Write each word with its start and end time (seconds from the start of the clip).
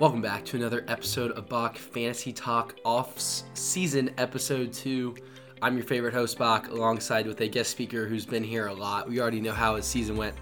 Welcome 0.00 0.22
back 0.22 0.44
to 0.46 0.56
another 0.56 0.84
episode 0.88 1.32
of 1.32 1.48
Bok 1.48 1.76
Fantasy 1.76 2.32
Talk 2.32 2.74
off 2.84 3.18
season 3.54 4.10
episode 4.18 4.72
2. 4.72 5.14
I'm 5.60 5.76
your 5.76 5.86
favorite 5.86 6.14
host, 6.14 6.38
Bok, 6.38 6.68
alongside 6.68 7.26
with 7.26 7.40
a 7.40 7.46
guest 7.46 7.70
speaker 7.70 8.08
who's 8.08 8.26
been 8.26 8.42
here 8.42 8.66
a 8.66 8.72
lot. 8.74 9.08
We 9.08 9.20
already 9.20 9.40
know 9.40 9.52
how 9.52 9.76
his 9.76 9.84
season 9.84 10.16
went. 10.16 10.34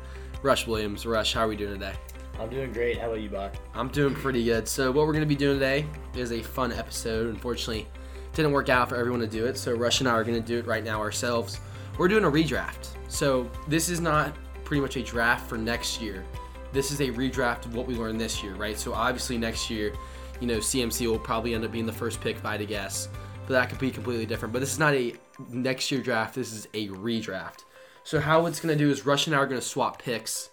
Rush 0.42 0.66
Williams. 0.66 1.04
Rush, 1.04 1.34
how 1.34 1.42
are 1.42 1.48
we 1.48 1.56
doing 1.56 1.74
today? 1.74 1.92
I'm 2.38 2.48
doing 2.48 2.72
great. 2.72 2.98
How 2.98 3.08
about 3.08 3.20
you, 3.20 3.28
Bok? 3.28 3.54
I'm 3.74 3.88
doing 3.88 4.14
pretty 4.14 4.44
good. 4.44 4.66
So, 4.66 4.90
what 4.90 5.06
we're 5.06 5.12
going 5.12 5.24
to 5.24 5.28
be 5.28 5.36
doing 5.36 5.58
today 5.58 5.84
is 6.14 6.32
a 6.32 6.42
fun 6.42 6.72
episode. 6.72 7.26
Unfortunately, 7.28 7.86
didn't 8.32 8.52
work 8.52 8.70
out 8.70 8.88
for 8.88 8.96
everyone 8.96 9.20
to 9.20 9.26
do 9.26 9.44
it, 9.44 9.58
so 9.58 9.74
Rush 9.74 10.00
and 10.00 10.08
I 10.08 10.12
are 10.12 10.24
going 10.24 10.40
to 10.40 10.46
do 10.46 10.58
it 10.58 10.66
right 10.66 10.84
now 10.84 11.00
ourselves. 11.00 11.60
We're 11.98 12.08
doing 12.08 12.24
a 12.24 12.30
redraft. 12.30 12.88
So, 13.08 13.50
this 13.68 13.90
is 13.90 14.00
not 14.00 14.34
pretty 14.64 14.80
much 14.80 14.96
a 14.96 15.02
draft 15.02 15.48
for 15.48 15.58
next 15.58 16.00
year. 16.00 16.24
This 16.72 16.90
is 16.90 17.00
a 17.00 17.08
redraft 17.08 17.66
of 17.66 17.74
what 17.74 17.86
we 17.86 17.94
learned 17.94 18.20
this 18.20 18.42
year, 18.42 18.54
right? 18.54 18.78
So, 18.78 18.92
obviously, 18.92 19.38
next 19.38 19.70
year, 19.70 19.92
you 20.40 20.46
know, 20.46 20.58
CMC 20.58 21.06
will 21.06 21.18
probably 21.18 21.54
end 21.54 21.64
up 21.64 21.72
being 21.72 21.86
the 21.86 21.92
first 21.92 22.20
pick, 22.20 22.44
I 22.44 22.52
had 22.52 22.60
to 22.60 22.66
guess. 22.66 23.08
But 23.46 23.54
that 23.54 23.68
could 23.68 23.78
be 23.78 23.90
completely 23.90 24.26
different. 24.26 24.52
But 24.52 24.60
this 24.60 24.72
is 24.72 24.78
not 24.78 24.94
a 24.94 25.14
next 25.48 25.90
year 25.90 26.00
draft, 26.00 26.34
this 26.34 26.52
is 26.52 26.68
a 26.74 26.88
redraft. 26.88 27.64
So, 28.04 28.20
how 28.20 28.46
it's 28.46 28.60
going 28.60 28.76
to 28.76 28.84
do 28.84 28.90
is 28.90 29.04
Rush 29.04 29.26
and 29.26 29.34
I 29.34 29.38
are 29.38 29.46
going 29.46 29.60
to 29.60 29.66
swap 29.66 30.00
picks 30.00 30.50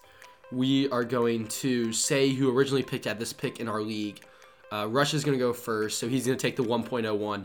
we 0.50 0.88
are 0.90 1.04
going 1.04 1.46
to 1.46 1.92
say 1.92 2.30
who 2.30 2.56
originally 2.56 2.82
picked 2.82 3.06
at 3.06 3.18
this 3.18 3.32
pick 3.32 3.60
in 3.60 3.68
our 3.68 3.82
league. 3.82 4.20
Uh, 4.72 4.86
Rush 4.88 5.14
is 5.14 5.24
going 5.24 5.38
to 5.38 5.44
go 5.44 5.52
first, 5.52 5.98
so 5.98 6.08
he's 6.08 6.26
going 6.26 6.38
to 6.38 6.42
take 6.42 6.56
the 6.56 6.64
1.01. 6.64 7.34
I'm 7.34 7.44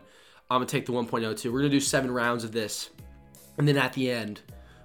going 0.49 0.67
to 0.67 0.71
take 0.71 0.85
the 0.85 0.93
1.02. 0.93 1.45
We're 1.45 1.59
going 1.59 1.63
to 1.63 1.69
do 1.69 1.79
seven 1.79 2.11
rounds 2.11 2.43
of 2.43 2.51
this. 2.51 2.89
And 3.57 3.67
then 3.67 3.77
at 3.77 3.93
the 3.93 4.09
end, 4.09 4.41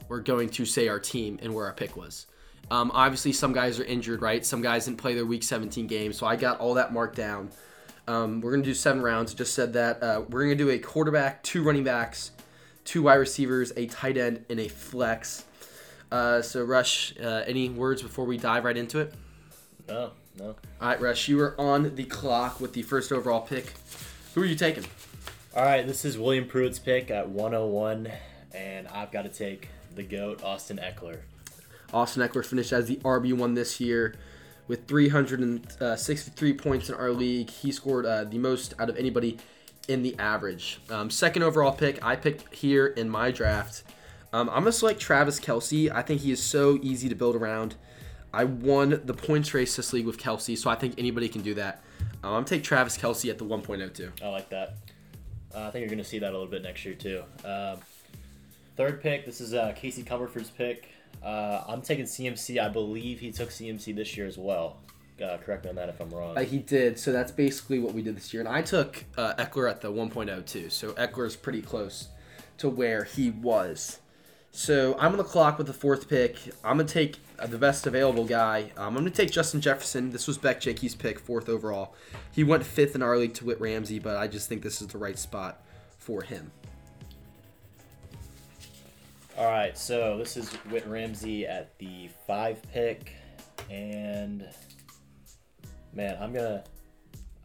we're 0.08 0.20
going 0.20 0.48
to 0.50 0.64
say 0.64 0.88
our 0.88 0.98
team 0.98 1.38
and 1.42 1.54
where 1.54 1.66
our 1.66 1.72
pick 1.72 1.96
was. 1.96 2.26
Um, 2.70 2.90
obviously, 2.94 3.32
some 3.32 3.52
guys 3.52 3.80
are 3.80 3.84
injured, 3.84 4.20
right? 4.22 4.44
Some 4.44 4.60
guys 4.60 4.84
didn't 4.84 4.98
play 4.98 5.14
their 5.14 5.24
week 5.26 5.42
17 5.42 5.86
game, 5.86 6.12
so 6.12 6.26
I 6.26 6.36
got 6.36 6.60
all 6.60 6.74
that 6.74 6.92
marked 6.92 7.16
down. 7.16 7.50
Um, 8.06 8.40
we're 8.40 8.50
going 8.52 8.62
to 8.62 8.68
do 8.68 8.74
seven 8.74 9.02
rounds. 9.02 9.34
Just 9.34 9.54
said 9.54 9.72
that. 9.74 10.02
Uh, 10.02 10.22
we're 10.28 10.44
going 10.44 10.56
to 10.56 10.64
do 10.64 10.70
a 10.70 10.78
quarterback, 10.78 11.42
two 11.42 11.62
running 11.62 11.84
backs, 11.84 12.30
two 12.84 13.02
wide 13.02 13.16
receivers, 13.16 13.72
a 13.76 13.86
tight 13.86 14.16
end, 14.16 14.44
and 14.48 14.60
a 14.60 14.68
flex. 14.68 15.44
Uh, 16.10 16.40
so, 16.40 16.64
Rush, 16.64 17.14
uh, 17.20 17.44
any 17.46 17.68
words 17.68 18.02
before 18.02 18.24
we 18.24 18.38
dive 18.38 18.64
right 18.64 18.76
into 18.76 19.00
it? 19.00 19.14
No, 19.88 20.12
no. 20.38 20.56
All 20.80 20.88
right, 20.88 21.00
Rush, 21.00 21.28
you 21.28 21.40
are 21.40 21.58
on 21.60 21.94
the 21.94 22.04
clock 22.04 22.60
with 22.60 22.72
the 22.72 22.82
first 22.82 23.12
overall 23.12 23.42
pick. 23.42 23.74
Who 24.34 24.42
are 24.42 24.46
you 24.46 24.54
taking? 24.54 24.84
All 25.54 25.64
right, 25.64 25.86
this 25.86 26.04
is 26.04 26.16
William 26.16 26.46
Pruitt's 26.46 26.78
pick 26.78 27.10
at 27.10 27.28
101, 27.28 28.10
and 28.54 28.88
I've 28.88 29.10
got 29.10 29.22
to 29.22 29.28
take 29.28 29.68
the 29.94 30.02
GOAT, 30.02 30.42
Austin 30.42 30.78
Ekeler. 30.78 31.20
Austin 31.92 32.26
Ekeler 32.26 32.44
finished 32.44 32.72
as 32.72 32.86
the 32.86 32.96
RB1 32.96 33.54
this 33.54 33.80
year 33.80 34.14
with 34.66 34.86
363 34.86 36.52
points 36.54 36.88
in 36.88 36.94
our 36.94 37.10
league. 37.10 37.50
He 37.50 37.72
scored 37.72 38.06
uh, 38.06 38.24
the 38.24 38.38
most 38.38 38.74
out 38.78 38.88
of 38.88 38.96
anybody 38.96 39.38
in 39.88 40.02
the 40.02 40.14
average. 40.18 40.80
Um, 40.90 41.10
second 41.10 41.42
overall 41.42 41.72
pick, 41.72 42.04
I 42.04 42.14
picked 42.14 42.54
here 42.54 42.86
in 42.86 43.08
my 43.08 43.30
draft. 43.30 43.84
Um, 44.32 44.48
I'm 44.50 44.62
going 44.62 44.66
to 44.66 44.72
select 44.72 45.00
Travis 45.00 45.40
Kelce. 45.40 45.90
I 45.90 46.02
think 46.02 46.20
he 46.20 46.30
is 46.30 46.42
so 46.42 46.78
easy 46.82 47.08
to 47.08 47.14
build 47.14 47.34
around. 47.34 47.76
I 48.32 48.44
won 48.44 49.00
the 49.04 49.14
points 49.14 49.54
race 49.54 49.76
this 49.76 49.94
league 49.94 50.04
with 50.04 50.18
Kelce, 50.18 50.56
so 50.58 50.68
I 50.68 50.74
think 50.74 50.94
anybody 50.98 51.30
can 51.30 51.40
do 51.40 51.54
that. 51.54 51.82
Um, 52.22 52.34
I'm 52.34 52.44
take 52.44 52.62
Travis 52.62 52.98
Kelce 52.98 53.30
at 53.30 53.38
the 53.38 53.44
1.02. 53.46 54.22
I 54.22 54.28
like 54.28 54.50
that. 54.50 54.76
Uh, 55.54 55.60
I 55.60 55.70
think 55.70 55.80
you're 55.80 55.88
going 55.88 55.98
to 55.98 56.04
see 56.04 56.18
that 56.18 56.28
a 56.28 56.32
little 56.32 56.46
bit 56.46 56.62
next 56.62 56.84
year, 56.84 56.94
too. 56.94 57.22
Um, 57.42 57.78
third 58.76 59.00
pick, 59.00 59.24
this 59.24 59.40
is 59.40 59.54
uh, 59.54 59.72
Casey 59.74 60.02
Comerford's 60.02 60.50
pick. 60.50 60.90
Uh, 61.22 61.62
I'm 61.66 61.82
taking 61.82 62.04
CMC. 62.04 62.62
I 62.62 62.68
believe 62.68 63.20
he 63.20 63.32
took 63.32 63.50
CMC 63.50 63.94
this 63.94 64.16
year 64.16 64.26
as 64.26 64.38
well. 64.38 64.78
Uh, 65.22 65.36
correct 65.38 65.64
me 65.64 65.70
on 65.70 65.76
that 65.76 65.88
if 65.88 66.00
I'm 66.00 66.10
wrong. 66.10 66.38
Uh, 66.38 66.42
he 66.42 66.58
did, 66.58 66.98
so 66.98 67.10
that's 67.12 67.32
basically 67.32 67.80
what 67.80 67.92
we 67.92 68.02
did 68.02 68.16
this 68.16 68.32
year. 68.32 68.40
And 68.40 68.48
I 68.48 68.62
took 68.62 69.04
uh, 69.16 69.34
Ekeler 69.34 69.68
at 69.68 69.80
the 69.80 69.90
1.02, 69.90 70.70
so 70.70 70.92
Ekeler 70.92 71.26
is 71.26 71.34
pretty 71.34 71.60
close 71.60 72.08
to 72.58 72.68
where 72.68 73.04
he 73.04 73.30
was. 73.30 73.98
So 74.50 74.96
I'm 74.98 75.12
on 75.12 75.18
the 75.18 75.24
clock 75.24 75.58
with 75.58 75.66
the 75.66 75.72
fourth 75.72 76.08
pick. 76.08 76.36
I'm 76.64 76.78
gonna 76.78 76.88
take 76.88 77.18
uh, 77.38 77.46
the 77.46 77.58
best 77.58 77.86
available 77.86 78.24
guy. 78.24 78.72
Um, 78.76 78.88
I'm 78.88 78.94
gonna 78.94 79.10
take 79.10 79.30
Justin 79.30 79.60
Jefferson. 79.60 80.10
This 80.10 80.26
was 80.26 80.38
Beck 80.38 80.60
Jakey's 80.60 80.94
pick, 80.94 81.18
fourth 81.18 81.48
overall. 81.48 81.94
He 82.32 82.44
went 82.44 82.64
fifth 82.64 82.94
in 82.94 83.02
our 83.02 83.16
league 83.16 83.34
to 83.34 83.44
Whit 83.44 83.60
Ramsey, 83.60 83.98
but 83.98 84.16
I 84.16 84.26
just 84.26 84.48
think 84.48 84.62
this 84.62 84.80
is 84.80 84.88
the 84.88 84.98
right 84.98 85.18
spot 85.18 85.62
for 85.98 86.22
him. 86.22 86.50
All 89.38 89.46
right, 89.46 89.78
so 89.78 90.18
this 90.18 90.36
is 90.36 90.52
Whit 90.68 90.84
Ramsey 90.84 91.46
at 91.46 91.78
the 91.78 92.10
five 92.26 92.60
pick, 92.72 93.14
and 93.70 94.44
man, 95.92 96.18
I'm 96.20 96.32
gonna 96.32 96.64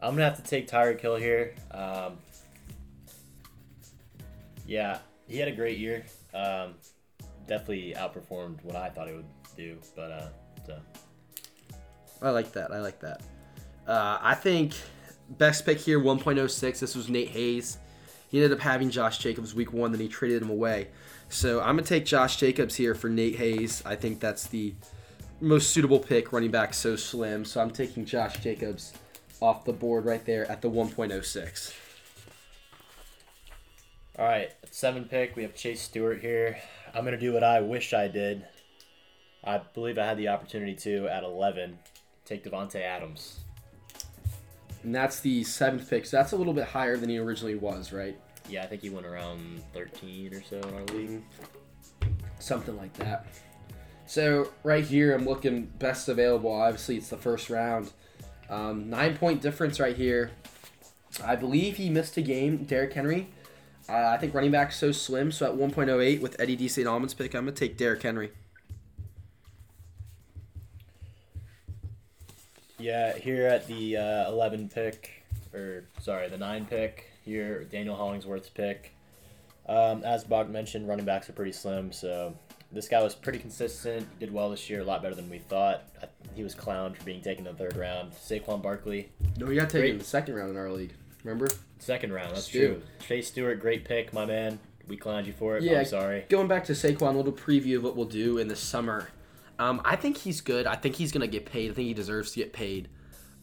I'm 0.02 0.14
gonna 0.14 0.24
have 0.24 0.36
to 0.36 0.42
take 0.42 0.68
Tyreek 0.68 1.00
Hill 1.00 1.14
here. 1.14 1.54
Um, 1.70 2.18
yeah, 4.66 4.98
he 5.28 5.38
had 5.38 5.46
a 5.46 5.52
great 5.52 5.78
year. 5.78 6.04
Um, 6.34 6.74
definitely 7.46 7.94
outperformed 7.96 8.64
what 8.64 8.74
I 8.74 8.88
thought 8.88 9.06
he 9.06 9.14
would 9.14 9.28
do, 9.56 9.78
but 9.94 10.10
uh, 10.10 10.28
so. 10.66 10.80
I 12.20 12.30
like 12.30 12.50
that. 12.54 12.72
I 12.72 12.80
like 12.80 12.98
that. 13.02 13.22
Uh, 13.86 14.18
I 14.20 14.34
think 14.34 14.74
best 15.38 15.64
pick 15.64 15.78
here, 15.78 16.00
1.06. 16.00 16.80
This 16.80 16.96
was 16.96 17.08
Nate 17.08 17.28
Hayes. 17.28 17.78
He 18.28 18.38
ended 18.38 18.50
up 18.50 18.58
having 18.58 18.90
Josh 18.90 19.18
Jacobs 19.18 19.54
week 19.54 19.72
one, 19.72 19.92
then 19.92 20.00
he 20.00 20.08
traded 20.08 20.42
him 20.42 20.50
away. 20.50 20.88
So 21.34 21.58
I'm 21.58 21.74
gonna 21.74 21.82
take 21.82 22.04
Josh 22.04 22.36
Jacobs 22.36 22.76
here 22.76 22.94
for 22.94 23.08
Nate 23.08 23.34
Hayes. 23.34 23.82
I 23.84 23.96
think 23.96 24.20
that's 24.20 24.46
the 24.46 24.72
most 25.40 25.70
suitable 25.70 25.98
pick. 25.98 26.32
Running 26.32 26.52
back 26.52 26.72
so 26.72 26.94
slim, 26.94 27.44
so 27.44 27.60
I'm 27.60 27.72
taking 27.72 28.04
Josh 28.04 28.38
Jacobs 28.38 28.92
off 29.40 29.64
the 29.64 29.72
board 29.72 30.04
right 30.04 30.24
there 30.24 30.48
at 30.48 30.62
the 30.62 30.70
1.06. 30.70 31.74
All 34.16 34.24
right, 34.24 34.52
at 34.62 34.72
seven 34.72 35.06
pick, 35.06 35.34
we 35.34 35.42
have 35.42 35.56
Chase 35.56 35.82
Stewart 35.82 36.20
here. 36.20 36.56
I'm 36.94 37.04
gonna 37.04 37.18
do 37.18 37.32
what 37.32 37.42
I 37.42 37.60
wish 37.60 37.92
I 37.92 38.06
did. 38.06 38.46
I 39.42 39.58
believe 39.58 39.98
I 39.98 40.06
had 40.06 40.18
the 40.18 40.28
opportunity 40.28 40.76
to 40.76 41.08
at 41.08 41.24
11 41.24 41.80
take 42.24 42.44
Davante 42.44 42.80
Adams. 42.80 43.40
And 44.84 44.94
that's 44.94 45.18
the 45.18 45.42
seventh 45.42 45.90
pick. 45.90 46.06
So 46.06 46.16
that's 46.16 46.30
a 46.30 46.36
little 46.36 46.54
bit 46.54 46.68
higher 46.68 46.96
than 46.96 47.08
he 47.08 47.18
originally 47.18 47.56
was, 47.56 47.92
right? 47.92 48.16
Yeah, 48.48 48.62
I 48.62 48.66
think 48.66 48.82
he 48.82 48.90
went 48.90 49.06
around 49.06 49.62
13 49.72 50.34
or 50.34 50.42
so 50.42 50.56
in 50.58 50.74
our 50.74 50.84
league. 50.94 51.22
Something 52.38 52.76
like 52.76 52.92
that. 52.94 53.26
So 54.06 54.52
right 54.62 54.84
here, 54.84 55.14
I'm 55.14 55.24
looking 55.24 55.64
best 55.78 56.08
available. 56.08 56.52
Obviously, 56.52 56.96
it's 56.96 57.08
the 57.08 57.16
first 57.16 57.48
round. 57.48 57.92
Um, 58.50 58.90
nine 58.90 59.16
point 59.16 59.40
difference 59.40 59.80
right 59.80 59.96
here. 59.96 60.30
I 61.24 61.36
believe 61.36 61.76
he 61.76 61.88
missed 61.90 62.16
a 62.16 62.22
game, 62.22 62.64
Derrick 62.64 62.92
Henry. 62.92 63.28
Uh, 63.88 64.08
I 64.08 64.16
think 64.18 64.34
running 64.34 64.50
back 64.50 64.72
so 64.72 64.92
slim. 64.92 65.30
So 65.30 65.46
at 65.46 65.58
1.08 65.58 66.20
with 66.20 66.38
Eddie 66.40 66.56
D. 66.56 66.68
St. 66.68 66.86
Almond's 66.86 67.14
pick, 67.14 67.34
I'm 67.34 67.44
gonna 67.44 67.52
take 67.52 67.76
Derrick 67.76 68.02
Henry. 68.02 68.32
Yeah, 72.78 73.16
here 73.16 73.46
at 73.46 73.66
the 73.66 73.96
uh, 73.96 74.30
11 74.30 74.68
pick, 74.68 75.24
or 75.54 75.84
sorry, 76.00 76.28
the 76.28 76.36
9 76.36 76.66
pick, 76.66 77.10
here, 77.24 77.64
Daniel 77.64 77.96
Hollingsworth's 77.96 78.48
pick. 78.48 78.94
Um, 79.66 80.04
as 80.04 80.24
Bok 80.24 80.48
mentioned, 80.48 80.88
running 80.88 81.04
backs 81.06 81.28
are 81.28 81.32
pretty 81.32 81.52
slim, 81.52 81.90
so 81.90 82.34
this 82.70 82.88
guy 82.88 83.02
was 83.02 83.14
pretty 83.14 83.38
consistent, 83.38 84.06
did 84.18 84.32
well 84.32 84.50
this 84.50 84.68
year, 84.68 84.80
a 84.80 84.84
lot 84.84 85.02
better 85.02 85.14
than 85.14 85.30
we 85.30 85.38
thought. 85.38 85.84
He 86.34 86.42
was 86.42 86.54
clowned 86.54 86.96
for 86.96 87.04
being 87.04 87.22
taken 87.22 87.46
in 87.46 87.56
the 87.56 87.58
third 87.58 87.76
round. 87.76 88.12
Saquon 88.12 88.60
Barkley. 88.62 89.10
No, 89.38 89.46
he 89.46 89.56
got 89.56 89.70
taken 89.70 89.92
in 89.92 89.98
the 89.98 90.04
second 90.04 90.34
round 90.34 90.50
in 90.50 90.56
our 90.56 90.70
league. 90.70 90.92
Remember? 91.22 91.48
Second 91.78 92.12
round, 92.12 92.32
that's 92.32 92.44
Stu. 92.44 92.58
true. 92.58 92.82
Chase 93.06 93.28
Stewart, 93.28 93.60
great 93.60 93.84
pick, 93.84 94.12
my 94.12 94.26
man. 94.26 94.58
We 94.86 94.98
clowned 94.98 95.24
you 95.26 95.32
for 95.32 95.56
it. 95.56 95.62
Yeah, 95.62 95.80
I'm 95.80 95.84
sorry. 95.86 96.26
Going 96.28 96.46
back 96.46 96.64
to 96.66 96.72
Saquon, 96.72 97.14
a 97.14 97.16
little 97.16 97.32
preview 97.32 97.76
of 97.78 97.84
what 97.84 97.96
we'll 97.96 98.04
do 98.04 98.36
in 98.36 98.48
the 98.48 98.56
summer. 98.56 99.08
Um, 99.58 99.80
I 99.84 99.96
think 99.96 100.18
he's 100.18 100.40
good. 100.42 100.66
I 100.66 100.74
think 100.74 100.96
he's 100.96 101.12
gonna 101.12 101.26
get 101.26 101.46
paid. 101.46 101.70
I 101.70 101.74
think 101.74 101.86
he 101.88 101.94
deserves 101.94 102.32
to 102.32 102.40
get 102.40 102.52
paid. 102.52 102.88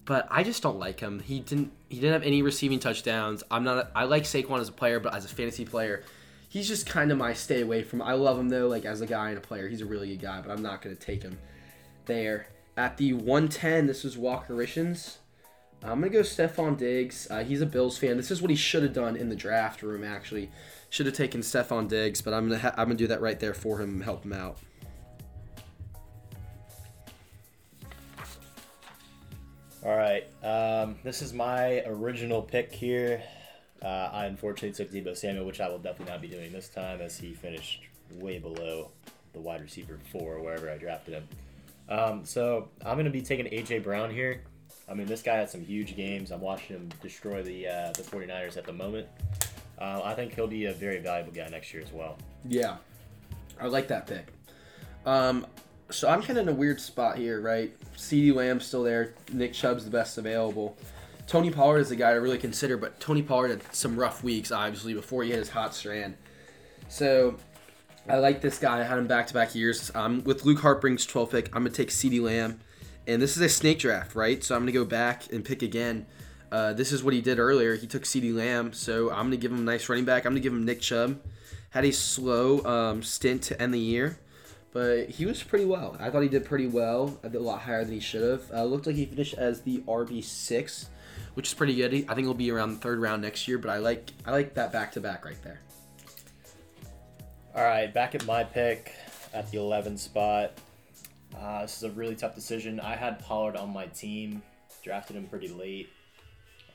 But 0.05 0.27
I 0.31 0.43
just 0.43 0.63
don't 0.63 0.79
like 0.79 0.99
him. 0.99 1.19
He 1.19 1.39
didn't. 1.39 1.71
He 1.89 1.97
didn't 1.97 2.13
have 2.13 2.23
any 2.23 2.41
receiving 2.41 2.79
touchdowns. 2.79 3.43
I'm 3.51 3.63
not. 3.63 3.91
I 3.95 4.05
like 4.05 4.23
Saquon 4.23 4.59
as 4.59 4.69
a 4.69 4.73
player, 4.73 4.99
but 4.99 5.13
as 5.13 5.25
a 5.25 5.27
fantasy 5.27 5.65
player, 5.65 6.03
he's 6.49 6.67
just 6.67 6.87
kind 6.87 7.11
of 7.11 7.17
my 7.17 7.33
stay 7.33 7.61
away 7.61 7.83
from. 7.83 8.01
I 8.01 8.13
love 8.13 8.39
him 8.39 8.49
though, 8.49 8.67
like 8.67 8.85
as 8.85 9.01
a 9.01 9.05
guy 9.05 9.29
and 9.29 9.37
a 9.37 9.41
player. 9.41 9.67
He's 9.67 9.81
a 9.81 9.85
really 9.85 10.07
good 10.07 10.21
guy, 10.21 10.41
but 10.41 10.51
I'm 10.51 10.61
not 10.61 10.81
gonna 10.81 10.95
take 10.95 11.23
him 11.23 11.37
there. 12.05 12.47
At 12.77 12.97
the 12.97 13.13
110, 13.13 13.85
this 13.85 14.05
is 14.05 14.17
Walker 14.17 14.55
Rishins. 14.55 15.17
I'm 15.83 15.99
gonna 15.99 16.09
go 16.09 16.21
Stefon 16.21 16.77
Diggs. 16.77 17.27
Uh, 17.29 17.43
he's 17.43 17.61
a 17.61 17.65
Bills 17.65 17.97
fan. 17.97 18.17
This 18.17 18.31
is 18.31 18.41
what 18.41 18.49
he 18.49 18.55
should 18.55 18.83
have 18.83 18.93
done 18.93 19.15
in 19.15 19.29
the 19.29 19.35
draft 19.35 19.81
room. 19.81 20.03
Actually, 20.03 20.49
should 20.89 21.05
have 21.05 21.15
taken 21.15 21.41
Stefon 21.41 21.87
Diggs, 21.87 22.21
but 22.21 22.33
I'm 22.33 22.47
gonna 22.47 22.59
ha- 22.59 22.73
I'm 22.77 22.87
gonna 22.87 22.95
do 22.95 23.07
that 23.07 23.21
right 23.21 23.39
there 23.39 23.53
for 23.53 23.79
him 23.79 24.01
help 24.01 24.23
him 24.23 24.33
out. 24.33 24.57
All 29.83 29.97
right. 29.97 30.27
Um, 30.43 30.97
this 31.03 31.23
is 31.23 31.33
my 31.33 31.81
original 31.85 32.43
pick 32.43 32.71
here. 32.71 33.23
Uh, 33.81 34.09
I 34.13 34.25
unfortunately 34.27 34.73
took 34.73 34.93
Deebo 34.93 35.17
Samuel, 35.17 35.43
which 35.45 35.59
I 35.59 35.69
will 35.69 35.79
definitely 35.79 36.13
not 36.13 36.21
be 36.21 36.27
doing 36.27 36.51
this 36.51 36.69
time, 36.69 37.01
as 37.01 37.17
he 37.17 37.33
finished 37.33 37.81
way 38.13 38.37
below 38.37 38.91
the 39.33 39.39
wide 39.39 39.61
receiver 39.61 39.97
four, 40.11 40.39
wherever 40.39 40.69
I 40.69 40.77
drafted 40.77 41.15
him. 41.15 41.27
Um, 41.89 42.25
so 42.25 42.69
I'm 42.85 42.93
going 42.93 43.05
to 43.05 43.11
be 43.11 43.23
taking 43.23 43.45
AJ 43.47 43.83
Brown 43.83 44.11
here. 44.11 44.43
I 44.87 44.93
mean, 44.93 45.07
this 45.07 45.23
guy 45.23 45.37
had 45.37 45.49
some 45.49 45.61
huge 45.61 45.95
games. 45.95 46.31
I'm 46.31 46.41
watching 46.41 46.75
him 46.75 46.89
destroy 47.01 47.41
the 47.41 47.67
uh, 47.67 47.91
the 47.93 48.03
49ers 48.03 48.57
at 48.57 48.65
the 48.65 48.73
moment. 48.73 49.07
Uh, 49.79 50.01
I 50.03 50.13
think 50.13 50.35
he'll 50.35 50.45
be 50.45 50.65
a 50.65 50.73
very 50.73 50.99
valuable 50.99 51.31
guy 51.31 51.47
next 51.49 51.73
year 51.73 51.81
as 51.81 51.91
well. 51.91 52.17
Yeah, 52.47 52.77
I 53.59 53.65
like 53.65 53.87
that 53.87 54.05
pick. 54.05 54.27
Um, 55.07 55.47
so 55.91 56.09
I'm 56.09 56.21
kind 56.21 56.37
of 56.39 56.47
in 56.47 56.53
a 56.53 56.57
weird 56.57 56.79
spot 56.81 57.17
here, 57.17 57.41
right? 57.41 57.73
CeeDee 57.95 58.33
Lamb's 58.33 58.65
still 58.65 58.83
there. 58.83 59.13
Nick 59.31 59.53
Chubb's 59.53 59.85
the 59.85 59.91
best 59.91 60.17
available. 60.17 60.77
Tony 61.27 61.49
Pollard 61.49 61.79
is 61.79 61.89
the 61.89 61.95
guy 61.95 62.13
to 62.13 62.19
really 62.19 62.37
consider, 62.37 62.77
but 62.77 62.99
Tony 62.99 63.21
Pollard 63.21 63.49
had 63.49 63.73
some 63.73 63.97
rough 63.97 64.23
weeks, 64.23 64.51
obviously, 64.51 64.93
before 64.93 65.23
he 65.23 65.29
hit 65.29 65.39
his 65.39 65.49
hot 65.49 65.73
strand. 65.73 66.17
So 66.89 67.37
I 68.09 68.17
like 68.17 68.41
this 68.41 68.59
guy. 68.59 68.79
I 68.79 68.83
had 68.83 68.97
him 68.97 69.07
back 69.07 69.27
to 69.27 69.33
back 69.33 69.55
years. 69.55 69.91
Um, 69.95 70.23
with 70.23 70.43
Luke 70.43 70.59
Hartbring's 70.59 71.05
12 71.05 71.31
pick, 71.31 71.55
I'm 71.55 71.63
going 71.63 71.71
to 71.71 71.77
take 71.77 71.89
CeeDee 71.89 72.21
Lamb. 72.21 72.59
And 73.07 73.21
this 73.21 73.35
is 73.35 73.41
a 73.41 73.49
snake 73.49 73.79
draft, 73.79 74.15
right? 74.15 74.43
So 74.43 74.55
I'm 74.55 74.61
going 74.61 74.73
to 74.73 74.79
go 74.79 74.85
back 74.85 75.31
and 75.31 75.43
pick 75.43 75.61
again. 75.61 76.05
Uh, 76.51 76.73
this 76.73 76.91
is 76.91 77.03
what 77.03 77.13
he 77.13 77.21
did 77.21 77.39
earlier. 77.39 77.75
He 77.75 77.87
took 77.87 78.03
CeeDee 78.03 78.35
Lamb. 78.35 78.73
So 78.73 79.09
I'm 79.09 79.27
going 79.27 79.31
to 79.31 79.37
give 79.37 79.51
him 79.51 79.59
a 79.59 79.63
nice 79.63 79.87
running 79.87 80.05
back. 80.05 80.25
I'm 80.25 80.33
going 80.33 80.41
to 80.41 80.43
give 80.43 80.53
him 80.53 80.65
Nick 80.65 80.81
Chubb. 80.81 81.21
Had 81.69 81.85
a 81.85 81.91
slow 81.93 82.63
um, 82.65 83.01
stint 83.01 83.43
to 83.43 83.61
end 83.61 83.73
the 83.73 83.79
year, 83.79 84.19
but 84.73 85.09
he 85.09 85.25
was 85.25 85.43
pretty 85.43 85.65
well. 85.65 85.97
I 85.99 86.09
thought 86.09 86.23
he 86.23 86.29
did 86.29 86.45
pretty 86.45 86.67
well. 86.67 87.19
I 87.23 87.27
a 87.27 87.39
lot 87.39 87.61
higher 87.61 87.83
than 87.83 87.93
he 87.93 87.99
should 87.99 88.23
have. 88.23 88.51
Uh, 88.51 88.63
looked 88.63 88.87
like 88.87 88.95
he 88.95 89.05
finished 89.05 89.33
as 89.33 89.61
the 89.61 89.79
RB6, 89.79 90.85
which 91.33 91.47
is 91.47 91.53
pretty 91.53 91.75
good. 91.75 91.93
I 92.07 92.15
think 92.15 92.19
he'll 92.19 92.33
be 92.33 92.51
around 92.51 92.71
the 92.71 92.77
third 92.77 92.99
round 92.99 93.21
next 93.21 93.47
year, 93.47 93.57
but 93.57 93.69
I 93.69 93.77
like 93.77 94.11
I 94.25 94.31
like 94.31 94.53
that 94.55 94.71
back 94.71 94.93
to 94.93 95.01
back 95.01 95.25
right 95.25 95.41
there. 95.43 95.61
All 97.53 97.63
right, 97.63 97.93
back 97.93 98.15
at 98.15 98.25
my 98.25 98.45
pick 98.45 98.93
at 99.33 99.51
the 99.51 99.57
11 99.57 99.97
spot. 99.97 100.53
Uh, 101.37 101.61
this 101.63 101.77
is 101.77 101.83
a 101.83 101.89
really 101.91 102.15
tough 102.15 102.35
decision. 102.35 102.79
I 102.79 102.95
had 102.95 103.19
Pollard 103.19 103.57
on 103.57 103.73
my 103.73 103.87
team, 103.87 104.41
drafted 104.83 105.17
him 105.17 105.27
pretty 105.27 105.49
late. 105.49 105.89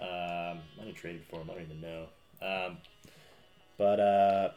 Um, 0.00 0.58
might 0.76 0.86
have 0.86 0.94
traded 0.94 1.22
for 1.30 1.40
him. 1.40 1.50
I 1.50 1.54
don't 1.54 1.62
even 1.62 1.80
know. 1.80 2.06
Um, 2.42 2.76
but 3.78 4.00
uh, 4.00 4.50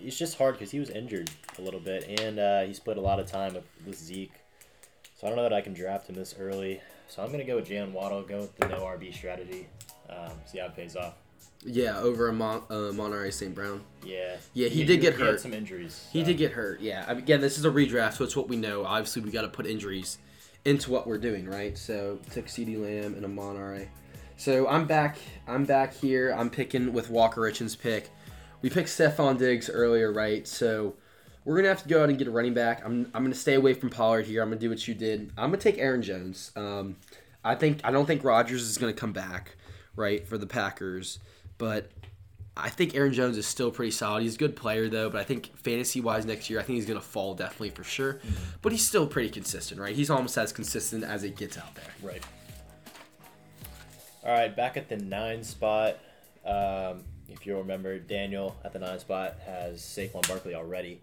it's 0.00 0.18
just 0.18 0.38
hard 0.38 0.54
because 0.54 0.70
he 0.70 0.78
was 0.78 0.90
injured 0.90 1.30
a 1.58 1.62
little 1.62 1.80
bit, 1.80 2.20
and 2.20 2.38
uh, 2.38 2.62
he 2.62 2.74
split 2.74 2.96
a 2.96 3.00
lot 3.00 3.20
of 3.20 3.26
time 3.26 3.54
with, 3.54 3.64
with 3.84 3.98
Zeke. 3.98 4.32
So 5.16 5.26
I 5.26 5.30
don't 5.30 5.36
know 5.36 5.44
that 5.44 5.52
I 5.52 5.60
can 5.60 5.72
draft 5.72 6.08
him 6.08 6.14
this 6.16 6.34
early. 6.38 6.80
So 7.08 7.22
I'm 7.22 7.30
gonna 7.30 7.44
go 7.44 7.56
with 7.56 7.68
Jalen 7.68 7.92
Waddle. 7.92 8.22
Go 8.22 8.40
with 8.40 8.56
the 8.56 8.68
no 8.68 8.80
RB 8.80 9.14
strategy. 9.14 9.68
Um, 10.10 10.32
see 10.44 10.58
how 10.58 10.66
it 10.66 10.76
pays 10.76 10.96
off. 10.96 11.14
Yeah, 11.64 11.98
over 11.98 12.28
a 12.28 12.32
Mon- 12.32 12.62
uh, 12.70 12.92
Monterey 12.92 13.30
St. 13.30 13.54
Brown. 13.54 13.82
Yeah. 14.04 14.36
Yeah, 14.54 14.68
he 14.68 14.84
did 14.84 15.00
get 15.00 15.14
he 15.14 15.20
hurt. 15.20 15.30
Had 15.32 15.40
some 15.40 15.52
injuries. 15.52 16.06
He 16.12 16.20
so. 16.20 16.26
did 16.26 16.36
get 16.36 16.52
hurt. 16.52 16.80
Yeah. 16.80 17.04
I 17.08 17.14
mean, 17.14 17.22
Again, 17.22 17.40
this 17.40 17.58
is 17.58 17.64
a 17.64 17.70
redraft, 17.70 18.14
so 18.14 18.24
it's 18.24 18.36
what 18.36 18.48
we 18.48 18.56
know. 18.56 18.84
Obviously, 18.84 19.22
we 19.22 19.30
got 19.30 19.42
to 19.42 19.48
put 19.48 19.66
injuries 19.66 20.18
into 20.64 20.90
what 20.90 21.06
we're 21.06 21.18
doing, 21.18 21.46
right? 21.46 21.76
So 21.76 22.18
took 22.30 22.46
CeeDee 22.46 22.80
Lamb 22.80 23.14
and 23.14 23.24
a 23.24 23.28
Monterey. 23.28 23.88
So 24.36 24.68
I'm 24.68 24.86
back. 24.86 25.16
I'm 25.48 25.64
back 25.64 25.94
here. 25.94 26.34
I'm 26.36 26.50
picking 26.50 26.92
with 26.92 27.10
Walker 27.10 27.40
Richens' 27.40 27.78
pick. 27.78 28.10
We 28.66 28.70
picked 28.70 28.88
Stefon 28.88 29.38
Diggs 29.38 29.70
earlier, 29.70 30.12
right? 30.12 30.44
So 30.44 30.96
we're 31.44 31.54
gonna 31.54 31.68
have 31.68 31.84
to 31.84 31.88
go 31.88 32.02
out 32.02 32.08
and 32.08 32.18
get 32.18 32.26
a 32.26 32.32
running 32.32 32.52
back. 32.52 32.84
I'm, 32.84 33.08
I'm 33.14 33.22
gonna 33.22 33.32
stay 33.32 33.54
away 33.54 33.74
from 33.74 33.90
Pollard 33.90 34.26
here. 34.26 34.42
I'm 34.42 34.48
gonna 34.48 34.60
do 34.60 34.68
what 34.68 34.88
you 34.88 34.92
did. 34.92 35.30
I'm 35.38 35.50
gonna 35.50 35.58
take 35.58 35.78
Aaron 35.78 36.02
Jones. 36.02 36.50
Um, 36.56 36.96
I 37.44 37.54
think 37.54 37.82
I 37.84 37.92
don't 37.92 38.06
think 38.06 38.24
Rodgers 38.24 38.62
is 38.62 38.76
gonna 38.76 38.92
come 38.92 39.12
back, 39.12 39.54
right, 39.94 40.26
for 40.26 40.36
the 40.36 40.48
Packers, 40.48 41.20
but 41.58 41.92
I 42.56 42.68
think 42.68 42.96
Aaron 42.96 43.12
Jones 43.12 43.38
is 43.38 43.46
still 43.46 43.70
pretty 43.70 43.92
solid. 43.92 44.24
He's 44.24 44.34
a 44.34 44.38
good 44.38 44.56
player 44.56 44.88
though, 44.88 45.10
but 45.10 45.20
I 45.20 45.24
think 45.24 45.56
fantasy 45.58 46.00
wise 46.00 46.26
next 46.26 46.50
year, 46.50 46.58
I 46.58 46.64
think 46.64 46.74
he's 46.74 46.86
gonna 46.86 47.00
fall 47.00 47.36
definitely 47.36 47.70
for 47.70 47.84
sure. 47.84 48.18
But 48.62 48.72
he's 48.72 48.84
still 48.84 49.06
pretty 49.06 49.30
consistent, 49.30 49.80
right? 49.80 49.94
He's 49.94 50.10
almost 50.10 50.36
as 50.36 50.52
consistent 50.52 51.04
as 51.04 51.22
it 51.22 51.36
gets 51.36 51.56
out 51.56 51.72
there. 51.76 51.84
Right. 52.02 52.24
All 54.24 54.32
right, 54.32 54.56
back 54.56 54.76
at 54.76 54.88
the 54.88 54.96
nine 54.96 55.44
spot. 55.44 55.98
Um, 56.44 57.04
if 57.28 57.46
you'll 57.46 57.58
remember, 57.60 57.98
Daniel 57.98 58.56
at 58.64 58.72
the 58.72 58.78
nine 58.78 58.98
spot 58.98 59.36
has 59.44 59.80
Saquon 59.80 60.26
Barkley 60.28 60.54
already, 60.54 61.00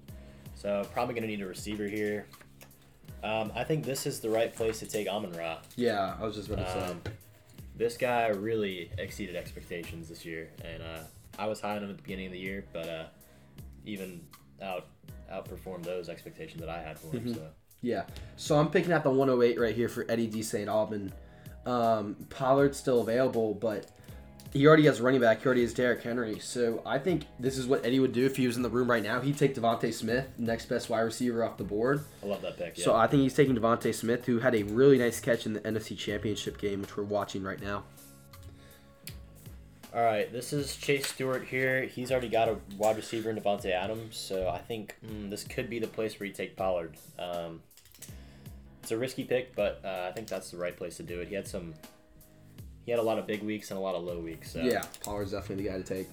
so 0.56 0.88
probably 0.94 1.16
gonna 1.16 1.28
need 1.28 1.42
a 1.42 1.48
receiver 1.48 1.88
here. 1.88 2.26
Um, 3.24 3.52
I 3.56 3.64
think 3.64 3.86
this 3.86 4.06
is 4.06 4.20
the 4.20 4.30
right 4.30 4.54
place 4.54 4.80
to 4.80 4.86
take 4.86 5.08
Amon 5.08 5.32
Ra. 5.34 5.60
Yeah, 5.76 6.16
I 6.20 6.26
was 6.26 6.36
just 6.36 6.50
about 6.50 6.66
to 6.66 6.72
say. 6.72 6.92
Um, 6.92 7.02
this 7.76 7.98
guy 7.98 8.28
really 8.28 8.92
exceeded 8.98 9.36
expectations 9.36 10.10
this 10.10 10.26
year, 10.26 10.50
and 10.64 10.84
uh, 10.84 11.00
I 11.40 11.48
was 11.48 11.60
high 11.60 11.76
on 11.78 11.84
him 11.84 11.90
at 11.90 11.98
the 11.98 12.04
beginning 12.04 12.28
of 12.28 12.32
the 12.34 12.40
year, 12.40 12.66
but 12.74 12.88
uh, 12.88 13.06
even 13.86 14.22
out 14.62 14.88
outperformed 15.32 15.84
those 15.84 16.10
expectations 16.10 16.60
that 16.60 16.70
I 16.70 16.82
had 16.82 17.00
for 17.00 17.16
him. 17.16 17.26
Mhm. 17.26 17.36
So 17.36 17.50
Yeah. 17.82 18.04
So 18.36 18.58
I'm 18.58 18.70
picking 18.70 18.92
out 18.92 19.04
the 19.04 19.10
108 19.10 19.60
right 19.60 19.74
here 19.76 19.90
for 19.90 20.06
Eddie 20.10 20.28
D. 20.28 20.44
St. 20.44 20.70
Alban. 20.70 21.12
Um, 21.66 22.16
Pollard's 22.30 22.78
still 22.78 23.02
available, 23.02 23.54
but 23.54 23.88
he 24.54 24.68
already 24.68 24.86
has 24.86 25.02
running 25.02 25.20
back. 25.20 25.42
He 25.42 25.46
already 25.48 25.62
has 25.62 25.74
Derrick 25.74 26.04
Henry. 26.04 26.40
So 26.40 26.82
I 26.86 27.00
think 27.00 27.26
this 27.40 27.58
is 27.58 27.66
what 27.66 27.84
Eddie 27.86 28.00
would 28.00 28.14
do 28.14 28.26
if 28.26 28.38
he 28.38 28.46
was 28.46 28.56
in 28.56 28.62
the 28.62 28.70
room 28.70 28.90
right 28.90 29.02
now. 29.02 29.20
He'd 29.20 29.38
take 29.38 29.56
DeVonta 29.56 29.92
Smith, 29.92 30.28
next 30.38 30.68
best 30.68 30.90
wide 30.90 31.02
receiver 31.02 31.44
off 31.44 31.58
the 31.58 31.64
board. 31.64 32.06
I 32.22 32.28
love 32.28 32.42
that 32.44 32.58
pick. 32.58 32.78
Yeah. 32.78 32.86
So 32.86 32.96
I 32.96 33.08
think 33.08 33.24
he's 33.24 33.34
taking 33.34 33.56
DeVonta 33.56 33.94
Smith, 33.94 34.26
who 34.26 34.40
had 34.40 34.54
a 34.54 34.64
really 34.64 35.00
nice 35.00 35.20
catch 35.20 35.46
in 35.48 35.54
the 35.54 35.60
NFC 35.62 35.98
Championship 35.98 36.60
game, 36.60 36.82
which 36.82 36.96
we're 36.96 37.04
watching 37.04 37.44
right 37.44 37.62
now. 37.62 37.84
All 39.96 40.04
right, 40.04 40.32
this 40.32 40.54
is 40.54 40.76
Chase 40.76 41.06
Stewart 41.06 41.46
here. 41.46 41.84
He's 41.84 42.12
already 42.12 42.30
got 42.30 42.50
a 42.50 42.58
wide 42.78 42.96
receiver 42.96 43.30
in 43.30 43.36
Davante 43.36 43.72
Adams, 43.72 44.18
so 44.18 44.50
I 44.50 44.58
think 44.58 44.96
mm, 45.06 45.30
this 45.30 45.44
could 45.44 45.70
be 45.70 45.78
the 45.78 45.88
place 45.88 46.20
where 46.20 46.26
you 46.26 46.34
take 46.34 46.56
Pollard. 46.56 46.96
Um, 47.20 47.62
it's 48.82 48.92
a 48.92 48.98
risky 48.98 49.24
pick, 49.24 49.56
but 49.56 49.82
uh, 49.86 50.08
I 50.10 50.12
think 50.12 50.28
that's 50.28 50.50
the 50.50 50.58
right 50.58 50.76
place 50.76 50.98
to 50.98 51.04
do 51.04 51.22
it. 51.22 51.28
He 51.28 51.36
had 51.36 51.48
some, 51.48 51.76
he 52.86 52.92
had 52.92 53.00
a 53.00 53.04
lot 53.04 53.18
of 53.18 53.26
big 53.28 53.44
weeks 53.44 53.72
and 53.72 53.78
a 53.78 53.82
lot 53.82 53.96
of 53.96 54.04
low 54.04 54.20
weeks. 54.20 54.52
So. 54.52 54.62
Yeah, 54.62 54.84
Pollard's 55.02 55.32
definitely 55.32 55.64
the 55.64 55.70
guy 55.70 55.78
to 55.78 55.84
take. 55.84 56.08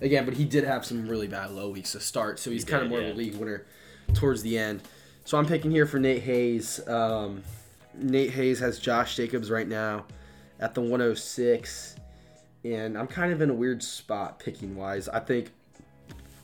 Again, 0.00 0.24
but 0.24 0.34
he 0.34 0.44
did 0.44 0.64
have 0.64 0.84
some 0.84 1.08
really 1.08 1.28
bad 1.28 1.50
low 1.50 1.70
weeks 1.70 1.92
to 1.92 2.00
start, 2.00 2.38
so 2.38 2.50
he's 2.50 2.64
He 2.64 2.70
kind 2.70 2.82
of 2.82 2.90
more 2.90 3.00
yeah. 3.00 3.08
of 3.08 3.14
a 3.14 3.18
league 3.18 3.36
winner 3.36 3.66
towards 4.12 4.42
the 4.42 4.58
end. 4.58 4.82
So 5.24 5.38
I'm 5.38 5.46
picking 5.46 5.70
here 5.70 5.86
for 5.86 5.98
Nate 5.98 6.22
Hayes. 6.22 6.86
Um, 6.86 7.42
Nate 7.94 8.30
Hayes 8.30 8.60
has 8.60 8.78
Josh 8.78 9.16
Jacobs 9.16 9.50
right 9.50 9.66
now 9.66 10.04
at 10.60 10.74
the 10.74 10.80
106, 10.80 11.96
and 12.64 12.98
I'm 12.98 13.06
kind 13.06 13.32
of 13.32 13.40
in 13.40 13.50
a 13.50 13.54
weird 13.54 13.82
spot 13.82 14.38
picking 14.38 14.76
wise. 14.76 15.08
I 15.08 15.20
think 15.20 15.52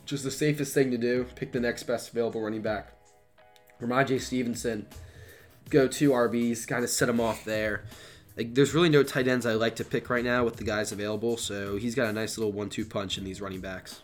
just 0.05 0.23
the 0.23 0.31
safest 0.31 0.73
thing 0.73 0.91
to 0.91 0.97
do, 0.97 1.25
pick 1.35 1.51
the 1.51 1.59
next 1.59 1.83
best 1.83 2.11
available 2.11 2.41
running 2.41 2.61
back. 2.61 2.93
Rhamondre 3.81 4.19
Stevenson, 4.19 4.87
go 5.69 5.87
two 5.87 6.11
RBs, 6.11 6.67
kind 6.67 6.83
of 6.83 6.89
set 6.89 7.09
him 7.09 7.19
off 7.19 7.43
there. 7.45 7.83
Like, 8.37 8.55
there's 8.55 8.73
really 8.73 8.89
no 8.89 9.03
tight 9.03 9.27
ends 9.27 9.45
I 9.45 9.53
like 9.53 9.75
to 9.77 9.83
pick 9.83 10.09
right 10.09 10.23
now 10.23 10.43
with 10.45 10.55
the 10.55 10.63
guys 10.63 10.91
available, 10.91 11.37
so 11.37 11.75
he's 11.77 11.95
got 11.95 12.07
a 12.07 12.13
nice 12.13 12.37
little 12.37 12.53
one-two 12.53 12.85
punch 12.85 13.17
in 13.17 13.23
these 13.23 13.41
running 13.41 13.59
backs. 13.59 14.03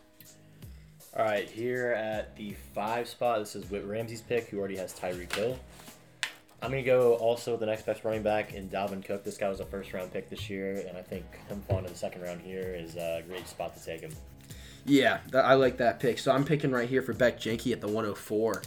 All 1.15 1.25
right, 1.25 1.49
here 1.49 1.93
at 1.93 2.35
the 2.35 2.55
five 2.75 3.07
spot, 3.07 3.39
this 3.39 3.55
is 3.55 3.69
Whit 3.71 3.85
Ramsey's 3.85 4.21
pick, 4.21 4.49
who 4.49 4.59
already 4.59 4.75
has 4.77 4.93
Tyreek 4.93 5.33
Hill. 5.33 5.57
I'm 6.61 6.71
gonna 6.71 6.83
go 6.83 7.13
also 7.15 7.51
with 7.51 7.59
the 7.59 7.65
next 7.65 7.85
best 7.85 8.03
running 8.03 8.23
back 8.23 8.53
in 8.53 8.69
Dalvin 8.69 9.03
Cook. 9.05 9.23
This 9.23 9.37
guy 9.37 9.47
was 9.47 9.59
a 9.59 9.65
first 9.65 9.93
round 9.93 10.11
pick 10.11 10.29
this 10.29 10.49
year, 10.49 10.83
and 10.87 10.97
I 10.97 11.01
think 11.01 11.23
him 11.47 11.63
falling 11.67 11.85
to 11.85 11.91
the 11.91 11.97
second 11.97 12.23
round 12.23 12.41
here 12.41 12.75
is 12.75 12.95
a 12.95 13.23
great 13.27 13.47
spot 13.47 13.77
to 13.77 13.83
take 13.83 14.01
him. 14.01 14.11
Yeah, 14.87 15.19
that, 15.31 15.43
I 15.43 15.55
like 15.55 15.77
that 15.77 15.99
pick. 15.99 16.17
So 16.17 16.31
I'm 16.31 16.45
picking 16.45 16.71
right 16.71 16.87
here 16.87 17.01
for 17.01 17.13
Beck 17.13 17.39
Jenke 17.39 17.73
at 17.73 17.81
the 17.81 17.87
104. 17.87 18.61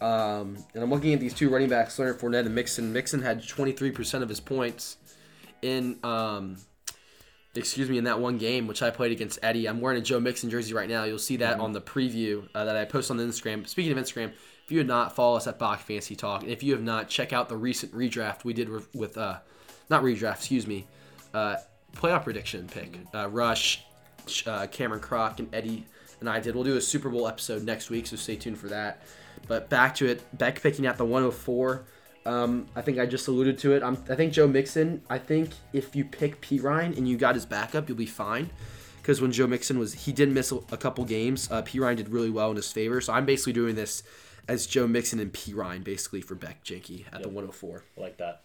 Um, 0.00 0.56
and 0.74 0.82
I'm 0.82 0.90
looking 0.90 1.12
at 1.12 1.20
these 1.20 1.34
two 1.34 1.50
running 1.50 1.68
backs, 1.68 1.98
Leonard 1.98 2.18
Fournette 2.18 2.46
and 2.46 2.54
Mixon. 2.54 2.92
Mixon 2.92 3.20
had 3.20 3.42
23% 3.42 4.22
of 4.22 4.30
his 4.30 4.40
points 4.40 4.96
in, 5.60 5.98
um, 6.02 6.56
excuse 7.54 7.90
me, 7.90 7.98
in 7.98 8.04
that 8.04 8.18
one 8.18 8.38
game, 8.38 8.66
which 8.66 8.82
I 8.82 8.88
played 8.90 9.12
against 9.12 9.38
Eddie. 9.42 9.68
I'm 9.68 9.80
wearing 9.82 9.98
a 9.98 10.02
Joe 10.02 10.20
Mixon 10.20 10.48
jersey 10.48 10.72
right 10.72 10.88
now. 10.88 11.04
You'll 11.04 11.18
see 11.18 11.36
that 11.36 11.60
on 11.60 11.72
the 11.72 11.82
preview 11.82 12.48
uh, 12.54 12.64
that 12.64 12.76
I 12.76 12.86
post 12.86 13.10
on 13.10 13.18
the 13.18 13.24
Instagram. 13.24 13.68
Speaking 13.68 13.92
of 13.92 13.98
Instagram, 13.98 14.32
if 14.64 14.72
you 14.72 14.78
have 14.78 14.86
not, 14.86 15.14
follow 15.14 15.36
us 15.36 15.46
at 15.46 15.58
Bok 15.58 15.80
Fantasy 15.80 16.16
Talk. 16.16 16.42
And 16.42 16.50
if 16.50 16.62
you 16.62 16.72
have 16.72 16.82
not, 16.82 17.08
check 17.08 17.34
out 17.34 17.50
the 17.50 17.56
recent 17.56 17.92
redraft 17.92 18.44
we 18.44 18.54
did 18.54 18.70
with, 18.70 18.94
with 18.94 19.18
uh, 19.18 19.38
not 19.90 20.02
redraft, 20.02 20.36
excuse 20.36 20.66
me, 20.66 20.86
uh, 21.34 21.56
playoff 21.94 22.24
prediction 22.24 22.68
pick. 22.68 22.98
Uh, 23.14 23.28
Rush, 23.28 23.84
uh, 24.46 24.66
Cameron 24.68 25.00
Crock, 25.00 25.38
and 25.38 25.52
Eddie 25.54 25.86
and 26.20 26.28
I 26.28 26.40
did. 26.40 26.54
We'll 26.54 26.64
do 26.64 26.76
a 26.76 26.80
Super 26.80 27.08
Bowl 27.08 27.28
episode 27.28 27.62
next 27.62 27.90
week, 27.90 28.06
so 28.06 28.16
stay 28.16 28.36
tuned 28.36 28.58
for 28.58 28.68
that. 28.68 29.02
But 29.46 29.68
back 29.68 29.94
to 29.96 30.06
it, 30.06 30.22
Beck 30.36 30.60
picking 30.60 30.86
out 30.86 30.96
the 30.96 31.04
104. 31.04 31.84
Um, 32.26 32.66
I 32.74 32.82
think 32.82 32.98
I 32.98 33.06
just 33.06 33.28
alluded 33.28 33.58
to 33.58 33.72
it. 33.72 33.82
I'm, 33.82 33.96
I 34.10 34.14
think 34.14 34.32
Joe 34.32 34.46
Mixon. 34.46 35.02
I 35.08 35.18
think 35.18 35.50
if 35.72 35.94
you 35.94 36.04
pick 36.04 36.40
Perine 36.40 36.96
and 36.96 37.08
you 37.08 37.16
got 37.16 37.34
his 37.34 37.46
backup, 37.46 37.88
you'll 37.88 37.96
be 37.96 38.06
fine. 38.06 38.50
Because 39.00 39.22
when 39.22 39.32
Joe 39.32 39.46
Mixon 39.46 39.78
was, 39.78 39.94
he 39.94 40.12
did 40.12 40.28
miss 40.30 40.52
a, 40.52 40.56
a 40.70 40.76
couple 40.76 41.04
games. 41.04 41.48
Uh, 41.50 41.62
Perine 41.62 41.96
did 41.96 42.10
really 42.10 42.30
well 42.30 42.50
in 42.50 42.56
his 42.56 42.70
favor. 42.70 43.00
So 43.00 43.12
I'm 43.12 43.24
basically 43.24 43.54
doing 43.54 43.74
this 43.74 44.02
as 44.48 44.66
Joe 44.66 44.86
Mixon 44.86 45.20
and 45.20 45.32
Perine 45.32 45.82
basically 45.82 46.20
for 46.20 46.34
Beck 46.34 46.62
Jenke 46.64 47.04
at 47.12 47.22
the 47.22 47.28
104. 47.28 47.84
I 47.96 48.00
like 48.00 48.18
that. 48.18 48.42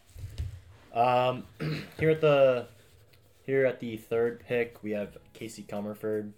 Um, 0.93 1.43
here 1.99 2.11
at 2.11 2.21
the 2.21 2.67
here 3.45 3.65
at 3.65 3.79
the 3.79 3.97
third 3.97 4.39
pick, 4.47 4.81
we 4.83 4.91
have 4.91 5.17
Casey 5.33 5.63
Comerford. 5.63 6.31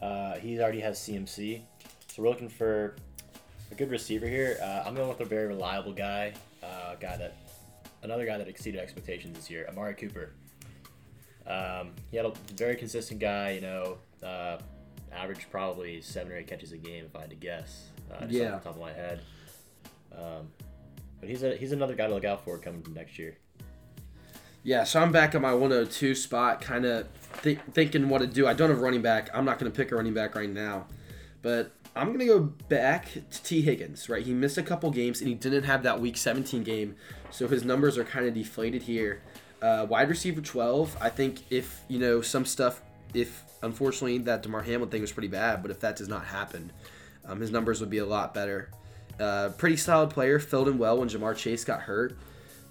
Uh, 0.00 0.36
he 0.36 0.58
already 0.60 0.80
has 0.80 0.98
CMC, 0.98 1.62
so 2.08 2.22
we're 2.22 2.28
looking 2.28 2.48
for 2.48 2.96
a 3.70 3.74
good 3.74 3.90
receiver 3.90 4.26
here. 4.26 4.58
Uh, 4.62 4.82
I'm 4.84 4.94
going 4.94 5.08
with 5.08 5.20
a 5.20 5.24
very 5.24 5.46
reliable 5.46 5.92
guy, 5.92 6.34
uh, 6.62 6.94
guy 7.00 7.16
that 7.16 7.36
another 8.02 8.26
guy 8.26 8.36
that 8.36 8.48
exceeded 8.48 8.80
expectations 8.80 9.36
this 9.36 9.48
year, 9.50 9.66
Amari 9.68 9.94
Cooper. 9.94 10.32
Um, 11.46 11.92
he 12.10 12.16
had 12.16 12.26
a 12.26 12.32
very 12.54 12.76
consistent 12.76 13.20
guy, 13.20 13.52
you 13.52 13.60
know, 13.60 13.98
uh, 14.22 14.58
averaged 15.12 15.50
probably 15.50 16.00
seven 16.00 16.32
or 16.32 16.36
eight 16.36 16.46
catches 16.46 16.72
a 16.72 16.76
game 16.76 17.04
if 17.04 17.14
I 17.16 17.22
had 17.22 17.30
to 17.30 17.36
guess. 17.36 17.90
Uh, 18.12 18.20
just 18.22 18.32
Yeah. 18.32 18.54
off 18.54 18.62
the 18.62 18.68
top 18.70 18.76
of 18.76 18.80
my 18.82 18.92
head. 18.92 19.20
Um, 20.14 20.50
but 21.20 21.28
he's 21.28 21.42
a 21.42 21.56
he's 21.56 21.72
another 21.72 21.94
guy 21.94 22.06
to 22.08 22.14
look 22.14 22.24
out 22.24 22.44
for 22.44 22.58
coming 22.58 22.84
next 22.94 23.18
year. 23.18 23.36
Yeah, 24.64 24.84
so 24.84 25.00
I'm 25.00 25.10
back 25.10 25.34
at 25.34 25.40
my 25.40 25.52
102 25.52 26.14
spot, 26.14 26.60
kind 26.60 26.84
of 26.84 27.08
th- 27.42 27.58
thinking 27.72 28.08
what 28.08 28.20
to 28.20 28.28
do. 28.28 28.46
I 28.46 28.52
don't 28.52 28.70
have 28.70 28.80
running 28.80 29.02
back. 29.02 29.28
I'm 29.34 29.44
not 29.44 29.58
going 29.58 29.70
to 29.70 29.76
pick 29.76 29.90
a 29.90 29.96
running 29.96 30.14
back 30.14 30.36
right 30.36 30.48
now, 30.48 30.86
but 31.42 31.72
I'm 31.96 32.08
going 32.08 32.20
to 32.20 32.26
go 32.26 32.40
back 32.68 33.08
to 33.12 33.42
Tee 33.42 33.62
Higgins. 33.62 34.08
Right, 34.08 34.24
he 34.24 34.32
missed 34.32 34.58
a 34.58 34.62
couple 34.62 34.90
games 34.90 35.20
and 35.20 35.28
he 35.28 35.34
didn't 35.34 35.64
have 35.64 35.82
that 35.82 36.00
Week 36.00 36.16
17 36.16 36.62
game, 36.62 36.94
so 37.30 37.48
his 37.48 37.64
numbers 37.64 37.98
are 37.98 38.04
kind 38.04 38.26
of 38.26 38.34
deflated 38.34 38.82
here. 38.82 39.22
Uh, 39.60 39.86
wide 39.88 40.08
receiver 40.08 40.40
12. 40.40 40.96
I 41.00 41.08
think 41.08 41.42
if 41.50 41.80
you 41.88 41.98
know 41.98 42.20
some 42.20 42.44
stuff, 42.44 42.82
if 43.14 43.44
unfortunately 43.62 44.18
that 44.18 44.42
Damar 44.44 44.62
Hamlin 44.62 44.90
thing 44.90 45.00
was 45.00 45.12
pretty 45.12 45.28
bad, 45.28 45.62
but 45.62 45.72
if 45.72 45.80
that 45.80 45.96
does 45.96 46.08
not 46.08 46.24
happen, 46.26 46.70
um, 47.24 47.40
his 47.40 47.50
numbers 47.50 47.80
would 47.80 47.90
be 47.90 47.98
a 47.98 48.06
lot 48.06 48.32
better. 48.32 48.70
Uh, 49.18 49.50
pretty 49.58 49.76
solid 49.76 50.10
player, 50.10 50.38
filled 50.38 50.68
in 50.68 50.78
well 50.78 50.98
when 50.98 51.08
Ja'Marr 51.08 51.36
Chase 51.36 51.64
got 51.64 51.82
hurt. 51.82 52.16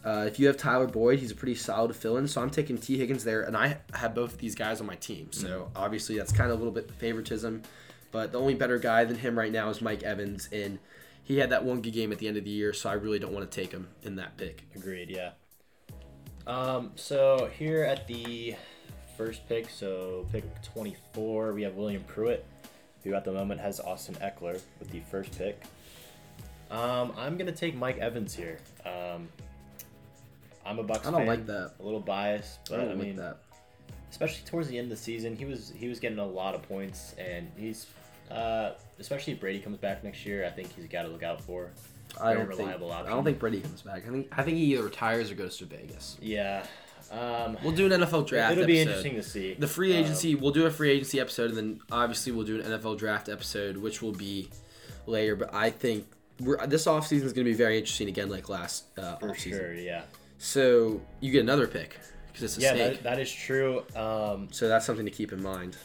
Uh, 0.03 0.25
if 0.27 0.39
you 0.39 0.47
have 0.47 0.57
Tyler 0.57 0.87
Boyd, 0.87 1.19
he's 1.19 1.31
a 1.31 1.35
pretty 1.35 1.55
solid 1.55 1.95
fill 1.95 2.17
in. 2.17 2.27
So 2.27 2.41
I'm 2.41 2.49
taking 2.49 2.77
Tee 2.77 2.97
Higgins 2.97 3.23
there, 3.23 3.43
and 3.43 3.55
I 3.55 3.77
have 3.93 4.15
both 4.15 4.33
of 4.33 4.39
these 4.39 4.55
guys 4.55 4.81
on 4.81 4.87
my 4.87 4.95
team. 4.95 5.31
So 5.31 5.69
obviously 5.75 6.17
that's 6.17 6.31
kind 6.31 6.49
of 6.51 6.55
a 6.55 6.57
little 6.57 6.73
bit 6.73 6.91
favoritism. 6.91 7.61
But 8.11 8.31
the 8.31 8.39
only 8.39 8.55
better 8.55 8.77
guy 8.77 9.05
than 9.05 9.17
him 9.17 9.37
right 9.37 9.51
now 9.51 9.69
is 9.69 9.81
Mike 9.81 10.03
Evans, 10.03 10.49
and 10.51 10.79
he 11.23 11.37
had 11.37 11.51
that 11.51 11.63
one 11.63 11.81
good 11.81 11.93
game 11.93 12.11
at 12.11 12.17
the 12.17 12.27
end 12.27 12.37
of 12.37 12.43
the 12.43 12.49
year, 12.49 12.73
so 12.73 12.89
I 12.89 12.93
really 12.93 13.19
don't 13.19 13.31
want 13.31 13.49
to 13.49 13.61
take 13.61 13.71
him 13.71 13.87
in 14.03 14.15
that 14.17 14.37
pick. 14.37 14.63
Agreed. 14.75 15.09
Yeah. 15.09 15.31
Um, 16.47 16.91
so 16.95 17.49
here 17.57 17.83
at 17.83 18.07
the 18.07 18.55
first 19.17 19.47
pick, 19.47 19.69
so 19.69 20.25
pick 20.31 20.43
24, 20.63 21.53
we 21.53 21.61
have 21.61 21.75
William 21.75 22.03
Pruitt, 22.03 22.45
who 23.03 23.13
at 23.13 23.23
the 23.23 23.31
moment 23.31 23.61
has 23.61 23.79
Austin 23.79 24.15
Ekeler 24.15 24.59
with 24.79 24.89
the 24.89 25.01
first 25.11 25.37
pick. 25.37 25.61
Um, 26.69 27.13
I'm 27.17 27.37
gonna 27.37 27.51
take 27.51 27.75
Mike 27.75 27.97
Evans 27.99 28.33
here. 28.33 28.57
Um, 28.85 29.29
I'm 30.65 30.79
a 30.79 30.83
Bucks 30.83 31.07
I 31.07 31.11
don't 31.11 31.21
fan, 31.21 31.27
like 31.27 31.45
that. 31.47 31.73
A 31.79 31.83
little 31.83 31.99
biased, 31.99 32.59
but 32.69 32.79
I, 32.79 32.85
don't 32.85 32.97
mean, 32.97 33.17
like 33.17 33.17
that. 33.17 33.37
especially 34.09 34.43
towards 34.45 34.67
the 34.67 34.77
end 34.77 34.85
of 34.91 34.97
the 34.97 35.03
season, 35.03 35.35
he 35.35 35.45
was 35.45 35.71
he 35.75 35.87
was 35.87 35.99
getting 35.99 36.19
a 36.19 36.25
lot 36.25 36.55
of 36.55 36.61
points, 36.63 37.15
and 37.17 37.49
he's 37.57 37.87
uh, 38.29 38.71
especially 38.99 39.33
if 39.33 39.39
Brady 39.39 39.59
comes 39.59 39.77
back 39.77 40.03
next 40.03 40.25
year, 40.25 40.45
I 40.45 40.49
think 40.49 40.73
he's 40.75 40.85
got 40.87 41.03
to 41.03 41.09
look 41.09 41.23
out 41.23 41.41
for. 41.41 41.71
I 42.21 42.33
don't 42.33 42.47
think. 42.47 42.59
reliable 42.59 42.91
I 42.91 43.03
don't 43.09 43.23
think 43.23 43.39
Brady 43.39 43.61
comes 43.61 43.81
back. 43.83 44.03
I 44.07 44.11
think 44.11 44.27
I 44.37 44.43
think 44.43 44.57
he 44.57 44.73
either 44.73 44.83
retires 44.83 45.31
or 45.31 45.35
goes 45.35 45.57
to 45.57 45.65
Vegas. 45.65 46.17
Yeah. 46.21 46.65
Um, 47.09 47.57
We'll 47.63 47.73
do 47.73 47.85
an 47.91 48.01
NFL 48.01 48.27
draft. 48.27 48.53
it'll 48.53 48.65
be 48.65 48.79
episode. 48.79 48.89
interesting 48.89 49.15
to 49.15 49.23
see 49.23 49.53
The 49.55 49.67
free 49.67 49.91
Um, 49.97 50.03
agency, 50.03 50.35
we'll 50.35 50.51
do 50.51 50.65
a 50.65 50.71
free 50.71 50.91
agency 50.91 51.19
episode, 51.19 51.49
and 51.49 51.57
then 51.57 51.79
obviously 51.91 52.31
we'll 52.31 52.45
do 52.45 52.61
an 52.61 52.65
NFL 52.79 52.97
draft 52.99 53.27
episode, 53.27 53.75
which 53.77 54.01
will 54.01 54.13
be 54.13 54.49
later. 55.07 55.35
But 55.35 55.53
I 55.53 55.71
think 55.71 56.05
we're, 56.39 56.65
this 56.67 56.85
offseason 56.85 57.23
is 57.23 57.33
going 57.33 57.45
to 57.45 57.51
be 57.51 57.53
very 57.53 57.77
interesting 57.77 58.07
again, 58.07 58.29
like 58.29 58.47
last 58.49 58.85
uh, 58.97 59.15
For 59.17 59.29
offseason. 59.29 59.49
sure, 59.57 59.73
yeah. 59.73 60.03
So 60.51 60.99
you 61.19 61.31
get 61.31 61.41
another 61.41 61.67
pick 61.67 61.99
because 62.27 62.41
it's 62.41 62.57
a 62.57 62.61
Yeah, 62.61 62.73
snake. 62.73 62.93
that, 62.95 63.03
that 63.03 63.19
is 63.19 63.31
true. 63.31 63.83
Um, 63.95 64.47
so 64.51 64.67
that's 64.67 64.87
something 64.87 65.05
to 65.05 65.11
keep 65.11 65.31
in 65.31 65.41
mind. 65.41 65.77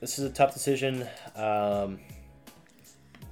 this 0.00 0.18
is 0.18 0.24
a 0.24 0.30
tough 0.30 0.54
decision. 0.54 1.06
Um, 1.36 1.98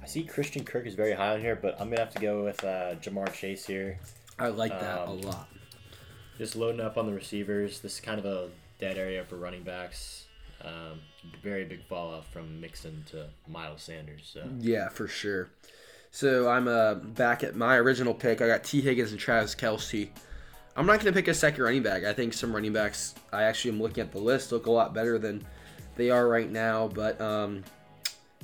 I 0.01 0.05
see 0.05 0.23
Christian 0.23 0.63
Kirk 0.63 0.85
is 0.85 0.93
very 0.93 1.13
high 1.13 1.33
on 1.33 1.41
here, 1.41 1.55
but 1.55 1.73
I'm 1.81 1.89
gonna 1.89 2.01
have 2.01 2.13
to 2.13 2.21
go 2.21 2.43
with 2.43 2.63
uh, 2.63 2.93
Ja'Marr 3.01 3.33
Chase 3.33 3.65
here. 3.65 3.97
I 4.37 4.49
like 4.49 4.71
that 4.79 4.99
Um, 5.01 5.09
a 5.09 5.13
lot. 5.13 5.49
Just 6.37 6.55
loading 6.55 6.79
up 6.81 6.95
on 6.95 7.07
the 7.07 7.13
receivers. 7.13 7.79
This 7.79 7.95
is 7.95 7.99
kind 7.99 8.19
of 8.19 8.25
a 8.25 8.49
dead 8.79 8.99
area 8.99 9.23
for 9.23 9.37
running 9.37 9.63
backs. 9.63 10.25
Um, 10.63 10.99
very 11.41 11.65
big 11.65 11.83
fall 11.87 12.13
off 12.13 12.31
from 12.31 12.61
Mixon 12.61 13.03
to 13.09 13.29
Miles 13.47 13.81
Sanders. 13.81 14.29
So 14.31 14.47
Yeah, 14.59 14.89
for 14.89 15.07
sure. 15.07 15.49
So 16.13 16.47
I'm 16.47 16.67
uh, 16.67 16.93
back 16.93 17.43
at 17.43 17.55
my 17.55 17.75
original 17.75 18.13
pick. 18.13 18.39
I 18.39 18.45
got 18.45 18.63
Tee 18.63 18.81
Higgins 18.81 19.09
and 19.09 19.19
Travis 19.19 19.55
Kelce. 19.55 20.09
I'm 20.77 20.85
not 20.85 20.99
going 20.99 21.11
to 21.11 21.11
pick 21.11 21.27
a 21.27 21.33
second 21.33 21.63
running 21.63 21.81
back. 21.81 22.03
I 22.03 22.13
think 22.13 22.33
some 22.33 22.53
running 22.53 22.71
backs, 22.71 23.15
I 23.31 23.43
actually 23.43 23.71
am 23.71 23.81
looking 23.81 24.03
at 24.03 24.11
the 24.11 24.19
list, 24.19 24.51
look 24.51 24.67
a 24.67 24.71
lot 24.71 24.93
better 24.93 25.17
than 25.17 25.43
they 25.95 26.11
are 26.11 26.27
right 26.27 26.51
now. 26.51 26.87
But 26.87 27.19
um, 27.19 27.63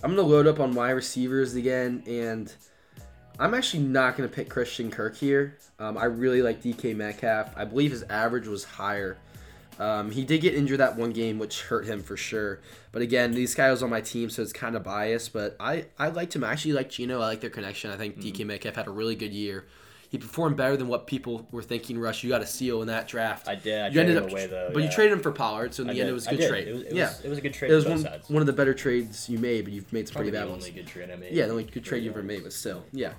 I'm 0.03 0.15
going 0.15 0.27
to 0.27 0.33
load 0.33 0.47
up 0.47 0.59
on 0.59 0.73
wide 0.73 0.89
receivers 0.89 1.53
again. 1.53 2.01
And 2.07 2.51
I'm 3.37 3.53
actually 3.53 3.83
not 3.83 4.17
going 4.17 4.27
to 4.27 4.35
pick 4.35 4.49
Christian 4.49 4.89
Kirk 4.89 5.15
here. 5.15 5.59
Um, 5.77 5.95
I 5.95 6.05
really 6.05 6.41
like 6.41 6.63
DK 6.63 6.95
Metcalf. 6.95 7.55
I 7.55 7.65
believe 7.65 7.91
his 7.91 8.01
average 8.09 8.47
was 8.47 8.63
higher. 8.63 9.19
Um, 9.79 10.11
he 10.11 10.25
did 10.25 10.41
get 10.41 10.53
injured 10.55 10.79
that 10.81 10.97
one 10.97 11.11
game, 11.11 11.39
which 11.39 11.61
hurt 11.63 11.85
him 11.85 12.03
for 12.03 12.17
sure. 12.17 12.59
But 12.91 13.01
again, 13.01 13.31
these 13.31 13.55
guys 13.55 13.71
was 13.71 13.83
on 13.83 13.89
my 13.89 14.01
team, 14.01 14.29
so 14.29 14.41
it's 14.41 14.51
kind 14.51 14.75
of 14.75 14.83
biased. 14.83 15.31
But 15.31 15.55
I, 15.59 15.85
I 15.97 16.09
liked 16.09 16.35
him. 16.35 16.43
I 16.43 16.51
actually 16.51 16.73
like 16.73 16.89
Geno. 16.89 17.21
I 17.21 17.27
like 17.27 17.41
their 17.41 17.49
connection. 17.49 17.89
I 17.89 17.95
think 17.95 18.17
DK 18.19 18.45
Metcalf 18.45 18.75
had 18.75 18.87
a 18.87 18.91
really 18.91 19.15
good 19.15 19.31
year. 19.31 19.65
He 20.09 20.17
performed 20.17 20.57
better 20.57 20.75
than 20.75 20.87
what 20.87 21.05
people 21.05 21.47
were 21.51 21.61
thinking. 21.61 21.99
Rush, 21.99 22.23
you 22.23 22.29
got 22.29 22.41
a 22.41 22.45
seal 22.47 22.81
in 22.81 22.87
that 22.87 23.07
draft. 23.07 23.47
I 23.47 23.53
did. 23.55 23.79
I 23.79 23.87
you 23.89 24.01
ended 24.01 24.17
him 24.17 24.23
up, 24.23 24.31
away 24.31 24.47
though. 24.47 24.71
but 24.73 24.81
you 24.81 24.89
traded 24.89 25.13
him 25.13 25.21
for 25.21 25.31
Pollard, 25.31 25.73
so 25.73 25.83
in 25.83 25.89
I 25.91 25.93
the 25.93 26.01
end 26.01 26.09
it 26.09 26.13
was 26.13 26.25
a 26.25 26.31
good 26.35 26.49
trade. 26.49 26.67
It 26.67 26.73
was, 26.73 26.81
it 26.81 26.93
yeah, 26.93 27.07
was, 27.09 27.21
it 27.25 27.29
was 27.29 27.37
a 27.37 27.41
good 27.41 27.53
trade 27.53 27.71
it 27.71 27.75
was 27.75 27.85
one, 27.85 27.99
sides. 27.99 28.27
one 28.27 28.41
of 28.41 28.47
the 28.47 28.53
better 28.53 28.73
trades 28.73 29.29
you 29.29 29.37
made, 29.37 29.65
but 29.65 29.71
you've 29.73 29.93
made 29.93 30.07
some 30.07 30.13
Probably 30.15 30.31
pretty 30.31 30.41
the 30.41 30.47
bad 30.47 30.51
only 30.51 30.65
ones. 30.71 30.75
good 30.75 30.87
trade 30.87 31.11
I 31.11 31.15
made. 31.15 31.31
Yeah, 31.31 31.45
the 31.45 31.51
only 31.51 31.63
good 31.65 31.85
trade 31.85 32.03
you 32.03 32.09
ever 32.09 32.23
made, 32.23 32.41
but 32.41 32.53
still, 32.53 32.83
yeah, 32.91 33.13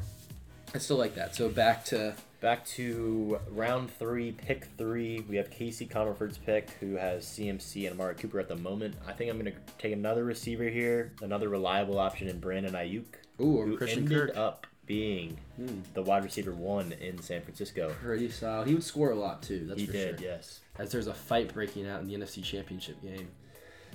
I 0.75 0.79
still 0.79 0.97
like 0.97 1.15
that. 1.15 1.37
So 1.37 1.49
back 1.49 1.85
to 1.87 2.17
Back 2.41 2.65
to 2.69 3.39
round 3.51 3.91
three, 3.99 4.33
pick 4.33 4.65
three. 4.79 5.23
We 5.29 5.37
have 5.37 5.51
Casey 5.51 5.87
Comerford's 5.87 6.39
pick, 6.39 6.71
who 6.81 6.95
has 6.95 7.27
CMC 7.27 7.85
and 7.85 7.93
Amari 8.01 8.15
Cooper 8.15 8.41
at 8.41 8.49
the 8.49 8.57
moment. 8.57 8.95
I 9.07 9.13
think 9.13 9.31
I'm 9.31 9.39
going 9.39 9.53
to 9.53 9.59
take 9.79 9.93
another 9.93 10.25
receiver 10.25 10.65
here, 10.65 11.13
another 11.21 11.51
reliable 11.51 11.99
option 11.99 12.29
in 12.29 12.41
Brandon 12.41 12.73
Aiyuk, 12.73 13.05
ooh, 13.43 13.59
or 13.59 13.67
who 13.67 13.77
Christian 13.77 14.05
ended 14.05 14.29
Kirk. 14.29 14.37
up 14.39 14.67
being 14.87 15.37
Hmm. 15.57 15.81
the 15.93 16.01
wide 16.03 16.25
receiver 16.25 16.53
one 16.53 16.93
in 16.93 17.21
San 17.21 17.43
Francisco. 17.43 17.95
Pretty 18.03 18.31
solid. 18.31 18.67
He 18.67 18.73
would 18.75 18.83
score 18.85 19.11
a 19.11 19.15
lot 19.15 19.43
too. 19.43 19.67
That's 19.67 19.79
he 19.81 19.87
for 19.87 19.93
did, 19.93 20.19
sure. 20.21 20.29
yes. 20.31 20.61
as 20.79 20.91
there's 20.91 21.09
a 21.09 21.15
fight 21.15 21.53
breaking 21.53 21.87
out 21.87 22.01
in 22.01 22.09
the 22.09 22.15
NFC 22.15 22.43
Championship 22.43 23.01
game. 23.03 23.29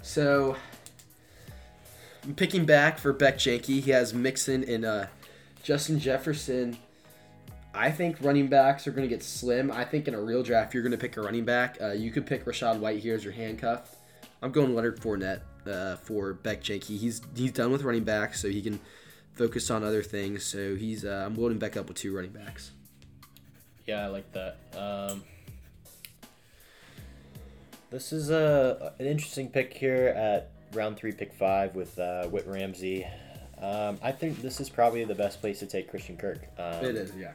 So, 0.04 0.56
I'm 2.24 2.36
picking 2.36 2.66
back 2.66 3.00
for 3.00 3.12
Beck 3.12 3.40
Janke. 3.40 3.66
He 3.82 3.92
has 3.92 4.14
Mixon 4.14 4.64
and 4.64 4.86
uh, 4.86 5.08
Justin 5.64 6.00
Jefferson. 6.00 6.78
I 7.76 7.92
think 7.92 8.18
running 8.22 8.48
backs 8.48 8.88
are 8.88 8.92
going 8.92 9.08
to 9.08 9.14
get 9.14 9.24
slim. 9.24 9.72
I 9.72 9.84
think 9.84 10.08
in 10.08 10.14
a 10.14 10.22
real 10.22 10.44
draft, 10.44 10.74
you're 10.74 10.84
going 10.84 10.92
to 10.92 10.98
pick 10.98 11.18
a 11.18 11.22
running 11.22 11.46
back. 11.46 11.78
Uh, 11.82 11.92
you 11.92 12.12
could 12.12 12.26
pick 12.26 12.46
Rachaad 12.46 12.80
White 12.80 13.00
here 13.00 13.16
as 13.16 13.24
your 13.24 13.34
handcuff. 13.34 13.96
I'm 14.42 14.52
going 14.52 14.74
Leonard 14.74 15.00
Fournette 15.00 15.42
uh, 15.68 15.98
for 15.98 16.34
Beck 16.34 16.64
Janke. 16.64 16.98
He's 16.98 17.22
he's 17.36 17.52
done 17.52 17.72
with 17.72 17.84
running 17.84 18.04
backs, 18.04 18.42
so 18.42 18.50
he 18.50 18.62
can 18.62 18.80
focus 19.34 19.70
on 19.70 19.84
other 19.84 20.04
things. 20.04 20.44
So 20.46 20.76
he's 20.76 21.04
uh, 21.04 21.24
I'm 21.26 21.36
loading 21.36 21.58
Beck 21.58 21.76
up 21.76 21.88
with 21.88 21.98
two 21.98 22.16
running 22.16 22.32
backs. 22.32 22.72
Yeah, 23.86 24.06
I 24.06 24.08
like 24.08 24.32
that. 24.34 24.58
Um, 24.76 25.24
this 27.92 28.14
is 28.14 28.30
a 28.30 28.94
an 29.00 29.06
interesting 29.06 29.50
pick 29.50 29.74
here 29.74 30.08
at 30.08 30.52
round 30.74 30.98
three, 30.98 31.12
pick 31.12 31.34
five 31.34 31.76
with 31.76 31.98
uh, 32.00 32.28
Whit 32.28 32.46
Ramsey. 32.48 33.06
Um, 33.62 33.98
I 34.02 34.12
think 34.12 34.42
this 34.42 34.60
is 34.60 34.70
probably 34.70 35.06
the 35.06 35.16
best 35.16 35.40
place 35.40 35.60
to 35.60 35.66
take 35.66 35.90
Christian 35.90 36.18
Kirk. 36.18 36.40
Um, 36.58 36.86
it 36.86 36.96
is, 36.96 37.14
yeah. 37.16 37.32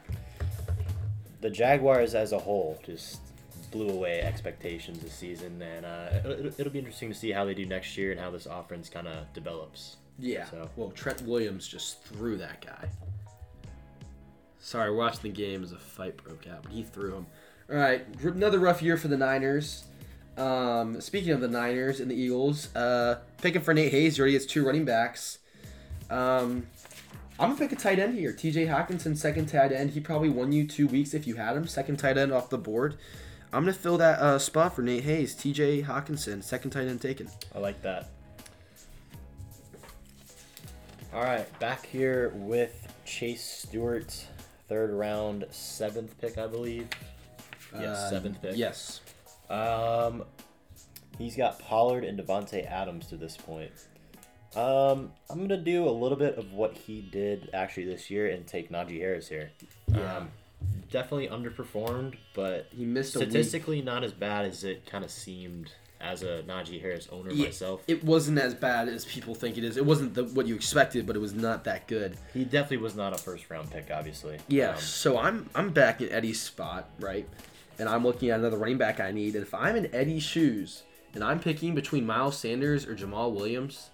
The 1.41 1.49
Jaguars 1.49 2.15
as 2.15 2.31
a 2.31 2.39
whole 2.39 2.79
just 2.85 3.19
blew 3.71 3.89
away 3.89 4.21
expectations 4.21 4.99
this 4.99 5.13
season, 5.13 5.61
and 5.61 5.85
uh, 5.85 6.09
it'll, 6.19 6.47
it'll 6.59 6.71
be 6.71 6.79
interesting 6.79 7.09
to 7.09 7.15
see 7.15 7.31
how 7.31 7.45
they 7.45 7.53
do 7.53 7.65
next 7.65 7.97
year 7.97 8.11
and 8.11 8.19
how 8.19 8.29
this 8.29 8.45
offense 8.45 8.89
kind 8.89 9.07
of 9.07 9.31
develops. 9.33 9.97
Yeah. 10.19 10.45
So- 10.45 10.69
Well, 10.75 10.91
Trent 10.91 11.21
Williams 11.23 11.67
just 11.67 12.03
threw 12.03 12.37
that 12.37 12.63
guy. 12.65 12.89
Sorry, 14.59 14.93
watching 14.93 15.21
the 15.23 15.29
game 15.29 15.63
as 15.63 15.71
a 15.71 15.77
fight 15.77 16.15
broke 16.17 16.45
out, 16.47 16.63
but 16.63 16.71
he 16.71 16.83
threw 16.83 17.15
him. 17.15 17.25
All 17.69 17.77
right, 17.77 18.05
another 18.23 18.59
rough 18.59 18.81
year 18.81 18.97
for 18.97 19.07
the 19.07 19.17
Niners. 19.17 19.85
Um, 20.37 21.01
speaking 21.01 21.31
of 21.31 21.41
the 21.41 21.47
Niners 21.47 21.99
and 21.99 22.11
the 22.11 22.15
Eagles, 22.15 22.73
uh, 22.75 23.19
picking 23.41 23.61
for 23.61 23.73
Nate 23.73 23.91
Hayes, 23.91 24.15
he 24.17 24.21
already 24.21 24.33
has 24.35 24.45
two 24.45 24.65
running 24.65 24.85
backs. 24.85 25.39
Um, 26.09 26.67
I'm 27.41 27.49
gonna 27.49 27.59
pick 27.59 27.71
a 27.71 27.75
tight 27.75 27.97
end 27.99 28.17
here. 28.17 28.31
T.J. 28.33 28.67
Hockenson, 28.67 29.17
second 29.17 29.47
tight 29.47 29.71
end. 29.71 29.91
He 29.91 29.99
probably 29.99 30.29
won 30.29 30.51
you 30.51 30.67
two 30.67 30.87
weeks 30.87 31.13
if 31.13 31.25
you 31.25 31.35
had 31.35 31.57
him. 31.57 31.65
Second 31.67 31.97
tight 31.97 32.17
end 32.17 32.31
off 32.31 32.49
the 32.49 32.57
board. 32.57 32.97
I'm 33.51 33.63
gonna 33.63 33.73
fill 33.73 33.97
that 33.97 34.19
uh, 34.19 34.37
spot 34.39 34.75
for 34.75 34.81
Nate 34.83 35.03
Hayes. 35.03 35.33
T.J. 35.35 35.81
Hockenson, 35.81 36.43
second 36.43 36.71
tight 36.71 36.87
end 36.87 37.01
taken. 37.01 37.29
I 37.53 37.59
like 37.59 37.81
that. 37.81 38.09
All 41.13 41.23
right, 41.23 41.47
back 41.59 41.85
here 41.85 42.31
with 42.35 42.87
Chase 43.05 43.43
Stewart, 43.43 44.25
third 44.69 44.91
round, 44.91 45.45
seventh 45.51 46.17
pick, 46.21 46.37
I 46.37 46.47
believe. 46.47 46.87
Yes, 47.73 47.97
Uh, 47.97 48.09
seventh 48.11 48.41
pick. 48.41 48.55
Yes. 48.55 49.01
Um, 49.49 50.23
he's 51.17 51.35
got 51.35 51.59
Pollard 51.59 52.05
and 52.05 52.17
Davante 52.17 52.65
Adams 52.65 53.07
to 53.07 53.17
this 53.17 53.35
point. 53.35 53.71
Um, 54.55 55.11
I'm 55.29 55.39
gonna 55.39 55.57
do 55.57 55.87
a 55.87 55.91
little 55.91 56.17
bit 56.17 56.37
of 56.37 56.51
what 56.51 56.75
he 56.75 57.01
did 57.01 57.49
actually 57.53 57.85
this 57.85 58.09
year 58.09 58.29
and 58.29 58.45
take 58.45 58.69
Najee 58.69 58.99
Harris 58.99 59.29
here. 59.29 59.51
Yeah. 59.87 60.17
Um, 60.17 60.29
definitely 60.91 61.27
underperformed, 61.27 62.15
but 62.33 62.67
He 62.75 62.85
missed 62.85 63.15
a 63.15 63.19
statistically 63.19 63.81
not 63.81 64.03
as 64.03 64.11
bad 64.11 64.45
as 64.45 64.63
it 64.63 64.85
kind 64.85 65.03
of 65.05 65.11
seemed 65.11 65.71
as 66.01 66.23
a 66.23 66.43
Najee 66.47 66.81
Harris 66.81 67.07
owner 67.11 67.31
Yeah, 67.31 67.45
myself. 67.45 67.83
It 67.87 68.03
wasn't 68.03 68.39
as 68.39 68.53
bad 68.53 68.89
as 68.89 69.05
people 69.05 69.35
think 69.35 69.57
it 69.57 69.63
is. 69.63 69.77
It 69.77 69.85
wasn't 69.85 70.15
the, 70.15 70.25
what 70.25 70.47
you 70.47 70.55
expected, 70.55 71.05
but 71.05 71.15
it 71.15 71.19
was 71.19 71.33
not 71.33 71.63
that 71.65 71.87
good. 71.87 72.17
He 72.33 72.43
definitely 72.43 72.77
was 72.77 72.95
not 72.95 73.13
a 73.13 73.17
first 73.17 73.49
round 73.49 73.71
pick, 73.71 73.89
obviously. 73.91 74.37
Yeah. 74.47 74.71
Um, 74.71 74.79
so 74.79 75.17
I'm 75.17 75.49
I'm 75.55 75.69
back 75.69 76.01
in 76.01 76.11
Eddie's 76.11 76.41
spot, 76.41 76.89
right? 76.99 77.27
And 77.79 77.87
I'm 77.87 78.03
looking 78.03 78.29
at 78.29 78.39
another 78.39 78.57
running 78.57 78.77
back 78.77 78.99
I 78.99 79.11
need. 79.11 79.35
And 79.35 79.43
if 79.43 79.53
I'm 79.53 79.75
in 79.75 79.93
Eddie's 79.93 80.23
shoes 80.23 80.83
and 81.13 81.23
I'm 81.23 81.39
picking 81.39 81.73
between 81.73 82.05
Miles 82.05 82.37
Sanders 82.37 82.85
or 82.85 82.95
Jamal 82.95 83.31
Williams, 83.31 83.89